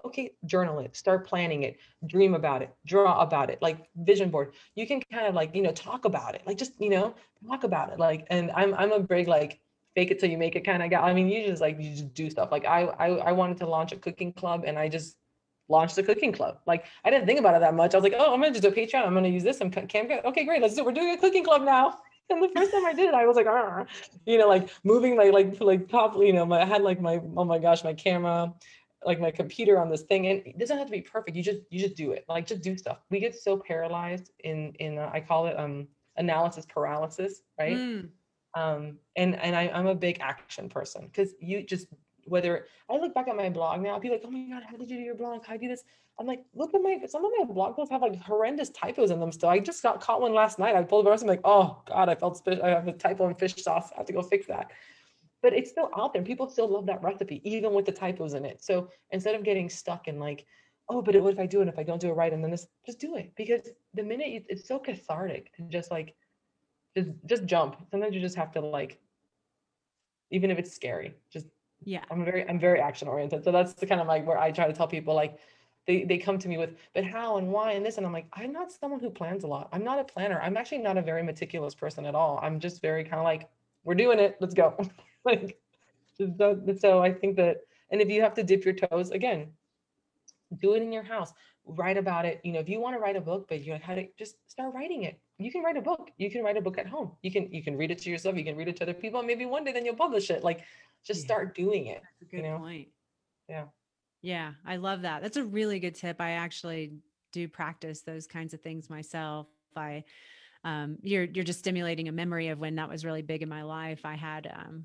okay 0.04 0.32
journal 0.46 0.80
it 0.80 0.96
start 0.96 1.26
planning 1.26 1.62
it 1.62 1.78
dream 2.06 2.34
about 2.34 2.60
it 2.60 2.74
draw 2.84 3.20
about 3.20 3.50
it 3.50 3.60
like 3.62 3.88
vision 3.96 4.30
board. 4.30 4.52
You 4.74 4.86
can 4.86 5.00
kind 5.12 5.26
of 5.26 5.34
like 5.34 5.54
you 5.54 5.62
know 5.62 5.72
talk 5.72 6.06
about 6.06 6.34
it 6.34 6.42
like 6.46 6.58
just 6.58 6.72
you 6.80 6.90
know 6.90 7.14
talk 7.46 7.64
about 7.64 7.92
it 7.92 7.98
like 7.98 8.26
and 8.30 8.50
i'm 8.52 8.74
i'm 8.74 8.92
a 8.92 9.00
big 9.00 9.28
like 9.28 9.60
fake 9.94 10.10
it 10.10 10.18
till 10.18 10.30
you 10.30 10.38
make 10.38 10.56
it 10.56 10.60
kind 10.60 10.82
of 10.82 10.90
guy. 10.90 11.00
I 11.00 11.12
mean 11.12 11.28
you 11.28 11.46
just 11.46 11.60
like 11.60 11.76
you 11.80 11.90
just 11.90 12.14
do 12.14 12.28
stuff. 12.30 12.52
Like 12.52 12.66
I, 12.66 12.82
I 12.82 13.08
i 13.30 13.32
wanted 13.32 13.58
to 13.58 13.66
launch 13.66 13.92
a 13.92 13.96
cooking 13.96 14.32
club 14.32 14.64
and 14.66 14.78
i 14.78 14.88
just 14.88 15.16
launched 15.68 15.96
the 15.96 16.02
cooking 16.02 16.32
club. 16.32 16.58
Like 16.66 16.84
I 17.04 17.10
didn't 17.10 17.26
think 17.26 17.38
about 17.38 17.54
it 17.54 17.60
that 17.60 17.74
much. 17.74 17.94
I 17.94 17.98
was 17.98 18.04
like, 18.04 18.14
oh, 18.18 18.32
I'm 18.32 18.40
gonna 18.40 18.52
just 18.52 18.62
do 18.62 18.68
a 18.68 18.72
Patreon. 18.72 19.06
I'm 19.06 19.14
gonna 19.14 19.28
use 19.28 19.42
this. 19.42 19.60
I'm 19.60 19.70
cam. 19.70 20.08
Okay, 20.24 20.44
great. 20.44 20.62
Let's 20.62 20.74
do 20.74 20.80
it. 20.80 20.86
We're 20.86 20.92
doing 20.92 21.10
a 21.10 21.18
cooking 21.18 21.44
club 21.44 21.62
now. 21.62 21.98
And 22.28 22.42
the 22.42 22.48
first 22.48 22.72
time 22.72 22.84
I 22.84 22.92
did 22.92 23.06
it, 23.06 23.14
I 23.14 23.24
was 23.24 23.36
like, 23.36 23.46
Arr. 23.46 23.86
you 24.24 24.36
know, 24.36 24.48
like 24.48 24.68
moving 24.82 25.16
my 25.16 25.30
like 25.30 25.60
like 25.60 25.88
top, 25.88 26.16
you 26.16 26.32
know, 26.32 26.44
my, 26.44 26.60
I 26.60 26.64
had 26.64 26.82
like 26.82 27.00
my 27.00 27.20
oh 27.36 27.44
my 27.44 27.60
gosh, 27.60 27.84
my 27.84 27.94
camera, 27.94 28.52
like 29.04 29.20
my 29.20 29.30
computer 29.30 29.78
on 29.78 29.88
this 29.88 30.02
thing, 30.02 30.26
and 30.26 30.42
it 30.44 30.58
doesn't 30.58 30.76
have 30.76 30.88
to 30.88 30.90
be 30.90 31.02
perfect. 31.02 31.36
You 31.36 31.44
just 31.44 31.60
you 31.70 31.78
just 31.78 31.94
do 31.94 32.10
it. 32.10 32.24
Like 32.28 32.48
just 32.48 32.62
do 32.62 32.76
stuff. 32.76 32.98
We 33.10 33.20
get 33.20 33.36
so 33.36 33.56
paralyzed 33.56 34.32
in 34.40 34.72
in 34.80 34.98
uh, 34.98 35.08
I 35.12 35.20
call 35.20 35.46
it 35.46 35.56
um 35.56 35.86
analysis 36.16 36.66
paralysis, 36.66 37.42
right? 37.60 37.76
Mm. 37.76 38.08
Um, 38.56 38.98
and 39.16 39.36
and 39.36 39.54
I, 39.54 39.70
I'm 39.72 39.86
a 39.86 39.94
big 39.94 40.18
action 40.20 40.68
person 40.68 41.06
because 41.06 41.34
you 41.40 41.62
just 41.62 41.86
whether 42.26 42.66
I 42.90 42.96
look 42.96 43.14
back 43.14 43.28
at 43.28 43.36
my 43.36 43.48
blog 43.48 43.80
now, 43.80 43.98
people 43.98 44.16
like, 44.16 44.24
oh 44.26 44.30
my 44.30 44.48
God, 44.48 44.62
how 44.68 44.76
did 44.76 44.90
you 44.90 44.96
do 44.96 45.02
your 45.02 45.14
blog? 45.14 45.44
How 45.44 45.56
do 45.56 45.62
you 45.62 45.68
do 45.68 45.74
this? 45.74 45.84
I'm 46.18 46.26
like, 46.26 46.44
look 46.54 46.74
at 46.74 46.80
my, 46.80 46.98
some 47.06 47.24
of 47.24 47.30
my 47.38 47.44
blog 47.44 47.76
posts 47.76 47.92
have 47.92 48.02
like 48.02 48.18
horrendous 48.20 48.70
typos 48.70 49.10
in 49.10 49.20
them 49.20 49.32
still. 49.32 49.48
I 49.48 49.58
just 49.58 49.82
got 49.82 50.00
caught 50.00 50.20
one 50.20 50.32
last 50.32 50.58
night. 50.58 50.74
I 50.74 50.82
pulled 50.82 51.06
rest. 51.06 51.22
I'm 51.22 51.28
like, 51.28 51.42
oh 51.44 51.82
God, 51.86 52.08
I 52.08 52.14
felt, 52.14 52.46
I 52.48 52.68
have 52.68 52.88
a 52.88 52.92
typo 52.92 53.28
in 53.28 53.34
fish 53.34 53.56
sauce. 53.56 53.90
I 53.94 53.98
have 53.98 54.06
to 54.06 54.12
go 54.12 54.22
fix 54.22 54.46
that. 54.46 54.70
But 55.42 55.52
it's 55.52 55.70
still 55.70 55.90
out 55.96 56.12
there. 56.12 56.22
People 56.22 56.48
still 56.48 56.68
love 56.68 56.86
that 56.86 57.02
recipe, 57.02 57.42
even 57.44 57.72
with 57.74 57.84
the 57.84 57.92
typos 57.92 58.34
in 58.34 58.44
it. 58.44 58.64
So 58.64 58.90
instead 59.10 59.34
of 59.34 59.44
getting 59.44 59.68
stuck 59.68 60.08
in 60.08 60.18
like, 60.18 60.46
oh, 60.88 61.02
but 61.02 61.20
what 61.20 61.34
if 61.34 61.38
I 61.38 61.46
do 61.46 61.60
it? 61.60 61.68
If 61.68 61.78
I 61.78 61.82
don't 61.82 62.00
do 62.00 62.08
it 62.08 62.14
right, 62.14 62.32
and 62.32 62.42
then 62.42 62.50
this, 62.50 62.66
just 62.86 62.98
do 62.98 63.16
it 63.16 63.32
because 63.36 63.68
the 63.94 64.02
minute 64.02 64.28
you, 64.28 64.42
it's 64.48 64.66
so 64.66 64.78
cathartic 64.78 65.54
to 65.56 65.62
just 65.62 65.90
like, 65.90 66.14
just 66.96 67.10
just 67.26 67.44
jump. 67.44 67.76
Sometimes 67.90 68.14
you 68.14 68.20
just 68.20 68.36
have 68.36 68.52
to 68.52 68.60
like, 68.60 68.98
even 70.30 70.50
if 70.50 70.58
it's 70.58 70.74
scary, 70.74 71.14
just 71.30 71.46
yeah. 71.84 72.04
I'm 72.10 72.24
very 72.24 72.48
i'm 72.48 72.58
very 72.58 72.80
action 72.80 73.08
oriented. 73.08 73.44
So 73.44 73.52
that's 73.52 73.74
the 73.74 73.86
kind 73.86 74.00
of 74.00 74.06
like 74.06 74.26
where 74.26 74.38
i 74.38 74.50
try 74.50 74.66
to 74.66 74.72
tell 74.72 74.88
people 74.88 75.14
like 75.14 75.38
they, 75.86 76.02
they 76.02 76.18
come 76.18 76.36
to 76.38 76.48
me 76.48 76.58
with 76.58 76.70
but 76.94 77.04
how 77.04 77.36
and 77.36 77.52
why 77.52 77.72
and 77.72 77.84
this? 77.84 77.96
And 77.96 78.06
i'm 78.06 78.12
like 78.12 78.26
i'm 78.32 78.52
not 78.52 78.72
someone 78.72 79.00
who 79.00 79.10
plans 79.10 79.44
a 79.44 79.46
lot. 79.46 79.68
I'm 79.72 79.84
not 79.84 79.98
a 79.98 80.04
planner. 80.04 80.40
I'm 80.40 80.56
actually 80.56 80.78
not 80.78 80.96
a 80.98 81.02
very 81.02 81.22
meticulous 81.22 81.74
person 81.74 82.06
at 82.06 82.14
all. 82.14 82.40
I'm 82.42 82.60
just 82.60 82.82
very 82.82 83.04
kind 83.04 83.16
of 83.16 83.24
like 83.24 83.48
we're 83.84 83.94
doing 83.94 84.18
it. 84.18 84.36
Let's 84.40 84.54
go. 84.54 84.76
Like 85.24 85.58
so, 86.16 86.60
so 86.78 87.02
i 87.02 87.12
think 87.12 87.36
that 87.36 87.58
and 87.90 88.00
if 88.00 88.08
you 88.08 88.22
have 88.22 88.34
to 88.34 88.42
dip 88.42 88.64
your 88.64 88.74
toes 88.74 89.10
again 89.10 89.48
do 90.60 90.74
it 90.74 90.82
in 90.82 90.92
your 90.92 91.02
house 91.02 91.32
write 91.66 91.96
about 91.96 92.24
it 92.24 92.40
you 92.44 92.52
know 92.52 92.60
if 92.60 92.68
you 92.68 92.80
want 92.80 92.94
to 92.94 93.00
write 93.00 93.16
a 93.16 93.20
book 93.20 93.46
but 93.48 93.62
you're 93.62 93.74
like 93.74 93.82
how 93.82 93.94
to 93.94 94.06
just 94.18 94.36
start 94.48 94.72
writing 94.72 95.02
it 95.02 95.18
you 95.38 95.50
can 95.50 95.62
write 95.62 95.76
a 95.76 95.82
book 95.82 96.10
you 96.16 96.30
can 96.30 96.42
write 96.42 96.56
a 96.56 96.60
book 96.60 96.78
at 96.78 96.86
home 96.86 97.10
you 97.22 97.30
can 97.30 97.52
you 97.52 97.62
can 97.62 97.76
read 97.76 97.90
it 97.90 97.98
to 97.98 98.08
yourself 98.08 98.36
you 98.36 98.44
can 98.44 98.56
read 98.56 98.68
it 98.68 98.76
to 98.76 98.84
other 98.84 98.94
people 98.94 99.22
maybe 99.22 99.44
one 99.46 99.64
day 99.64 99.72
then 99.72 99.84
you'll 99.84 99.96
publish 99.96 100.30
it 100.30 100.44
like 100.44 100.62
just 101.06 101.20
yeah. 101.20 101.26
start 101.26 101.54
doing 101.54 101.86
it. 101.86 102.02
That's 102.02 102.22
a 102.22 102.24
good 102.36 102.44
you 102.44 102.50
know? 102.50 102.58
point. 102.58 102.88
Yeah. 103.48 103.64
Yeah, 104.22 104.52
I 104.66 104.76
love 104.76 105.02
that. 105.02 105.22
That's 105.22 105.36
a 105.36 105.44
really 105.44 105.78
good 105.78 105.94
tip. 105.94 106.20
I 106.20 106.32
actually 106.32 106.94
do 107.32 107.46
practice 107.46 108.00
those 108.00 108.26
kinds 108.26 108.54
of 108.54 108.60
things 108.60 108.90
myself. 108.90 109.46
I 109.76 110.04
um 110.64 110.96
you're 111.02 111.24
you're 111.24 111.44
just 111.44 111.58
stimulating 111.58 112.08
a 112.08 112.12
memory 112.12 112.48
of 112.48 112.58
when 112.58 112.76
that 112.76 112.88
was 112.88 113.04
really 113.04 113.22
big 113.22 113.42
in 113.42 113.48
my 113.48 113.62
life. 113.62 114.00
I 114.04 114.14
had 114.14 114.50
um 114.52 114.84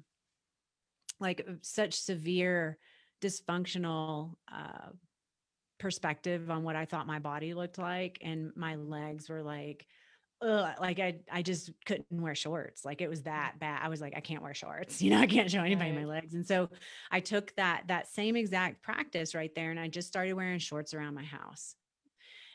like 1.20 1.48
such 1.62 1.94
severe 1.94 2.78
dysfunctional 3.22 4.36
uh 4.52 4.90
perspective 5.82 6.52
on 6.52 6.64
what 6.64 6.76
I 6.76 6.86
thought 6.86 7.08
my 7.08 7.20
body 7.20 7.54
looked 7.54 7.80
like 7.80 8.20
and 8.22 8.52
my 8.56 8.76
legs 8.76 9.30
were 9.30 9.42
like 9.42 9.88
ugh, 10.42 10.76
like 10.80 11.00
I 11.00 11.16
I 11.32 11.42
just 11.42 11.72
couldn't 11.86 12.06
wear 12.12 12.36
shorts. 12.36 12.86
Like 12.86 13.02
it 13.02 13.10
was 13.10 13.22
mm. 13.22 13.26
that 13.26 13.60
bad. 13.60 13.82
I 13.84 13.90
was 13.90 14.00
like, 14.00 14.14
I 14.16 14.20
can't 14.20 14.44
wear 14.44 14.54
shorts. 14.54 15.02
You 15.12 15.12
know, 15.12 15.20
I 15.20 15.26
can't 15.28 15.50
show 15.50 15.62
anybody 15.62 15.92
my 15.92 16.06
legs. 16.06 16.36
And 16.36 16.46
so 16.46 16.70
I 17.12 17.20
took 17.20 17.56
that 17.56 17.84
that 17.88 18.08
same 18.08 18.36
exact 18.36 18.84
practice 18.84 19.34
right 19.34 19.54
there 19.56 19.72
and 19.72 19.80
I 19.80 19.88
just 19.88 20.08
started 20.08 20.34
wearing 20.34 20.60
shorts 20.60 20.94
around 20.94 21.16
my 21.16 21.24
house. 21.24 21.76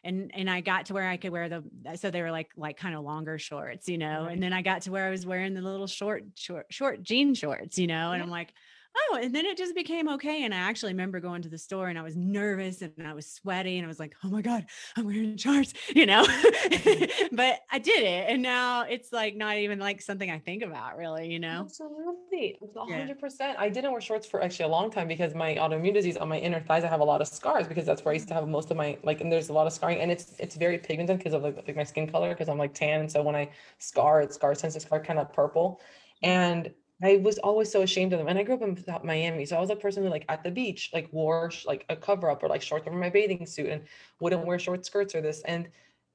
And 0.04 0.30
and 0.34 0.48
I 0.48 0.60
got 0.60 0.86
to 0.86 0.94
where 0.94 1.08
I 1.08 1.16
could 1.16 1.32
wear 1.32 1.48
the 1.48 1.64
so 1.96 2.12
they 2.12 2.22
were 2.22 2.30
like 2.30 2.50
like 2.56 2.76
kind 2.76 2.94
of 2.94 3.02
longer 3.02 3.38
shorts, 3.38 3.88
you 3.88 3.98
know. 3.98 4.24
Right. 4.24 4.32
And 4.32 4.42
then 4.42 4.52
I 4.52 4.62
got 4.62 4.82
to 4.82 4.92
where 4.92 5.06
I 5.06 5.10
was 5.10 5.26
wearing 5.26 5.54
the 5.54 5.62
little 5.62 5.88
short 5.88 6.24
short 6.36 6.66
short 6.70 7.02
jean 7.02 7.34
shorts, 7.34 7.76
you 7.76 7.88
know, 7.88 8.12
and 8.12 8.22
I'm 8.22 8.30
like, 8.30 8.52
oh, 8.96 9.18
and 9.22 9.34
then 9.34 9.46
it 9.46 9.56
just 9.56 9.74
became 9.74 10.08
okay. 10.08 10.44
And 10.44 10.54
I 10.54 10.58
actually 10.58 10.92
remember 10.92 11.20
going 11.20 11.42
to 11.42 11.48
the 11.48 11.58
store 11.58 11.88
and 11.88 11.98
I 11.98 12.02
was 12.02 12.16
nervous 12.16 12.82
and 12.82 12.92
I 13.04 13.12
was 13.12 13.26
sweaty 13.26 13.78
and 13.78 13.84
I 13.84 13.88
was 13.88 13.98
like, 13.98 14.14
oh 14.24 14.28
my 14.28 14.42
God, 14.42 14.66
I'm 14.96 15.04
wearing 15.04 15.36
shorts, 15.36 15.74
you 15.94 16.06
know. 16.06 16.24
but 17.32 17.60
I 17.70 17.78
did 17.78 18.02
it. 18.02 18.30
And 18.30 18.42
now 18.42 18.82
it's 18.82 19.12
like 19.12 19.36
not 19.36 19.56
even 19.56 19.78
like 19.78 20.00
something 20.02 20.30
I 20.30 20.38
think 20.38 20.62
about 20.62 20.96
really, 20.96 21.30
you 21.30 21.38
know. 21.38 21.60
Absolutely. 21.60 22.58
100%. 22.62 23.16
Yeah. 23.40 23.54
I 23.58 23.68
didn't 23.68 23.92
wear 23.92 24.00
shorts 24.00 24.26
for 24.26 24.42
actually 24.42 24.66
a 24.66 24.68
long 24.68 24.90
time 24.90 25.08
because 25.08 25.34
my 25.34 25.54
autoimmune 25.54 25.94
disease 25.94 26.16
on 26.16 26.28
my 26.28 26.38
inner 26.38 26.60
thighs, 26.60 26.84
I 26.84 26.88
have 26.88 27.00
a 27.00 27.04
lot 27.04 27.20
of 27.20 27.28
scars 27.28 27.66
because 27.66 27.86
that's 27.86 28.04
where 28.04 28.12
I 28.12 28.14
used 28.14 28.28
to 28.28 28.34
mm. 28.34 28.40
have 28.40 28.48
most 28.48 28.70
of 28.70 28.76
my 28.76 28.98
like 29.02 29.20
and 29.20 29.30
there's 29.30 29.48
a 29.48 29.52
lot 29.52 29.66
of 29.66 29.72
scarring 29.72 30.00
and 30.00 30.10
it's 30.10 30.34
it's 30.38 30.56
very 30.56 30.78
pigmented 30.78 31.18
because 31.18 31.32
of 31.32 31.42
like, 31.42 31.56
like 31.66 31.76
my 31.76 31.84
skin 31.84 32.08
color 32.08 32.30
because 32.30 32.48
I'm 32.48 32.58
like 32.58 32.74
tan. 32.74 33.00
And 33.00 33.10
so 33.10 33.22
when 33.22 33.36
I 33.36 33.50
scar, 33.78 34.20
it 34.22 34.32
scars 34.32 34.60
tends 34.60 34.74
to 34.74 34.80
scar 34.80 35.00
kind 35.00 35.18
of 35.18 35.32
purple. 35.32 35.80
Mm. 36.22 36.28
And 36.28 36.70
I 37.02 37.18
was 37.18 37.38
always 37.38 37.70
so 37.70 37.82
ashamed 37.82 38.12
of 38.12 38.18
them. 38.18 38.28
And 38.28 38.38
I 38.38 38.42
grew 38.42 38.54
up 38.54 38.62
in 38.62 38.82
uh, 38.88 38.98
Miami. 39.04 39.44
So 39.44 39.56
I 39.56 39.60
was 39.60 39.70
a 39.70 39.76
person 39.76 40.02
who 40.02 40.08
like 40.08 40.24
at 40.28 40.42
the 40.42 40.50
beach, 40.50 40.90
like 40.94 41.12
wore 41.12 41.50
like 41.66 41.84
a 41.90 41.96
cover 41.96 42.30
up 42.30 42.42
or 42.42 42.48
like 42.48 42.62
shorts 42.62 42.86
over 42.86 42.96
my 42.96 43.10
bathing 43.10 43.44
suit 43.46 43.68
and 43.68 43.82
wouldn't 44.20 44.46
wear 44.46 44.58
short 44.58 44.86
skirts 44.86 45.14
or 45.14 45.20
this. 45.20 45.42
And 45.42 45.68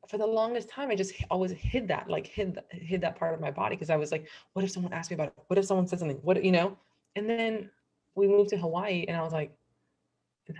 for 0.07 0.17
the 0.17 0.25
longest 0.25 0.69
time, 0.69 0.89
I 0.89 0.95
just 0.95 1.13
always 1.29 1.51
hid 1.51 1.87
that, 1.89 2.09
like 2.09 2.25
hid, 2.25 2.57
hid 2.71 3.01
that 3.01 3.15
part 3.15 3.35
of 3.35 3.39
my 3.39 3.51
body. 3.51 3.77
Cause 3.77 3.91
I 3.91 3.95
was 3.95 4.11
like, 4.11 4.27
what 4.53 4.65
if 4.65 4.71
someone 4.71 4.91
asked 4.91 5.11
me 5.11 5.15
about 5.15 5.27
it? 5.27 5.33
What 5.47 5.59
if 5.59 5.65
someone 5.65 5.87
said 5.87 5.99
something? 5.99 6.17
What, 6.23 6.43
you 6.43 6.51
know? 6.51 6.75
And 7.15 7.29
then 7.29 7.69
we 8.15 8.27
moved 8.27 8.49
to 8.49 8.57
Hawaii 8.57 9.05
and 9.07 9.15
I 9.15 9.21
was 9.21 9.33
like, 9.33 9.55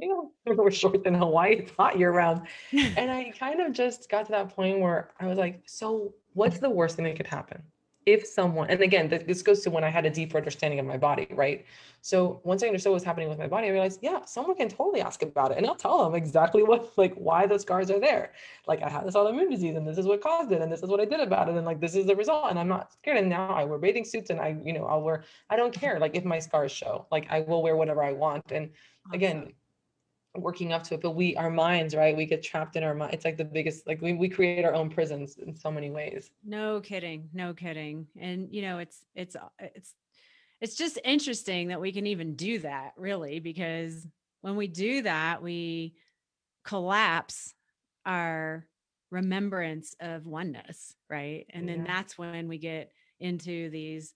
you 0.00 0.08
know, 0.08 0.32
we're 0.46 0.70
shorts 0.72 1.06
in 1.06 1.14
Hawaii. 1.14 1.56
It's 1.60 1.70
hot 1.70 1.96
year 1.96 2.10
round. 2.10 2.42
and 2.72 3.10
I 3.10 3.32
kind 3.38 3.60
of 3.60 3.72
just 3.72 4.10
got 4.10 4.26
to 4.26 4.32
that 4.32 4.54
point 4.54 4.80
where 4.80 5.10
I 5.20 5.26
was 5.26 5.38
like, 5.38 5.62
so 5.66 6.12
what's 6.34 6.58
the 6.58 6.70
worst 6.70 6.96
thing 6.96 7.04
that 7.04 7.16
could 7.16 7.28
happen? 7.28 7.62
If 8.08 8.26
someone, 8.26 8.70
and 8.70 8.80
again, 8.80 9.06
this 9.10 9.42
goes 9.42 9.60
to 9.60 9.70
when 9.70 9.84
I 9.84 9.90
had 9.90 10.06
a 10.06 10.10
deeper 10.10 10.38
understanding 10.38 10.80
of 10.80 10.86
my 10.86 10.96
body, 10.96 11.26
right? 11.30 11.66
So 12.00 12.40
once 12.42 12.62
I 12.62 12.68
understood 12.68 12.92
what 12.92 12.94
was 12.94 13.04
happening 13.04 13.28
with 13.28 13.38
my 13.38 13.46
body, 13.46 13.66
I 13.66 13.70
realized, 13.70 13.98
yeah, 14.00 14.24
someone 14.24 14.56
can 14.56 14.70
totally 14.70 15.02
ask 15.02 15.20
about 15.22 15.50
it. 15.50 15.58
And 15.58 15.66
I'll 15.66 15.74
tell 15.74 16.02
them 16.02 16.14
exactly 16.14 16.62
what, 16.70 16.96
like, 16.96 17.12
why 17.16 17.46
those 17.46 17.62
scars 17.62 17.90
are 17.90 18.00
there. 18.00 18.32
Like, 18.66 18.82
I 18.82 18.88
had 18.88 19.06
this 19.06 19.14
autoimmune 19.14 19.50
disease 19.50 19.76
and 19.76 19.86
this 19.86 19.98
is 19.98 20.06
what 20.06 20.22
caused 20.22 20.52
it. 20.52 20.62
And 20.62 20.72
this 20.72 20.82
is 20.82 20.88
what 20.88 21.00
I 21.00 21.04
did 21.04 21.20
about 21.20 21.50
it. 21.50 21.56
And 21.56 21.66
like, 21.66 21.80
this 21.80 21.94
is 21.94 22.06
the 22.06 22.16
result. 22.16 22.46
And 22.48 22.58
I'm 22.58 22.68
not 22.68 22.94
scared. 22.94 23.18
And 23.18 23.28
now 23.28 23.50
I 23.50 23.64
wear 23.64 23.78
bathing 23.78 24.06
suits 24.06 24.30
and 24.30 24.40
I, 24.40 24.56
you 24.64 24.72
know, 24.72 24.86
I'll 24.86 25.02
wear, 25.02 25.24
I 25.50 25.56
don't 25.56 25.74
care. 25.74 25.98
Like, 25.98 26.16
if 26.16 26.24
my 26.24 26.38
scars 26.38 26.72
show, 26.72 27.06
like, 27.10 27.26
I 27.28 27.40
will 27.40 27.62
wear 27.62 27.76
whatever 27.76 28.02
I 28.02 28.12
want. 28.12 28.50
And 28.52 28.70
again, 29.12 29.52
working 30.36 30.72
up 30.72 30.82
to 30.84 30.94
it 30.94 31.00
but 31.00 31.12
we 31.12 31.34
our 31.36 31.50
minds 31.50 31.94
right 31.94 32.16
we 32.16 32.26
get 32.26 32.42
trapped 32.42 32.76
in 32.76 32.82
our 32.82 32.94
mind 32.94 33.14
it's 33.14 33.24
like 33.24 33.36
the 33.36 33.44
biggest 33.44 33.86
like 33.86 34.00
we, 34.00 34.12
we 34.12 34.28
create 34.28 34.64
our 34.64 34.74
own 34.74 34.90
prisons 34.90 35.36
in 35.38 35.56
so 35.56 35.70
many 35.70 35.90
ways. 35.90 36.30
No 36.44 36.80
kidding 36.80 37.28
no 37.32 37.54
kidding 37.54 38.06
and 38.18 38.48
you 38.52 38.62
know 38.62 38.78
it's 38.78 39.02
it's 39.14 39.36
uh, 39.36 39.48
it's 39.58 39.94
it's 40.60 40.76
just 40.76 40.98
interesting 41.04 41.68
that 41.68 41.80
we 41.80 41.92
can 41.92 42.06
even 42.06 42.34
do 42.34 42.58
that 42.60 42.92
really 42.96 43.40
because 43.40 44.06
when 44.42 44.56
we 44.56 44.68
do 44.68 45.02
that 45.02 45.42
we 45.42 45.94
collapse 46.64 47.54
our 48.04 48.66
remembrance 49.10 49.94
of 50.00 50.26
oneness 50.26 50.94
right? 51.08 51.46
And 51.50 51.66
then 51.66 51.84
that's 51.84 52.18
when 52.18 52.48
we 52.48 52.58
get 52.58 52.92
into 53.18 53.70
these 53.70 54.12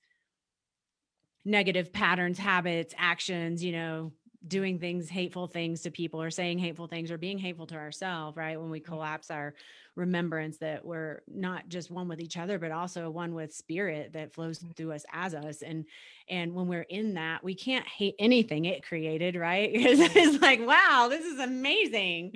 negative 1.45 1.93
patterns 1.93 2.39
habits 2.39 2.95
actions 2.97 3.65
you 3.65 3.73
know 3.73 4.13
doing 4.49 4.79
things 4.79 5.09
hateful 5.09 5.47
things 5.47 5.83
to 5.83 5.91
people 5.91 6.21
or 6.21 6.31
saying 6.31 6.59
hateful 6.59 6.87
things 6.87 7.11
or 7.11 7.19
being 7.19 7.39
hateful 7.39 7.67
to 7.67 7.77
ourselves 7.77 8.37
right 8.37 8.61
when 8.61 8.71
we 8.71 8.81
mm. 8.81 8.85
collapse 8.85 9.31
our 9.31 9.55
remembrance 9.95 10.59
that 10.59 10.85
we're 10.85 11.21
not 11.29 11.69
just 11.69 11.91
one 11.91 12.09
with 12.09 12.21
each 12.21 12.37
other 12.37 12.59
but 12.59 12.73
also 12.73 13.09
one 13.09 13.35
with 13.35 13.55
spirit 13.55 14.13
that 14.13 14.33
flows 14.33 14.59
mm. 14.59 14.75
through 14.77 14.93
us 14.93 15.05
as 15.13 15.35
us 15.35 15.63
and 15.63 15.85
and 16.29 16.53
when 16.53 16.67
we're 16.67 16.83
in 16.83 17.15
that 17.15 17.45
we 17.45 17.55
can't 17.55 17.87
hate 17.87 18.15
anything 18.19 18.65
it 18.65 18.83
created 18.83 19.37
right 19.37 19.73
because 19.75 20.01
it's 20.01 20.43
like 20.43 20.61
wow 20.67 21.07
this 21.09 21.25
is 21.25 21.39
amazing 21.39 22.33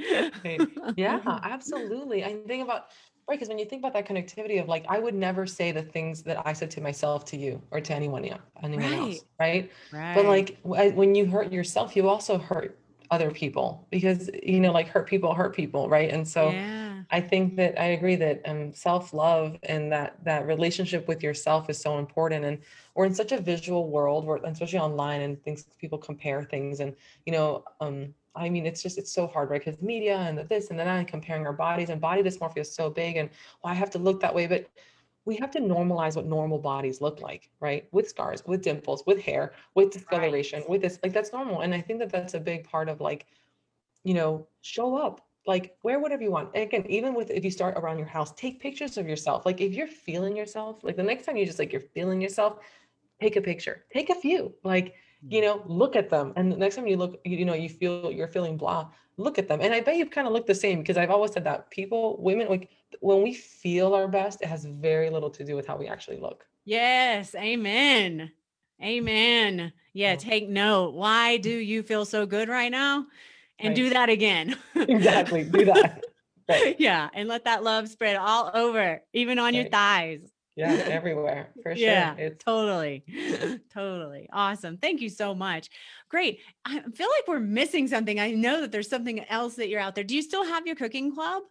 yeah 0.97 1.21
absolutely 1.43 2.25
i 2.25 2.37
think 2.47 2.63
about 2.63 2.87
Right. 3.29 3.37
Because 3.39 3.49
when 3.49 3.59
you 3.59 3.65
think 3.65 3.81
about 3.81 3.93
that 3.95 4.07
connectivity 4.07 4.61
of 4.61 4.69
like, 4.69 4.85
I 4.89 5.01
would 5.01 5.15
never 5.15 5.47
say 5.47 5.73
the 5.73 5.83
things 5.83 6.23
that 6.23 6.47
I 6.47 6.53
said 6.53 6.71
to 6.73 6.81
myself 6.81 7.25
to 7.27 7.37
you 7.37 7.61
or 7.73 7.81
to 7.81 7.93
anyone, 7.93 8.25
anyone 8.63 8.85
right. 8.85 8.99
else. 8.99 9.25
Right? 9.41 9.73
right. 9.93 10.15
But 10.15 10.27
like 10.27 10.59
when 10.63 11.15
you 11.17 11.27
hurt 11.27 11.53
yourself, 11.53 11.97
you 11.97 12.09
also 12.09 12.39
hurt 12.39 12.79
other 13.11 13.33
people 13.33 13.87
because, 13.91 14.31
you 14.43 14.61
know, 14.61 14.71
like 14.71 14.89
hurt 14.89 15.09
people 15.09 15.35
hurt 15.35 15.57
people. 15.57 15.89
Right. 15.89 16.11
And 16.11 16.27
so 16.27 16.51
yeah. 16.51 17.03
I 17.11 17.21
think 17.21 17.57
that 17.57 17.81
I 17.81 17.87
agree 17.87 18.15
that 18.15 18.43
um, 18.47 18.73
self 18.73 19.13
love 19.13 19.57
and 19.65 19.91
that, 19.91 20.23
that 20.25 20.47
relationship 20.47 21.09
with 21.09 21.21
yourself 21.21 21.69
is 21.69 21.81
so 21.81 21.99
important. 21.99 22.45
And 22.45 22.59
we're 22.95 23.07
in 23.07 23.15
such 23.15 23.33
a 23.33 23.41
visual 23.41 23.89
world 23.89 24.25
where, 24.25 24.37
especially 24.37 24.79
online 24.79 25.23
and 25.23 25.43
things, 25.43 25.67
people 25.81 25.99
compare 25.99 26.45
things 26.45 26.79
and, 26.79 26.95
you 27.25 27.33
know, 27.33 27.65
um, 27.81 28.15
I 28.37 28.49
mean, 28.49 28.67
it's 28.67 28.83
just, 28.83 28.99
it's 28.99 29.13
so 29.13 29.27
hard, 29.27 29.51
right? 29.51 29.65
Because 29.65 29.81
media 29.81 30.17
and 30.17 30.37
the 30.37 30.45
this 30.45 30.71
and 30.71 30.79
then 30.79 30.87
and 30.87 31.09
comparing 31.09 31.47
our 31.47 31.53
bodies 31.53 31.91
and 31.91 32.01
body 32.01 32.23
dysmorphia 32.23 32.59
is 32.59 32.75
so 32.75 32.91
big 32.91 33.17
and 33.17 33.31
well, 33.63 33.73
I 33.73 33.75
have 33.75 33.91
to 33.91 33.99
look 33.99 34.21
that 34.21 34.35
way. 34.35 34.47
But 34.47 34.69
we 35.27 35.37
have 35.37 35.51
to 35.51 35.61
normalize 35.61 36.15
what 36.17 36.25
normal 36.25 36.59
bodies 36.59 37.01
look 37.01 37.21
like, 37.21 37.51
right? 37.61 37.89
With 37.91 38.09
scars, 38.09 38.43
with 38.47 38.63
dimples, 38.63 39.05
with 39.07 39.21
hair, 39.21 39.53
with 39.75 39.91
discoloration, 39.91 40.61
right. 40.61 40.71
with 40.71 40.83
this, 40.83 41.01
like 41.03 41.13
that's 41.13 41.33
normal. 41.33 41.61
And 41.61 41.75
I 41.75 41.81
think 41.81 41.99
that 41.99 42.11
that's 42.11 42.35
a 42.35 42.41
big 42.41 42.65
part 42.65 42.89
of 42.89 43.01
like, 43.01 43.27
you 44.05 44.15
know, 44.15 44.47
show 44.63 44.97
up, 44.97 45.27
like 45.45 45.77
wear 45.83 45.99
whatever 45.99 46.23
you 46.23 46.31
want. 46.31 46.51
And 46.55 46.63
again, 46.63 46.87
even 46.89 47.13
with 47.13 47.31
if 47.31 47.45
you 47.45 47.51
start 47.51 47.77
around 47.77 47.99
your 47.99 48.07
house, 48.07 48.33
take 48.33 48.61
pictures 48.61 48.97
of 48.99 49.09
yourself. 49.09 49.45
Like 49.45 49.61
if 49.61 49.73
you're 49.73 49.89
feeling 49.89 50.37
yourself, 50.37 50.85
like 50.85 50.97
the 50.97 51.03
next 51.03 51.27
time 51.27 51.37
you 51.37 51.45
just 51.45 51.59
like 51.59 51.73
you're 51.73 51.81
feeling 51.81 52.21
yourself, 52.21 52.59
take 53.21 53.35
a 53.35 53.41
picture, 53.41 53.85
take 53.93 54.11
a 54.11 54.15
few. 54.15 54.55
Like 54.63 54.95
you 55.29 55.41
know 55.41 55.63
look 55.67 55.97
at 55.97 56.11
them. 56.11 56.33
And 56.37 56.53
the 56.53 56.57
next 56.57 56.77
time 56.77 56.87
you 56.87 56.97
look 56.97 57.21
you 57.25 57.45
know 57.45 57.55
you 57.55 57.69
feel 57.69 58.11
you're 58.11 58.29
feeling 58.29 58.57
blah 58.57 58.89
look 59.17 59.39
at 59.39 59.49
them. 59.49 59.61
And 59.61 59.73
i 59.73 59.81
bet 59.81 59.97
you've 59.97 60.11
kind 60.11 60.27
of 60.27 60.33
look 60.33 60.47
the 60.47 60.55
same 60.55 60.81
because 60.81 60.97
i've 60.97 61.11
always 61.11 61.33
said 61.33 61.45
that 61.45 61.71
people 61.71 62.21
women 62.21 62.49
like 62.49 62.71
when 63.01 63.23
we 63.23 63.35
feel 63.35 63.95
our 63.95 64.09
best 64.09 64.43
it 64.43 64.47
has 64.47 64.65
very 64.65 65.11
little 65.11 65.31
to 65.31 65.45
do 65.45 65.57
with 65.57 65.67
how 65.67 65.77
we 65.77 65.87
actually 65.87 66.19
look. 66.19 66.47
Yes 66.65 67.35
amen. 67.35 68.31
Amen. 68.83 69.73
Yeah 69.95 70.17
mm. 70.17 70.19
take 70.19 70.49
note. 70.49 70.95
Why 70.95 71.39
do 71.39 71.51
you 71.73 71.83
feel 71.83 72.05
so 72.05 72.27
good 72.27 72.49
right 72.49 72.71
now? 72.71 73.07
And 73.59 73.69
right. 73.69 73.77
do 73.77 73.91
that 73.91 74.09
again. 74.09 74.57
Exactly 74.75 75.45
do 75.45 75.65
that. 75.67 76.03
Right. 76.49 76.77
yeah 76.79 77.09
and 77.13 77.29
let 77.29 77.47
that 77.47 77.65
love 77.65 77.89
spread 77.89 78.15
all 78.15 78.53
over 78.55 79.03
even 79.13 79.41
on 79.41 79.47
right. 79.47 79.55
your 79.55 79.65
thighs 79.65 80.21
yeah 80.57 80.73
everywhere 80.89 81.49
for 81.63 81.77
sure 81.77 81.85
yeah 81.85 82.15
it's 82.17 82.43
totally 82.43 83.05
totally 83.73 84.29
awesome 84.33 84.77
thank 84.79 85.01
you 85.01 85.09
so 85.09 85.35
much 85.35 85.69
great 86.09 86.41
i 86.65 86.81
feel 86.81 87.09
like 87.17 87.29
we're 87.29 87.39
missing 87.39 87.87
something 87.87 88.19
i 88.19 88.31
know 88.31 88.61
that 88.61 88.73
there's 88.73 88.89
something 88.89 89.25
else 89.29 89.55
that 89.55 89.69
you're 89.69 89.81
out 89.81 89.95
there 89.95 90.05
do 90.05 90.17
you 90.17 90.23
still 90.23 90.45
have 90.45 90.67
your 90.67 90.77
cooking 90.77 91.15
club 91.15 91.43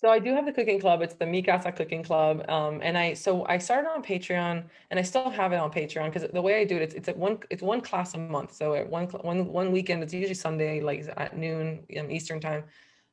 so 0.00 0.08
I 0.08 0.18
do 0.18 0.32
have 0.32 0.46
the 0.46 0.52
cooking 0.52 0.80
club. 0.80 1.02
It's 1.02 1.12
the 1.12 1.26
Mi 1.26 1.42
Casa 1.42 1.70
Cooking 1.70 2.02
Club, 2.02 2.48
um, 2.48 2.80
and 2.82 2.96
I 2.96 3.12
so 3.12 3.44
I 3.46 3.58
started 3.58 3.90
on 3.90 4.02
Patreon, 4.02 4.64
and 4.90 4.98
I 4.98 5.02
still 5.02 5.28
have 5.28 5.52
it 5.52 5.56
on 5.56 5.70
Patreon 5.70 6.06
because 6.06 6.26
the 6.30 6.40
way 6.40 6.58
I 6.58 6.64
do 6.64 6.76
it, 6.76 6.82
it's 6.82 6.94
it's 6.94 7.08
at 7.10 7.18
one 7.18 7.38
it's 7.50 7.62
one 7.62 7.82
class 7.82 8.14
a 8.14 8.18
month. 8.18 8.54
So 8.54 8.72
at 8.72 8.88
one 8.88 9.08
one 9.08 9.52
one 9.52 9.70
weekend, 9.72 10.02
it's 10.02 10.14
usually 10.14 10.32
Sunday, 10.32 10.80
like 10.80 11.04
at 11.18 11.36
noon 11.36 11.84
um, 11.98 12.10
Eastern 12.10 12.40
time. 12.40 12.64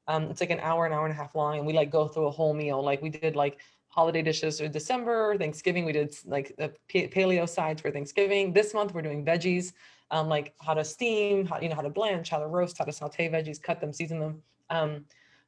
Um, 0.07 0.31
it's 0.31 0.39
like 0.39 0.49
an 0.49 0.61
hour, 0.61 0.85
an 0.85 0.93
hour 0.93 1.03
and 1.03 1.11
a 1.11 1.17
half 1.17 1.35
long, 1.35 1.57
and 1.57 1.67
we 1.67 1.73
like 1.73 1.91
go 1.91 2.07
through 2.07 2.27
a 2.27 2.31
whole 2.31 2.53
meal. 2.53 2.81
Like 2.81 3.01
we 3.01 3.09
did 3.09 3.35
like 3.35 3.59
holiday 3.97 4.21
dishes 4.21 4.59
for 4.59 4.67
December, 4.67 5.35
Thanksgiving. 5.37 5.83
We 5.83 5.91
did 5.91 6.15
like 6.25 6.55
the 6.61 6.71
paleo 6.93 7.49
sides 7.49 7.81
for 7.81 7.89
Thanksgiving. 7.89 8.53
This 8.53 8.71
month 8.77 8.93
we're 8.93 9.01
doing 9.01 9.25
veggies, 9.25 9.73
um, 10.11 10.29
like 10.29 10.53
how 10.61 10.75
to 10.75 10.85
steam, 10.85 11.47
how 11.47 11.59
you 11.59 11.69
know 11.69 11.75
how 11.75 11.81
to 11.81 11.89
blanch, 11.89 12.29
how 12.29 12.37
to 12.37 12.45
roast, 12.57 12.77
how 12.77 12.85
to 12.85 12.93
saute 12.93 13.27
veggies, 13.27 13.59
cut 13.59 13.81
them, 13.81 13.91
season 13.91 14.19
them. 14.19 14.43
Um, 14.69 14.91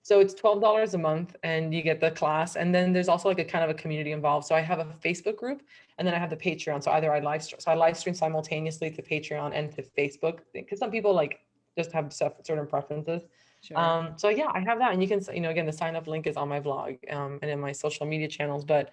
so 0.02 0.20
it's 0.20 0.34
twelve 0.34 0.60
dollars 0.62 0.96
a 0.96 0.98
month, 0.98 1.36
and 1.44 1.72
you 1.76 1.84
get 1.84 2.02
the 2.02 2.10
class. 2.10 2.56
And 2.56 2.74
then 2.74 2.92
there's 2.92 3.08
also 3.08 3.30
like 3.30 3.38
a 3.38 3.46
kind 3.46 3.64
of 3.64 3.70
a 3.70 3.76
community 3.76 4.14
involved. 4.14 4.48
So 4.48 4.56
I 4.56 4.62
have 4.62 4.80
a 4.80 4.88
Facebook 5.06 5.38
group, 5.38 5.62
and 5.98 6.08
then 6.08 6.16
I 6.16 6.18
have 6.18 6.32
the 6.32 6.42
Patreon. 6.48 6.82
So 6.84 6.90
either 6.92 7.14
I 7.14 7.20
live 7.20 7.44
stream, 7.44 7.60
so 7.60 7.70
I 7.70 7.76
live 7.76 7.96
stream 7.98 8.16
simultaneously 8.16 8.90
to 8.90 9.02
Patreon 9.04 9.52
and 9.54 9.72
to 9.76 9.84
Facebook 9.84 10.40
because 10.54 10.80
some 10.80 10.90
people 10.90 11.14
like 11.14 11.42
just 11.78 11.92
have 11.92 12.12
stuff 12.12 12.34
certain 12.44 12.66
preferences. 12.66 13.22
Sure. 13.62 13.78
Um, 13.78 14.14
so 14.16 14.30
yeah, 14.30 14.50
I 14.54 14.62
have 14.62 14.80
that, 14.80 14.94
and 14.94 15.02
you 15.02 15.08
can, 15.08 15.22
you 15.34 15.42
know, 15.42 15.50
again, 15.50 15.66
the 15.66 15.74
sign 15.74 15.96
up 15.96 16.08
link 16.08 16.28
is 16.28 16.38
on 16.38 16.48
my 16.48 16.60
blog 16.60 16.96
um, 17.10 17.40
and 17.42 17.52
in 17.52 17.60
my 17.60 17.72
social 17.72 18.06
media 18.06 18.28
channels. 18.28 18.64
But 18.64 18.92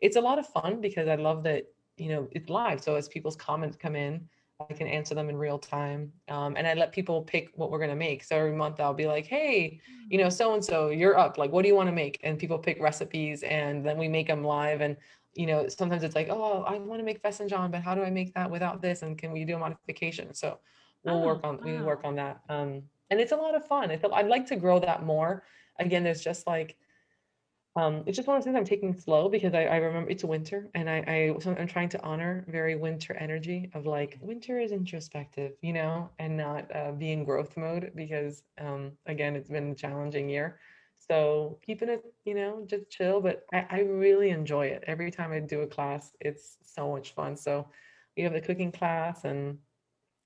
it's 0.00 0.16
a 0.16 0.20
lot 0.20 0.38
of 0.38 0.46
fun 0.46 0.80
because 0.80 1.08
I 1.08 1.14
love 1.14 1.42
that 1.44 1.64
you 1.96 2.08
know 2.08 2.28
it's 2.32 2.48
live. 2.48 2.82
So 2.82 2.96
as 2.96 3.08
people's 3.08 3.36
comments 3.36 3.76
come 3.76 3.94
in, 3.94 4.28
I 4.58 4.72
can 4.72 4.88
answer 4.88 5.14
them 5.14 5.28
in 5.28 5.36
real 5.36 5.58
time, 5.58 6.12
um, 6.28 6.56
and 6.56 6.66
I 6.66 6.74
let 6.74 6.92
people 6.92 7.22
pick 7.22 7.50
what 7.54 7.70
we're 7.70 7.78
gonna 7.78 7.94
make. 7.96 8.24
So 8.24 8.36
every 8.36 8.52
month 8.52 8.80
I'll 8.80 8.92
be 8.94 9.06
like, 9.06 9.26
hey, 9.26 9.80
you 10.08 10.18
know, 10.18 10.28
so 10.28 10.54
and 10.54 10.64
so, 10.64 10.90
you're 10.90 11.16
up. 11.16 11.38
Like, 11.38 11.52
what 11.52 11.62
do 11.62 11.68
you 11.68 11.76
want 11.76 11.88
to 11.88 11.94
make? 11.94 12.18
And 12.24 12.38
people 12.38 12.58
pick 12.58 12.80
recipes, 12.80 13.44
and 13.44 13.86
then 13.86 13.98
we 13.98 14.08
make 14.08 14.26
them 14.26 14.42
live. 14.42 14.80
And 14.80 14.96
you 15.34 15.46
know, 15.46 15.68
sometimes 15.68 16.02
it's 16.02 16.16
like, 16.16 16.28
oh, 16.28 16.64
I 16.64 16.78
want 16.78 17.00
to 17.00 17.04
make 17.04 17.22
John, 17.48 17.70
but 17.70 17.82
how 17.82 17.94
do 17.94 18.02
I 18.02 18.10
make 18.10 18.34
that 18.34 18.50
without 18.50 18.82
this? 18.82 19.02
And 19.02 19.16
can 19.16 19.30
we 19.30 19.44
do 19.44 19.54
a 19.54 19.58
modification? 19.58 20.34
So 20.34 20.58
we'll 21.04 21.22
oh, 21.22 21.24
work 21.24 21.44
on 21.44 21.58
wow. 21.58 21.62
we 21.64 21.78
work 21.80 22.00
on 22.02 22.16
that. 22.16 22.40
Um, 22.48 22.82
and 23.10 23.20
it's 23.20 23.32
a 23.32 23.36
lot 23.36 23.54
of 23.54 23.66
fun. 23.66 23.90
It's, 23.90 24.04
I'd 24.12 24.28
like 24.28 24.46
to 24.46 24.56
grow 24.56 24.78
that 24.80 25.04
more. 25.04 25.44
Again, 25.78 26.04
there's 26.04 26.22
just 26.22 26.46
like 26.46 26.76
um, 27.76 28.02
it's 28.06 28.16
just 28.16 28.26
one 28.26 28.36
of 28.36 28.42
those 28.42 28.46
things 28.46 28.56
I'm 28.56 28.64
taking 28.64 28.92
slow 28.92 29.28
because 29.28 29.54
I, 29.54 29.66
I 29.66 29.76
remember 29.76 30.10
it's 30.10 30.24
winter 30.24 30.68
and 30.74 30.90
I, 30.90 30.96
I 31.06 31.38
so 31.38 31.54
I'm 31.56 31.68
trying 31.68 31.88
to 31.90 32.02
honor 32.02 32.44
very 32.48 32.74
winter 32.74 33.14
energy 33.14 33.70
of 33.72 33.86
like 33.86 34.18
winter 34.20 34.58
is 34.58 34.72
introspective, 34.72 35.52
you 35.62 35.72
know, 35.72 36.10
and 36.18 36.36
not 36.36 36.74
uh, 36.74 36.90
be 36.90 37.12
in 37.12 37.24
growth 37.24 37.56
mode 37.56 37.92
because 37.94 38.42
um, 38.60 38.92
again, 39.06 39.36
it's 39.36 39.48
been 39.48 39.70
a 39.70 39.74
challenging 39.76 40.28
year. 40.28 40.58
So 40.98 41.60
keeping 41.64 41.88
it, 41.88 42.02
you 42.24 42.34
know, 42.34 42.64
just 42.66 42.90
chill, 42.90 43.20
but 43.20 43.44
I, 43.52 43.66
I 43.70 43.80
really 43.82 44.30
enjoy 44.30 44.66
it. 44.66 44.82
Every 44.88 45.12
time 45.12 45.30
I 45.30 45.38
do 45.38 45.60
a 45.60 45.66
class, 45.66 46.10
it's 46.20 46.58
so 46.62 46.90
much 46.90 47.14
fun. 47.14 47.36
So 47.36 47.68
we 48.16 48.24
have 48.24 48.32
the 48.32 48.40
cooking 48.40 48.72
class 48.72 49.24
and 49.24 49.58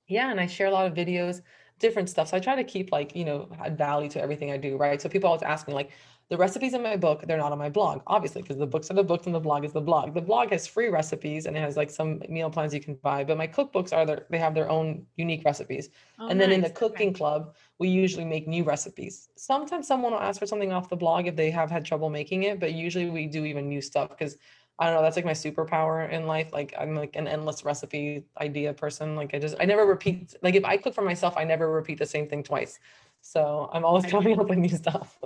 yeah, 0.09 0.31
and 0.31 0.41
I 0.41 0.47
share 0.47 0.69
a 0.69 0.73
lot 0.73 0.87
of 0.87 0.95
videos, 0.95 1.43
different 1.79 2.09
stuff. 2.09 2.29
So 2.29 2.37
I 2.37 2.41
try 2.41 2.55
to 2.57 2.65
keep 2.65 2.93
like, 2.93 3.15
you 3.17 3.25
know, 3.25 3.49
value 3.73 4.09
to 4.11 4.21
everything 4.21 4.51
I 4.51 4.57
do, 4.57 4.77
right? 4.77 5.01
So 5.01 5.09
people 5.09 5.29
always 5.29 5.43
ask 5.43 5.67
me 5.69 5.75
like, 5.75 5.91
the 6.33 6.39
recipes 6.39 6.73
in 6.73 6.83
my 6.83 6.97
book, 6.97 7.25
they're 7.27 7.37
not 7.37 7.53
on 7.53 7.59
my 7.59 7.69
blog, 7.69 8.01
obviously, 8.07 8.41
because 8.41 8.57
the 8.57 8.67
books 8.67 8.91
are 8.91 8.95
the 8.95 9.03
books 9.03 9.27
and 9.27 9.35
the 9.35 9.41
blog 9.41 9.67
is 9.67 9.73
the 9.73 9.83
blog. 9.83 10.15
The 10.15 10.23
blog 10.23 10.51
has 10.51 10.67
free 10.67 10.89
recipes 10.89 11.45
and 11.45 11.55
it 11.55 11.61
has 11.61 11.77
like 11.77 11.91
some 11.91 12.23
meal 12.27 12.49
plans 12.49 12.73
you 12.73 12.81
can 12.81 12.95
buy, 12.95 13.23
but 13.23 13.37
my 13.37 13.47
cookbooks 13.47 13.93
are 13.93 14.07
there, 14.07 14.25
they 14.31 14.39
have 14.39 14.55
their 14.55 14.71
own 14.71 15.05
unique 15.17 15.43
recipes. 15.45 15.91
Oh, 16.19 16.29
and 16.29 16.41
then 16.41 16.49
nice. 16.49 16.57
in 16.57 16.63
the 16.63 16.71
cooking 16.71 17.09
okay. 17.09 17.19
club, 17.19 17.55
we 17.79 17.89
usually 17.89 18.25
make 18.25 18.49
new 18.49 18.65
recipes. 18.65 19.29
Sometimes 19.37 19.87
someone 19.87 20.13
will 20.13 20.21
ask 20.21 20.39
for 20.39 20.47
something 20.47 20.73
off 20.73 20.89
the 20.89 20.97
blog 20.97 21.27
if 21.27 21.37
they 21.37 21.51
have 21.51 21.71
had 21.71 21.85
trouble 21.85 22.09
making 22.09 22.45
it, 22.45 22.59
but 22.59 22.73
usually 22.73 23.11
we 23.11 23.27
do 23.27 23.45
even 23.45 23.69
new 23.69 23.83
stuff 23.83 24.09
because 24.09 24.39
I 24.83 24.87
don't 24.87 24.97
know, 24.97 25.03
that's 25.03 25.15
like 25.15 25.25
my 25.25 25.31
superpower 25.31 26.11
in 26.11 26.27
life. 26.27 26.53
Like 26.53 26.75
I'm 26.77 26.97
like 26.97 27.15
an 27.15 27.29
endless 27.29 27.65
recipe 27.65 28.25
idea 28.41 28.73
person. 28.75 29.15
Like 29.15 29.33
I 29.33 29.39
just 29.39 29.55
I 29.61 29.65
never 29.65 29.87
repeat 29.87 30.35
like 30.43 30.57
if 30.57 30.65
I 30.65 30.77
cook 30.77 30.93
for 30.93 31.03
myself, 31.03 31.35
I 31.37 31.45
never 31.45 31.71
repeat 31.71 32.01
the 32.01 32.07
same 32.07 32.29
thing 32.29 32.43
twice. 32.43 32.81
So 33.21 33.71
I'm 33.73 33.85
always 33.85 34.05
coming 34.07 34.41
up 34.41 34.49
with 34.49 34.59
new 34.59 34.69
stuff. 34.69 35.17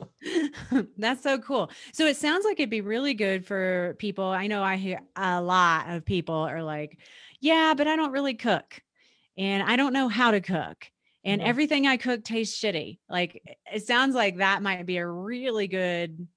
That's 0.99 1.23
so 1.23 1.39
cool. 1.39 1.71
So 1.95 2.05
it 2.05 2.19
sounds 2.19 2.45
like 2.45 2.61
it'd 2.61 2.69
be 2.69 2.83
really 2.83 3.15
good 3.15 3.47
for 3.47 3.97
people. 3.99 4.27
I 4.27 4.47
know 4.47 4.63
I 4.63 4.77
hear 4.77 5.01
a 5.17 5.41
lot 5.41 5.89
of 5.89 6.05
people 6.05 6.35
are 6.35 6.63
like, 6.63 6.99
yeah, 7.41 7.73
but 7.75 7.89
I 7.89 7.97
don't 7.97 8.13
really 8.13 8.35
cook 8.35 8.83
and 9.39 9.63
I 9.63 9.77
don't 9.77 9.95
know 9.95 10.09
how 10.09 10.33
to 10.33 10.43
cook. 10.43 10.87
And 11.25 11.41
mm-hmm. 11.41 11.49
everything 11.49 11.87
I 11.87 11.97
cook 11.97 12.25
tastes 12.25 12.63
shitty. 12.63 12.99
Like 13.09 13.41
it 13.73 13.87
sounds 13.87 14.15
like 14.15 14.37
that 14.37 14.63
might 14.63 14.85
be 14.85 14.99
a 14.99 15.07
really 15.07 15.67
good 15.67 16.29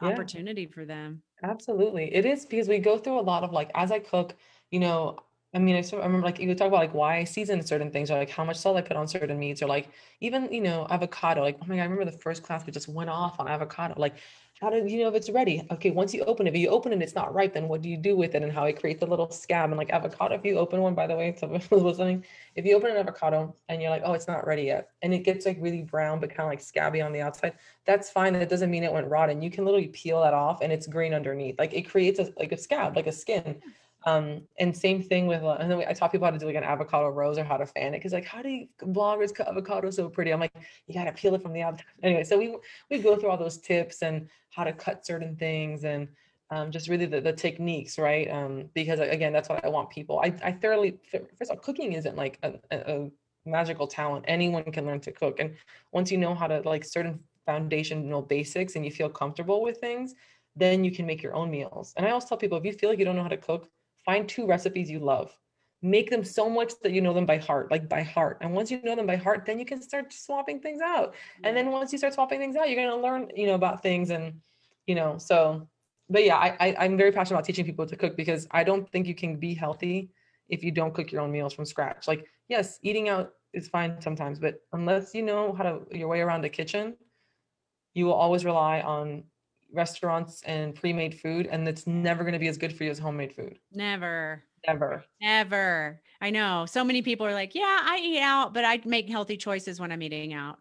yeah. 0.00 0.08
opportunity 0.08 0.68
for 0.68 0.86
them. 0.86 1.22
Absolutely. 1.46 2.12
It 2.14 2.24
is 2.26 2.44
because 2.46 2.68
we 2.68 2.78
go 2.78 2.98
through 2.98 3.18
a 3.20 3.22
lot 3.22 3.44
of 3.44 3.52
like 3.52 3.70
as 3.74 3.92
I 3.92 4.00
cook, 4.00 4.34
you 4.70 4.80
know, 4.80 5.18
I 5.54 5.58
mean, 5.58 5.76
I, 5.76 5.96
I 5.96 6.04
remember 6.04 6.26
like 6.26 6.38
you 6.40 6.52
talk 6.54 6.68
about 6.68 6.78
like 6.80 6.92
why 6.94 7.18
I 7.18 7.24
season 7.24 7.62
certain 7.62 7.90
things 7.90 8.10
or 8.10 8.18
like 8.18 8.30
how 8.30 8.44
much 8.44 8.56
salt 8.56 8.76
I 8.76 8.82
put 8.82 8.96
on 8.96 9.06
certain 9.08 9.38
meats 9.38 9.62
or 9.62 9.66
like 9.68 9.88
even, 10.20 10.52
you 10.52 10.60
know, 10.60 10.86
avocado. 10.90 11.42
Like, 11.42 11.56
oh 11.62 11.66
my 11.66 11.76
God, 11.76 11.82
I 11.82 11.84
remember 11.84 12.04
the 12.04 12.18
first 12.18 12.42
class 12.42 12.66
we 12.66 12.72
just 12.72 12.88
went 12.88 13.10
off 13.10 13.38
on 13.40 13.48
avocado. 13.48 13.94
Like, 13.96 14.16
how 14.60 14.70
do 14.70 14.78
you 14.86 15.02
know 15.02 15.08
if 15.08 15.14
it's 15.14 15.28
ready? 15.28 15.66
Okay, 15.70 15.90
once 15.90 16.14
you 16.14 16.22
open 16.24 16.46
it, 16.46 16.54
if 16.54 16.58
you 16.58 16.68
open 16.68 16.90
it, 16.90 16.94
and 16.94 17.02
it's 17.02 17.14
not 17.14 17.34
ripe, 17.34 17.52
then 17.52 17.68
what 17.68 17.82
do 17.82 17.90
you 17.90 17.96
do 17.98 18.16
with 18.16 18.34
it 18.34 18.42
and 18.42 18.50
how 18.50 18.64
it 18.64 18.80
creates 18.80 19.02
a 19.02 19.06
little 19.06 19.30
scab? 19.30 19.68
And 19.68 19.76
like 19.76 19.90
avocado, 19.90 20.34
if 20.34 20.44
you 20.46 20.56
open 20.58 20.80
one, 20.80 20.94
by 20.94 21.06
the 21.06 21.14
way, 21.14 21.34
someone 21.36 21.60
was 21.70 21.82
listening, 21.82 22.24
if 22.54 22.64
you 22.64 22.74
open 22.74 22.90
an 22.90 22.96
avocado 22.96 23.54
and 23.68 23.82
you're 23.82 23.90
like, 23.90 24.02
oh, 24.04 24.14
it's 24.14 24.26
not 24.26 24.46
ready 24.46 24.62
yet, 24.62 24.88
and 25.02 25.12
it 25.12 25.24
gets 25.24 25.44
like 25.44 25.58
really 25.60 25.82
brown, 25.82 26.20
but 26.20 26.30
kind 26.30 26.40
of 26.40 26.46
like 26.46 26.62
scabby 26.62 27.02
on 27.02 27.12
the 27.12 27.20
outside, 27.20 27.52
that's 27.84 28.08
fine. 28.08 28.32
That 28.32 28.48
doesn't 28.48 28.70
mean 28.70 28.82
it 28.82 28.92
went 28.92 29.08
rotten. 29.08 29.42
You 29.42 29.50
can 29.50 29.66
literally 29.66 29.88
peel 29.88 30.22
that 30.22 30.32
off 30.32 30.62
and 30.62 30.72
it's 30.72 30.86
green 30.86 31.12
underneath. 31.12 31.58
Like 31.58 31.74
it 31.74 31.82
creates 31.82 32.18
a 32.18 32.32
like 32.38 32.52
a 32.52 32.56
scab, 32.56 32.96
like 32.96 33.06
a 33.06 33.12
skin. 33.12 33.60
Hmm. 33.62 33.70
Um, 34.06 34.42
and 34.60 34.74
same 34.76 35.02
thing 35.02 35.26
with, 35.26 35.42
uh, 35.42 35.56
and 35.58 35.68
then 35.68 35.78
we, 35.78 35.84
I 35.84 35.92
taught 35.92 36.12
people 36.12 36.26
how 36.26 36.30
to 36.30 36.38
do 36.38 36.46
like 36.46 36.54
an 36.54 36.62
avocado 36.62 37.08
rose 37.08 37.38
or 37.38 37.44
how 37.44 37.56
to 37.56 37.66
fan 37.66 37.92
it. 37.92 38.00
Cause 38.00 38.12
like, 38.12 38.24
how 38.24 38.40
do 38.40 38.48
you, 38.48 38.68
bloggers 38.80 39.34
cut 39.34 39.48
avocado 39.48 39.90
so 39.90 40.08
pretty? 40.08 40.32
I'm 40.32 40.38
like, 40.38 40.54
you 40.86 40.94
got 40.94 41.04
to 41.04 41.12
peel 41.12 41.34
it 41.34 41.42
from 41.42 41.52
the 41.52 41.62
outside. 41.62 41.86
Anyway, 42.04 42.22
so 42.22 42.38
we, 42.38 42.56
we 42.88 42.98
go 42.98 43.16
through 43.16 43.30
all 43.30 43.36
those 43.36 43.58
tips 43.58 44.02
and 44.02 44.28
how 44.50 44.62
to 44.62 44.72
cut 44.72 45.04
certain 45.04 45.34
things 45.34 45.84
and 45.84 46.06
um, 46.50 46.70
just 46.70 46.88
really 46.88 47.06
the, 47.06 47.20
the 47.20 47.32
techniques, 47.32 47.98
right? 47.98 48.30
Um, 48.30 48.70
because 48.74 49.00
again, 49.00 49.32
that's 49.32 49.48
what 49.48 49.64
I 49.64 49.68
want 49.68 49.90
people. 49.90 50.20
I, 50.20 50.32
I 50.40 50.52
thoroughly, 50.52 50.98
first 51.10 51.50
of 51.50 51.50
all, 51.50 51.56
cooking 51.56 51.94
isn't 51.94 52.16
like 52.16 52.38
a, 52.44 52.54
a 52.70 53.10
magical 53.44 53.88
talent. 53.88 54.24
Anyone 54.28 54.62
can 54.70 54.86
learn 54.86 55.00
to 55.00 55.10
cook. 55.10 55.40
And 55.40 55.56
once 55.90 56.12
you 56.12 56.18
know 56.18 56.34
how 56.34 56.46
to 56.46 56.60
like 56.60 56.84
certain 56.84 57.18
foundational 57.44 58.22
basics 58.22 58.76
and 58.76 58.84
you 58.84 58.92
feel 58.92 59.08
comfortable 59.08 59.62
with 59.62 59.78
things, 59.78 60.14
then 60.54 60.84
you 60.84 60.92
can 60.92 61.06
make 61.06 61.22
your 61.22 61.34
own 61.34 61.50
meals. 61.50 61.92
And 61.96 62.06
I 62.06 62.10
always 62.10 62.24
tell 62.24 62.38
people, 62.38 62.56
if 62.56 62.64
you 62.64 62.72
feel 62.72 62.88
like 62.88 63.00
you 63.00 63.04
don't 63.04 63.16
know 63.16 63.22
how 63.22 63.28
to 63.28 63.36
cook, 63.36 63.68
find 64.06 64.26
two 64.26 64.46
recipes 64.46 64.90
you 64.90 65.00
love. 65.00 65.36
Make 65.82 66.08
them 66.08 66.24
so 66.24 66.48
much 66.48 66.72
that 66.82 66.92
you 66.92 67.02
know 67.02 67.12
them 67.12 67.26
by 67.26 67.36
heart 67.36 67.70
like 67.70 67.88
by 67.88 68.02
heart. 68.02 68.38
And 68.40 68.54
once 68.54 68.70
you 68.70 68.80
know 68.82 68.96
them 68.96 69.06
by 69.06 69.16
heart 69.16 69.44
then 69.44 69.58
you 69.58 69.66
can 69.66 69.82
start 69.82 70.12
swapping 70.12 70.60
things 70.60 70.80
out. 70.80 71.14
And 71.44 71.54
then 71.54 71.70
once 71.70 71.92
you 71.92 71.98
start 71.98 72.14
swapping 72.14 72.40
things 72.40 72.56
out 72.56 72.70
you're 72.70 72.82
going 72.82 72.96
to 72.96 73.06
learn 73.06 73.30
you 73.36 73.46
know 73.46 73.54
about 73.54 73.82
things 73.82 74.08
and 74.10 74.40
you 74.86 74.94
know 74.94 75.18
so 75.18 75.68
but 76.08 76.24
yeah 76.24 76.36
I, 76.36 76.56
I 76.60 76.76
i'm 76.84 76.96
very 76.96 77.12
passionate 77.12 77.36
about 77.36 77.44
teaching 77.44 77.64
people 77.64 77.86
to 77.86 77.96
cook 77.96 78.16
because 78.16 78.46
i 78.52 78.62
don't 78.62 78.90
think 78.90 79.06
you 79.06 79.14
can 79.14 79.36
be 79.36 79.54
healthy 79.54 80.10
if 80.48 80.62
you 80.62 80.70
don't 80.70 80.94
cook 80.94 81.10
your 81.10 81.22
own 81.22 81.32
meals 81.32 81.52
from 81.52 81.64
scratch. 81.64 82.06
Like 82.06 82.26
yes 82.48 82.78
eating 82.82 83.08
out 83.08 83.32
is 83.52 83.68
fine 83.68 84.00
sometimes 84.00 84.38
but 84.38 84.60
unless 84.72 85.14
you 85.14 85.22
know 85.22 85.52
how 85.52 85.64
to 85.64 85.80
your 85.90 86.08
way 86.08 86.20
around 86.20 86.42
the 86.42 86.48
kitchen 86.48 86.94
you 87.94 88.04
will 88.04 88.14
always 88.14 88.44
rely 88.44 88.80
on 88.80 89.24
restaurants 89.72 90.42
and 90.44 90.74
pre-made 90.74 91.18
food 91.20 91.46
and 91.46 91.66
it's 91.68 91.86
never 91.86 92.22
going 92.22 92.32
to 92.32 92.38
be 92.38 92.48
as 92.48 92.56
good 92.56 92.72
for 92.76 92.84
you 92.84 92.90
as 92.90 92.98
homemade 92.98 93.34
food. 93.34 93.58
Never. 93.72 94.42
Never. 94.66 95.04
Never. 95.20 96.00
I 96.20 96.30
know. 96.30 96.66
So 96.66 96.82
many 96.84 97.02
people 97.02 97.26
are 97.26 97.34
like 97.34 97.54
yeah 97.54 97.80
i 97.82 97.98
eat 98.02 98.20
out 98.20 98.54
but 98.54 98.64
i 98.64 98.80
make 98.84 99.08
healthy 99.08 99.36
choices 99.36 99.80
when 99.80 99.92
i'm 99.92 100.02
eating 100.02 100.32
out. 100.32 100.58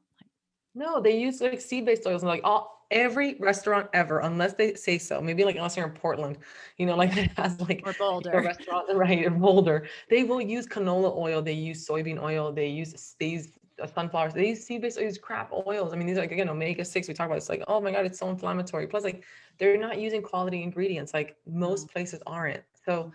No 0.74 1.00
they 1.02 1.18
use 1.18 1.42
like 1.42 1.62
seed-based 1.62 2.06
oils 2.06 2.24
and 2.24 2.30
like 2.30 2.42
all 2.44 2.76
every 2.92 3.36
restaurant 3.40 3.90
ever 3.94 4.20
unless 4.20 4.54
they 4.54 4.76
say 4.76 4.98
so 5.00 5.20
maybe 5.20 5.44
like 5.44 5.56
unless 5.56 5.76
you're 5.76 5.88
in 5.88 5.92
portland 5.94 6.38
you 6.78 6.86
know 6.86 6.96
like 6.96 7.18
it 7.18 7.32
has 7.38 7.60
like 7.62 7.82
or 7.84 7.94
boulder. 7.94 8.30
a 8.32 8.44
restaurant 8.44 8.86
right 8.94 9.26
in 9.26 9.40
boulder. 9.40 9.88
They 10.10 10.24
will 10.24 10.40
use 10.42 10.68
canola 10.68 11.16
oil 11.18 11.42
they 11.42 11.54
use 11.54 11.88
soybean 11.88 12.22
oil 12.22 12.52
they 12.52 12.68
use 12.68 13.16
these 13.20 13.54
sunflowers. 13.94 14.34
They 14.34 14.50
use 14.50 14.64
seed-based, 14.64 15.00
use 15.00 15.18
crap 15.18 15.52
oils. 15.68 15.94
I 15.94 15.96
mean, 15.96 16.08
these 16.08 16.18
are 16.18 16.22
like 16.22 16.32
again 16.32 16.50
omega-6. 16.50 17.08
We 17.08 17.14
talk 17.14 17.28
about 17.28 17.38
it's 17.38 17.50
like, 17.50 17.64
oh 17.68 17.82
my 17.82 17.92
God, 17.92 18.06
it's 18.06 18.20
so 18.20 18.30
inflammatory. 18.30 18.88
Plus, 18.88 19.04
like 19.04 19.24
they're 19.58 19.78
not 19.78 20.00
using 20.00 20.22
quality 20.22 20.64
ingredients. 20.64 21.14
Like 21.14 21.36
most 21.46 21.88
mm. 21.88 21.92
places 21.92 22.22
aren't. 22.26 22.64
So 22.86 23.12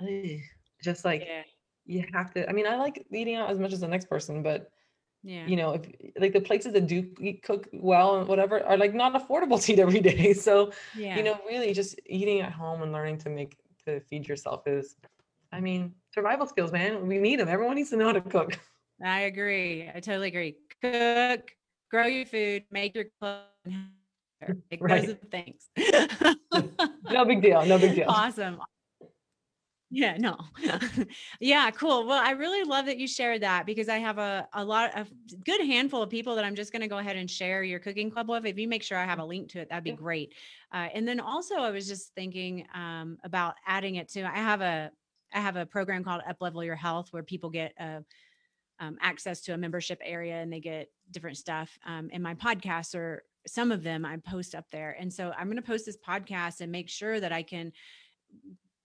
ugh, 0.00 0.40
just 0.82 1.04
like 1.04 1.22
yeah. 1.26 1.42
you 1.86 2.04
have 2.12 2.32
to. 2.34 2.48
I 2.48 2.52
mean, 2.52 2.66
I 2.66 2.76
like 2.76 3.06
eating 3.10 3.36
out 3.36 3.50
as 3.50 3.58
much 3.58 3.72
as 3.72 3.80
the 3.80 3.88
next 3.88 4.08
person, 4.08 4.42
but 4.42 4.70
yeah. 5.22 5.46
you 5.46 5.56
know, 5.56 5.72
if 5.72 5.86
like 6.18 6.32
the 6.32 6.40
places 6.40 6.72
that 6.74 6.86
do 6.86 7.08
eat, 7.20 7.42
cook 7.42 7.68
well 7.72 8.18
and 8.18 8.28
whatever 8.28 8.62
are 8.64 8.76
like 8.76 8.94
not 8.94 9.14
affordable 9.14 9.62
to 9.64 9.72
eat 9.72 9.78
every 9.78 10.00
day. 10.00 10.32
So 10.46 10.72
yeah. 10.96 11.16
you 11.16 11.22
know, 11.22 11.38
really 11.46 11.72
just 11.72 11.98
eating 12.06 12.40
at 12.40 12.52
home 12.52 12.82
and 12.82 12.92
learning 12.92 13.18
to 13.18 13.30
make 13.30 13.56
to 13.84 14.00
feed 14.00 14.28
yourself 14.28 14.66
is 14.66 14.96
I 15.52 15.60
mean, 15.60 15.94
survival 16.12 16.46
skills, 16.46 16.72
man. 16.72 17.06
We 17.06 17.18
need 17.18 17.40
them. 17.40 17.48
Everyone 17.48 17.76
needs 17.76 17.90
to 17.90 17.96
know 17.96 18.06
how 18.06 18.12
to 18.12 18.20
cook. 18.20 18.58
I 19.04 19.20
agree. 19.20 19.90
I 19.94 20.00
totally 20.00 20.28
agree. 20.28 20.56
Cook, 20.82 21.50
grow 21.90 22.06
your 22.06 22.26
food, 22.26 22.64
make 22.70 22.94
your 22.94 23.06
clothes. 23.20 23.42
Like, 24.70 24.80
right. 24.82 25.06
Those 25.06 25.16
things. 25.30 25.70
no 27.10 27.24
big 27.24 27.40
deal. 27.40 27.64
No 27.64 27.78
big 27.78 27.94
deal. 27.94 28.04
Awesome. 28.06 28.60
Yeah, 29.90 30.16
no. 30.18 30.36
yeah, 31.40 31.70
cool. 31.70 32.06
Well, 32.06 32.22
I 32.22 32.32
really 32.32 32.64
love 32.64 32.86
that 32.86 32.98
you 32.98 33.06
shared 33.06 33.42
that 33.42 33.66
because 33.66 33.88
I 33.88 33.98
have 33.98 34.18
a, 34.18 34.48
a 34.52 34.64
lot 34.64 34.98
of 34.98 35.08
good 35.44 35.60
handful 35.60 36.02
of 36.02 36.10
people 36.10 36.34
that 36.34 36.44
I'm 36.44 36.56
just 36.56 36.72
going 36.72 36.82
to 36.82 36.88
go 36.88 36.98
ahead 36.98 37.16
and 37.16 37.30
share 37.30 37.62
your 37.62 37.78
cooking 37.78 38.10
club 38.10 38.28
with. 38.28 38.44
If 38.44 38.58
you 38.58 38.66
make 38.68 38.82
sure 38.82 38.98
I 38.98 39.04
have 39.04 39.20
a 39.20 39.24
link 39.24 39.48
to 39.52 39.60
it, 39.60 39.70
that'd 39.70 39.84
be 39.84 39.92
great. 39.92 40.34
Uh, 40.72 40.88
and 40.92 41.06
then 41.06 41.20
also 41.20 41.54
I 41.56 41.70
was 41.70 41.86
just 41.86 42.12
thinking 42.14 42.66
um, 42.74 43.16
about 43.22 43.54
adding 43.66 43.94
it 43.94 44.08
to, 44.10 44.24
I 44.24 44.38
have 44.38 44.60
a, 44.60 44.90
I 45.32 45.40
have 45.40 45.56
a 45.56 45.64
program 45.64 46.02
called 46.02 46.22
Up 46.28 46.36
Level 46.40 46.64
Your 46.64 46.76
Health 46.76 47.08
where 47.12 47.22
people 47.22 47.48
get 47.48 47.72
a, 47.78 48.04
um, 48.80 48.98
access 49.00 49.40
to 49.42 49.54
a 49.54 49.58
membership 49.58 50.00
area 50.04 50.36
and 50.36 50.52
they 50.52 50.60
get 50.60 50.90
different 51.10 51.36
stuff. 51.36 51.78
Um, 51.86 52.10
and 52.12 52.22
my 52.22 52.34
podcasts 52.34 52.94
are 52.94 53.24
some 53.46 53.70
of 53.70 53.82
them 53.82 54.04
I 54.04 54.16
post 54.18 54.54
up 54.54 54.70
there. 54.70 54.96
And 54.98 55.12
so 55.12 55.32
I'm 55.36 55.46
going 55.46 55.56
to 55.56 55.62
post 55.62 55.86
this 55.86 55.96
podcast 55.96 56.60
and 56.60 56.72
make 56.72 56.88
sure 56.88 57.20
that 57.20 57.32
I 57.32 57.42
can 57.42 57.72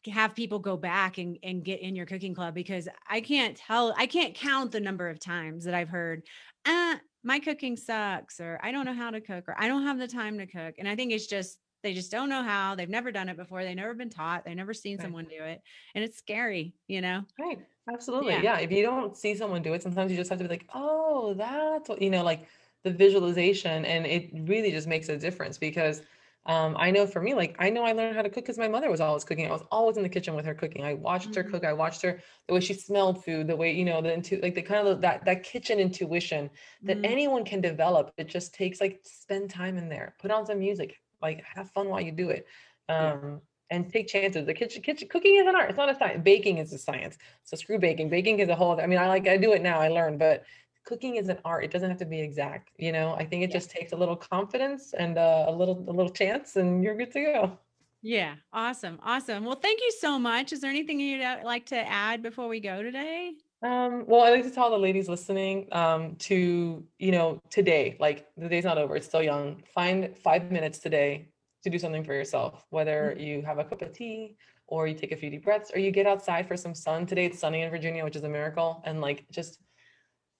have 0.07 0.35
people 0.35 0.59
go 0.59 0.77
back 0.77 1.17
and, 1.17 1.37
and 1.43 1.63
get 1.63 1.81
in 1.81 1.95
your 1.95 2.05
cooking 2.05 2.33
club 2.33 2.53
because 2.53 2.87
I 3.09 3.21
can't 3.21 3.55
tell, 3.55 3.93
I 3.97 4.07
can't 4.07 4.33
count 4.33 4.71
the 4.71 4.79
number 4.79 5.09
of 5.09 5.19
times 5.19 5.65
that 5.65 5.73
I've 5.73 5.89
heard, 5.89 6.23
ah, 6.65 6.99
my 7.23 7.39
cooking 7.39 7.77
sucks, 7.77 8.39
or 8.39 8.59
I 8.63 8.71
don't 8.71 8.85
know 8.85 8.93
how 8.93 9.11
to 9.11 9.21
cook, 9.21 9.45
or 9.47 9.55
I 9.59 9.67
don't 9.67 9.83
have 9.83 9.99
the 9.99 10.07
time 10.07 10.39
to 10.39 10.47
cook. 10.47 10.75
And 10.79 10.87
I 10.87 10.95
think 10.95 11.11
it's 11.11 11.27
just, 11.27 11.59
they 11.83 11.93
just 11.93 12.11
don't 12.11 12.29
know 12.29 12.43
how. 12.43 12.75
They've 12.75 12.89
never 12.89 13.11
done 13.11 13.29
it 13.29 13.37
before. 13.37 13.63
They've 13.63 13.75
never 13.75 13.93
been 13.93 14.09
taught. 14.09 14.45
They've 14.45 14.55
never 14.55 14.73
seen 14.73 14.97
right. 14.97 15.03
someone 15.03 15.25
do 15.25 15.43
it. 15.43 15.61
And 15.95 16.03
it's 16.03 16.17
scary, 16.17 16.75
you 16.87 17.01
know? 17.01 17.23
Right. 17.39 17.59
Absolutely. 17.91 18.33
Yeah. 18.33 18.41
yeah. 18.41 18.59
If 18.59 18.71
you 18.71 18.83
don't 18.83 19.17
see 19.17 19.35
someone 19.35 19.61
do 19.61 19.73
it, 19.73 19.81
sometimes 19.81 20.11
you 20.11 20.17
just 20.17 20.29
have 20.29 20.39
to 20.39 20.45
be 20.45 20.49
like, 20.49 20.67
oh, 20.73 21.33
that's 21.33 21.89
what, 21.89 22.01
you 22.01 22.09
know, 22.09 22.23
like 22.23 22.47
the 22.83 22.91
visualization. 22.91 23.85
And 23.85 24.05
it 24.05 24.31
really 24.33 24.71
just 24.71 24.87
makes 24.87 25.09
a 25.09 25.17
difference 25.17 25.57
because 25.57 26.01
um, 26.47 26.75
I 26.79 26.89
know 26.89 27.05
for 27.05 27.21
me, 27.21 27.35
like 27.35 27.55
I 27.59 27.69
know 27.69 27.83
I 27.83 27.91
learned 27.91 28.15
how 28.15 28.23
to 28.23 28.29
cook 28.29 28.45
because 28.45 28.57
my 28.57 28.67
mother 28.67 28.89
was 28.89 28.99
always 28.99 29.23
cooking. 29.23 29.45
I 29.45 29.51
was 29.51 29.63
always 29.71 29.97
in 29.97 30.03
the 30.03 30.09
kitchen 30.09 30.33
with 30.33 30.45
her 30.45 30.55
cooking. 30.55 30.83
I 30.83 30.95
watched 30.95 31.31
mm-hmm. 31.31 31.41
her 31.41 31.43
cook. 31.43 31.63
I 31.63 31.73
watched 31.73 32.01
her 32.01 32.19
the 32.47 32.55
way 32.55 32.59
she 32.59 32.73
smelled 32.73 33.23
food, 33.23 33.45
the 33.45 33.55
way 33.55 33.71
you 33.71 33.85
know 33.85 34.01
the 34.01 34.11
into 34.11 34.39
like 34.41 34.55
the 34.55 34.61
kind 34.63 34.87
of 34.87 35.01
that 35.01 35.23
that 35.25 35.43
kitchen 35.43 35.79
intuition 35.79 36.49
that 36.81 36.97
mm-hmm. 36.97 37.05
anyone 37.05 37.45
can 37.45 37.61
develop. 37.61 38.11
It 38.17 38.27
just 38.27 38.55
takes 38.55 38.81
like 38.81 39.01
spend 39.03 39.51
time 39.51 39.77
in 39.77 39.87
there, 39.87 40.15
put 40.19 40.31
on 40.31 40.47
some 40.47 40.57
music, 40.57 40.95
like 41.21 41.43
have 41.55 41.69
fun 41.71 41.89
while 41.89 42.01
you 42.01 42.11
do 42.11 42.29
it. 42.29 42.45
Um, 42.89 43.41
and 43.69 43.89
take 43.89 44.07
chances. 44.07 44.45
The 44.45 44.53
kitchen, 44.53 44.81
kitchen 44.81 45.07
cooking 45.07 45.37
is 45.37 45.47
an 45.47 45.55
art. 45.55 45.69
It's 45.69 45.77
not 45.77 45.89
a 45.89 45.95
science. 45.95 46.21
Baking 46.23 46.57
is 46.57 46.73
a 46.73 46.77
science. 46.77 47.17
So 47.43 47.55
screw 47.55 47.79
baking. 47.79 48.09
Baking 48.09 48.39
is 48.39 48.49
a 48.49 48.55
whole. 48.55 48.79
I 48.79 48.85
mean, 48.85 48.99
I 48.99 49.07
like 49.07 49.27
I 49.27 49.37
do 49.37 49.53
it 49.53 49.61
now. 49.61 49.79
I 49.79 49.87
learned, 49.87 50.19
but 50.19 50.43
cooking 50.83 51.15
is 51.15 51.29
an 51.29 51.37
art. 51.45 51.63
It 51.63 51.71
doesn't 51.71 51.89
have 51.89 51.99
to 51.99 52.05
be 52.05 52.19
exact. 52.19 52.71
You 52.77 52.91
know, 52.91 53.13
I 53.13 53.25
think 53.25 53.43
it 53.43 53.49
yeah. 53.49 53.57
just 53.57 53.71
takes 53.71 53.93
a 53.93 53.95
little 53.95 54.17
confidence 54.17 54.93
and 54.93 55.17
uh, 55.17 55.45
a 55.47 55.51
little 55.51 55.85
a 55.87 55.93
little 55.93 56.11
chance, 56.11 56.57
and 56.57 56.83
you're 56.83 56.95
good 56.95 57.11
to 57.13 57.21
go. 57.21 57.57
Yeah, 58.03 58.35
awesome, 58.51 58.99
awesome. 59.03 59.45
Well, 59.45 59.59
thank 59.61 59.79
you 59.79 59.91
so 59.99 60.17
much. 60.17 60.51
Is 60.51 60.61
there 60.61 60.71
anything 60.71 60.99
you'd 60.99 61.21
uh, 61.21 61.37
like 61.43 61.67
to 61.67 61.77
add 61.77 62.23
before 62.23 62.47
we 62.47 62.59
go 62.59 62.81
today? 62.81 63.33
Um, 63.63 64.05
well, 64.07 64.21
I 64.21 64.31
like 64.31 64.43
to 64.43 64.51
tell 64.51 64.71
the 64.71 64.77
ladies 64.77 65.07
listening 65.07 65.67
um, 65.71 66.15
to, 66.15 66.83
you 66.97 67.11
know, 67.11 67.39
today, 67.51 67.95
like 67.99 68.25
the 68.35 68.49
day's 68.49 68.63
not 68.63 68.79
over, 68.79 68.95
it's 68.95 69.05
still 69.05 69.21
young. 69.21 69.61
Find 69.73 70.17
five 70.17 70.51
minutes 70.51 70.79
today 70.79 71.29
to 71.63 71.69
do 71.69 71.77
something 71.77 72.03
for 72.03 72.13
yourself, 72.13 72.65
whether 72.71 73.11
mm-hmm. 73.11 73.23
you 73.23 73.41
have 73.43 73.59
a 73.59 73.63
cup 73.63 73.83
of 73.83 73.93
tea 73.93 74.35
or 74.65 74.87
you 74.87 74.95
take 74.95 75.11
a 75.11 75.15
few 75.15 75.29
deep 75.29 75.43
breaths 75.43 75.69
or 75.73 75.79
you 75.79 75.91
get 75.91 76.07
outside 76.07 76.47
for 76.47 76.57
some 76.57 76.73
sun. 76.73 77.05
Today 77.05 77.25
it's 77.25 77.37
sunny 77.37 77.61
in 77.61 77.69
Virginia, 77.69 78.03
which 78.03 78.15
is 78.15 78.23
a 78.23 78.29
miracle. 78.29 78.81
And 78.83 78.99
like 78.99 79.25
just 79.29 79.59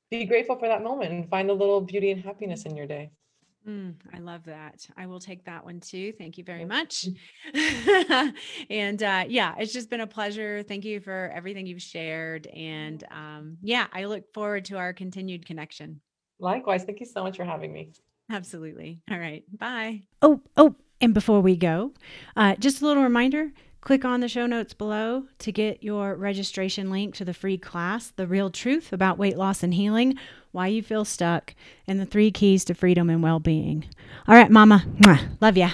be 0.10 0.26
grateful 0.26 0.58
for 0.58 0.68
that 0.68 0.84
moment 0.84 1.12
and 1.12 1.30
find 1.30 1.52
a 1.52 1.54
little 1.54 1.82
beauty 1.82 2.10
and 2.12 2.24
happiness 2.24 2.64
in 2.64 2.76
your 2.76 2.88
day. 2.88 3.12
Mm, 3.68 3.94
I 4.14 4.20
love 4.20 4.46
that. 4.46 4.88
I 4.98 5.06
will 5.06 5.20
take 5.20 5.46
that 5.46 5.64
one 5.64 5.80
too. 5.80 6.14
Thank 6.14 6.38
you 6.38 6.44
very 6.44 6.66
much. 6.66 7.08
and 8.70 9.04
uh, 9.04 9.26
yeah, 9.28 9.54
it's 9.60 9.72
just 9.72 9.90
been 9.90 10.02
a 10.02 10.08
pleasure. 10.08 10.64
Thank 10.64 10.84
you 10.84 11.00
for 11.00 11.32
everything 11.34 11.68
you've 11.68 11.82
shared. 11.82 12.48
And 12.48 13.04
um, 13.12 13.58
yeah, 13.62 13.88
I 13.94 14.06
look 14.06 14.34
forward 14.34 14.66
to 14.66 14.78
our 14.78 14.94
continued 14.94 15.46
connection. 15.46 16.02
Likewise. 16.40 16.84
Thank 16.86 17.00
you 17.00 17.06
so 17.06 17.24
much 17.24 17.38
for 17.38 17.46
having 17.46 17.72
me. 17.72 17.92
Absolutely. 18.32 19.00
All 19.12 19.20
right. 19.20 19.44
Bye. 19.58 20.04
Oh, 20.22 20.42
oh, 20.58 20.76
and 21.00 21.14
before 21.14 21.42
we 21.42 21.56
go, 21.56 21.94
uh, 22.36 22.56
just 22.56 22.82
a 22.82 22.86
little 22.86 23.04
reminder 23.04 23.52
click 23.82 24.06
on 24.06 24.22
the 24.22 24.28
show 24.28 24.46
notes 24.46 24.74
below 24.74 25.26
to 25.40 25.52
get 25.52 25.84
your 25.84 26.16
registration 26.16 26.90
link 26.90 27.16
to 27.16 27.26
the 27.26 27.34
free 27.34 27.58
class, 27.58 28.14
The 28.16 28.28
Real 28.28 28.50
Truth 28.50 28.94
About 28.94 29.18
Weight 29.18 29.38
Loss 29.38 29.64
and 29.64 29.74
Healing, 29.74 30.16
Why 30.52 30.68
You 30.68 30.82
Feel 30.82 31.04
Stuck, 31.04 31.56
and 31.88 32.00
the 32.00 32.06
three 32.06 32.32
keys 32.32 32.64
to 32.66 32.74
freedom 32.74 33.10
and 33.10 33.22
well 33.22 33.40
being. 33.40 33.86
All 34.28 34.36
right, 34.36 34.52
Mama. 34.52 34.86
Love 35.42 35.58
ya. 35.58 35.72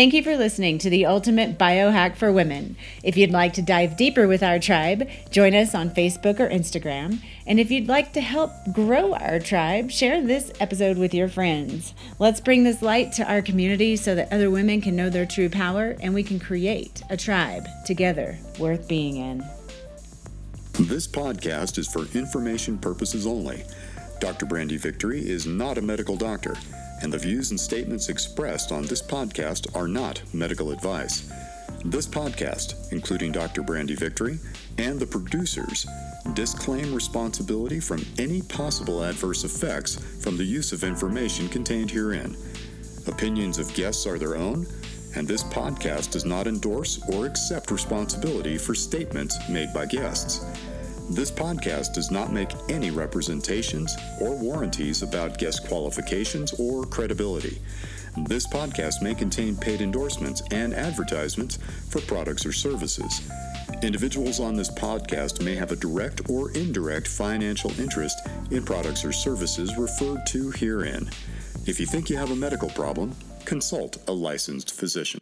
Thank 0.00 0.14
you 0.14 0.22
for 0.22 0.34
listening 0.34 0.78
to 0.78 0.88
the 0.88 1.04
Ultimate 1.04 1.58
Biohack 1.58 2.16
for 2.16 2.32
Women. 2.32 2.74
If 3.02 3.18
you'd 3.18 3.32
like 3.32 3.52
to 3.52 3.60
dive 3.60 3.98
deeper 3.98 4.26
with 4.26 4.42
our 4.42 4.58
tribe, 4.58 5.06
join 5.30 5.54
us 5.54 5.74
on 5.74 5.90
Facebook 5.90 6.40
or 6.40 6.48
Instagram. 6.48 7.18
And 7.46 7.60
if 7.60 7.70
you'd 7.70 7.86
like 7.86 8.14
to 8.14 8.22
help 8.22 8.50
grow 8.72 9.12
our 9.12 9.38
tribe, 9.38 9.90
share 9.90 10.22
this 10.22 10.52
episode 10.58 10.96
with 10.96 11.12
your 11.12 11.28
friends. 11.28 11.92
Let's 12.18 12.40
bring 12.40 12.64
this 12.64 12.80
light 12.80 13.12
to 13.12 13.30
our 13.30 13.42
community 13.42 13.94
so 13.94 14.14
that 14.14 14.32
other 14.32 14.50
women 14.50 14.80
can 14.80 14.96
know 14.96 15.10
their 15.10 15.26
true 15.26 15.50
power 15.50 15.94
and 16.00 16.14
we 16.14 16.22
can 16.22 16.40
create 16.40 17.02
a 17.10 17.16
tribe 17.18 17.68
together 17.84 18.38
worth 18.58 18.88
being 18.88 19.16
in. 19.16 19.44
This 20.78 21.06
podcast 21.06 21.76
is 21.76 21.88
for 21.88 22.06
information 22.16 22.78
purposes 22.78 23.26
only. 23.26 23.64
Dr. 24.18 24.46
Brandy 24.46 24.78
Victory 24.78 25.20
is 25.20 25.44
not 25.44 25.76
a 25.76 25.82
medical 25.82 26.16
doctor 26.16 26.56
and 27.02 27.12
the 27.12 27.18
views 27.18 27.50
and 27.50 27.60
statements 27.60 28.08
expressed 28.08 28.72
on 28.72 28.82
this 28.82 29.02
podcast 29.02 29.74
are 29.76 29.88
not 29.88 30.22
medical 30.32 30.70
advice. 30.70 31.30
This 31.84 32.06
podcast, 32.06 32.92
including 32.92 33.32
Dr. 33.32 33.62
Brandy 33.62 33.94
Victory 33.94 34.38
and 34.78 35.00
the 35.00 35.06
producers, 35.06 35.86
disclaim 36.34 36.94
responsibility 36.94 37.80
from 37.80 38.04
any 38.18 38.42
possible 38.42 39.02
adverse 39.02 39.44
effects 39.44 39.96
from 40.22 40.36
the 40.36 40.44
use 40.44 40.72
of 40.72 40.84
information 40.84 41.48
contained 41.48 41.90
herein. 41.90 42.36
Opinions 43.06 43.58
of 43.58 43.72
guests 43.74 44.06
are 44.06 44.18
their 44.18 44.36
own, 44.36 44.66
and 45.16 45.26
this 45.26 45.42
podcast 45.44 46.12
does 46.12 46.24
not 46.24 46.46
endorse 46.46 47.00
or 47.12 47.26
accept 47.26 47.70
responsibility 47.70 48.58
for 48.58 48.74
statements 48.74 49.36
made 49.48 49.72
by 49.72 49.86
guests. 49.86 50.44
This 51.10 51.32
podcast 51.32 51.92
does 51.92 52.12
not 52.12 52.32
make 52.32 52.52
any 52.68 52.92
representations 52.92 53.96
or 54.20 54.36
warranties 54.36 55.02
about 55.02 55.38
guest 55.38 55.66
qualifications 55.66 56.52
or 56.52 56.84
credibility. 56.84 57.60
This 58.28 58.46
podcast 58.46 59.02
may 59.02 59.16
contain 59.16 59.56
paid 59.56 59.80
endorsements 59.80 60.40
and 60.52 60.72
advertisements 60.72 61.58
for 61.88 62.00
products 62.02 62.46
or 62.46 62.52
services. 62.52 63.28
Individuals 63.82 64.38
on 64.38 64.54
this 64.54 64.70
podcast 64.70 65.44
may 65.44 65.56
have 65.56 65.72
a 65.72 65.76
direct 65.76 66.30
or 66.30 66.52
indirect 66.52 67.08
financial 67.08 67.72
interest 67.80 68.20
in 68.52 68.64
products 68.64 69.04
or 69.04 69.10
services 69.10 69.76
referred 69.76 70.24
to 70.28 70.52
herein. 70.52 71.10
If 71.66 71.80
you 71.80 71.86
think 71.86 72.08
you 72.08 72.18
have 72.18 72.30
a 72.30 72.36
medical 72.36 72.70
problem, 72.70 73.16
consult 73.44 73.98
a 74.06 74.12
licensed 74.12 74.72
physician. 74.72 75.20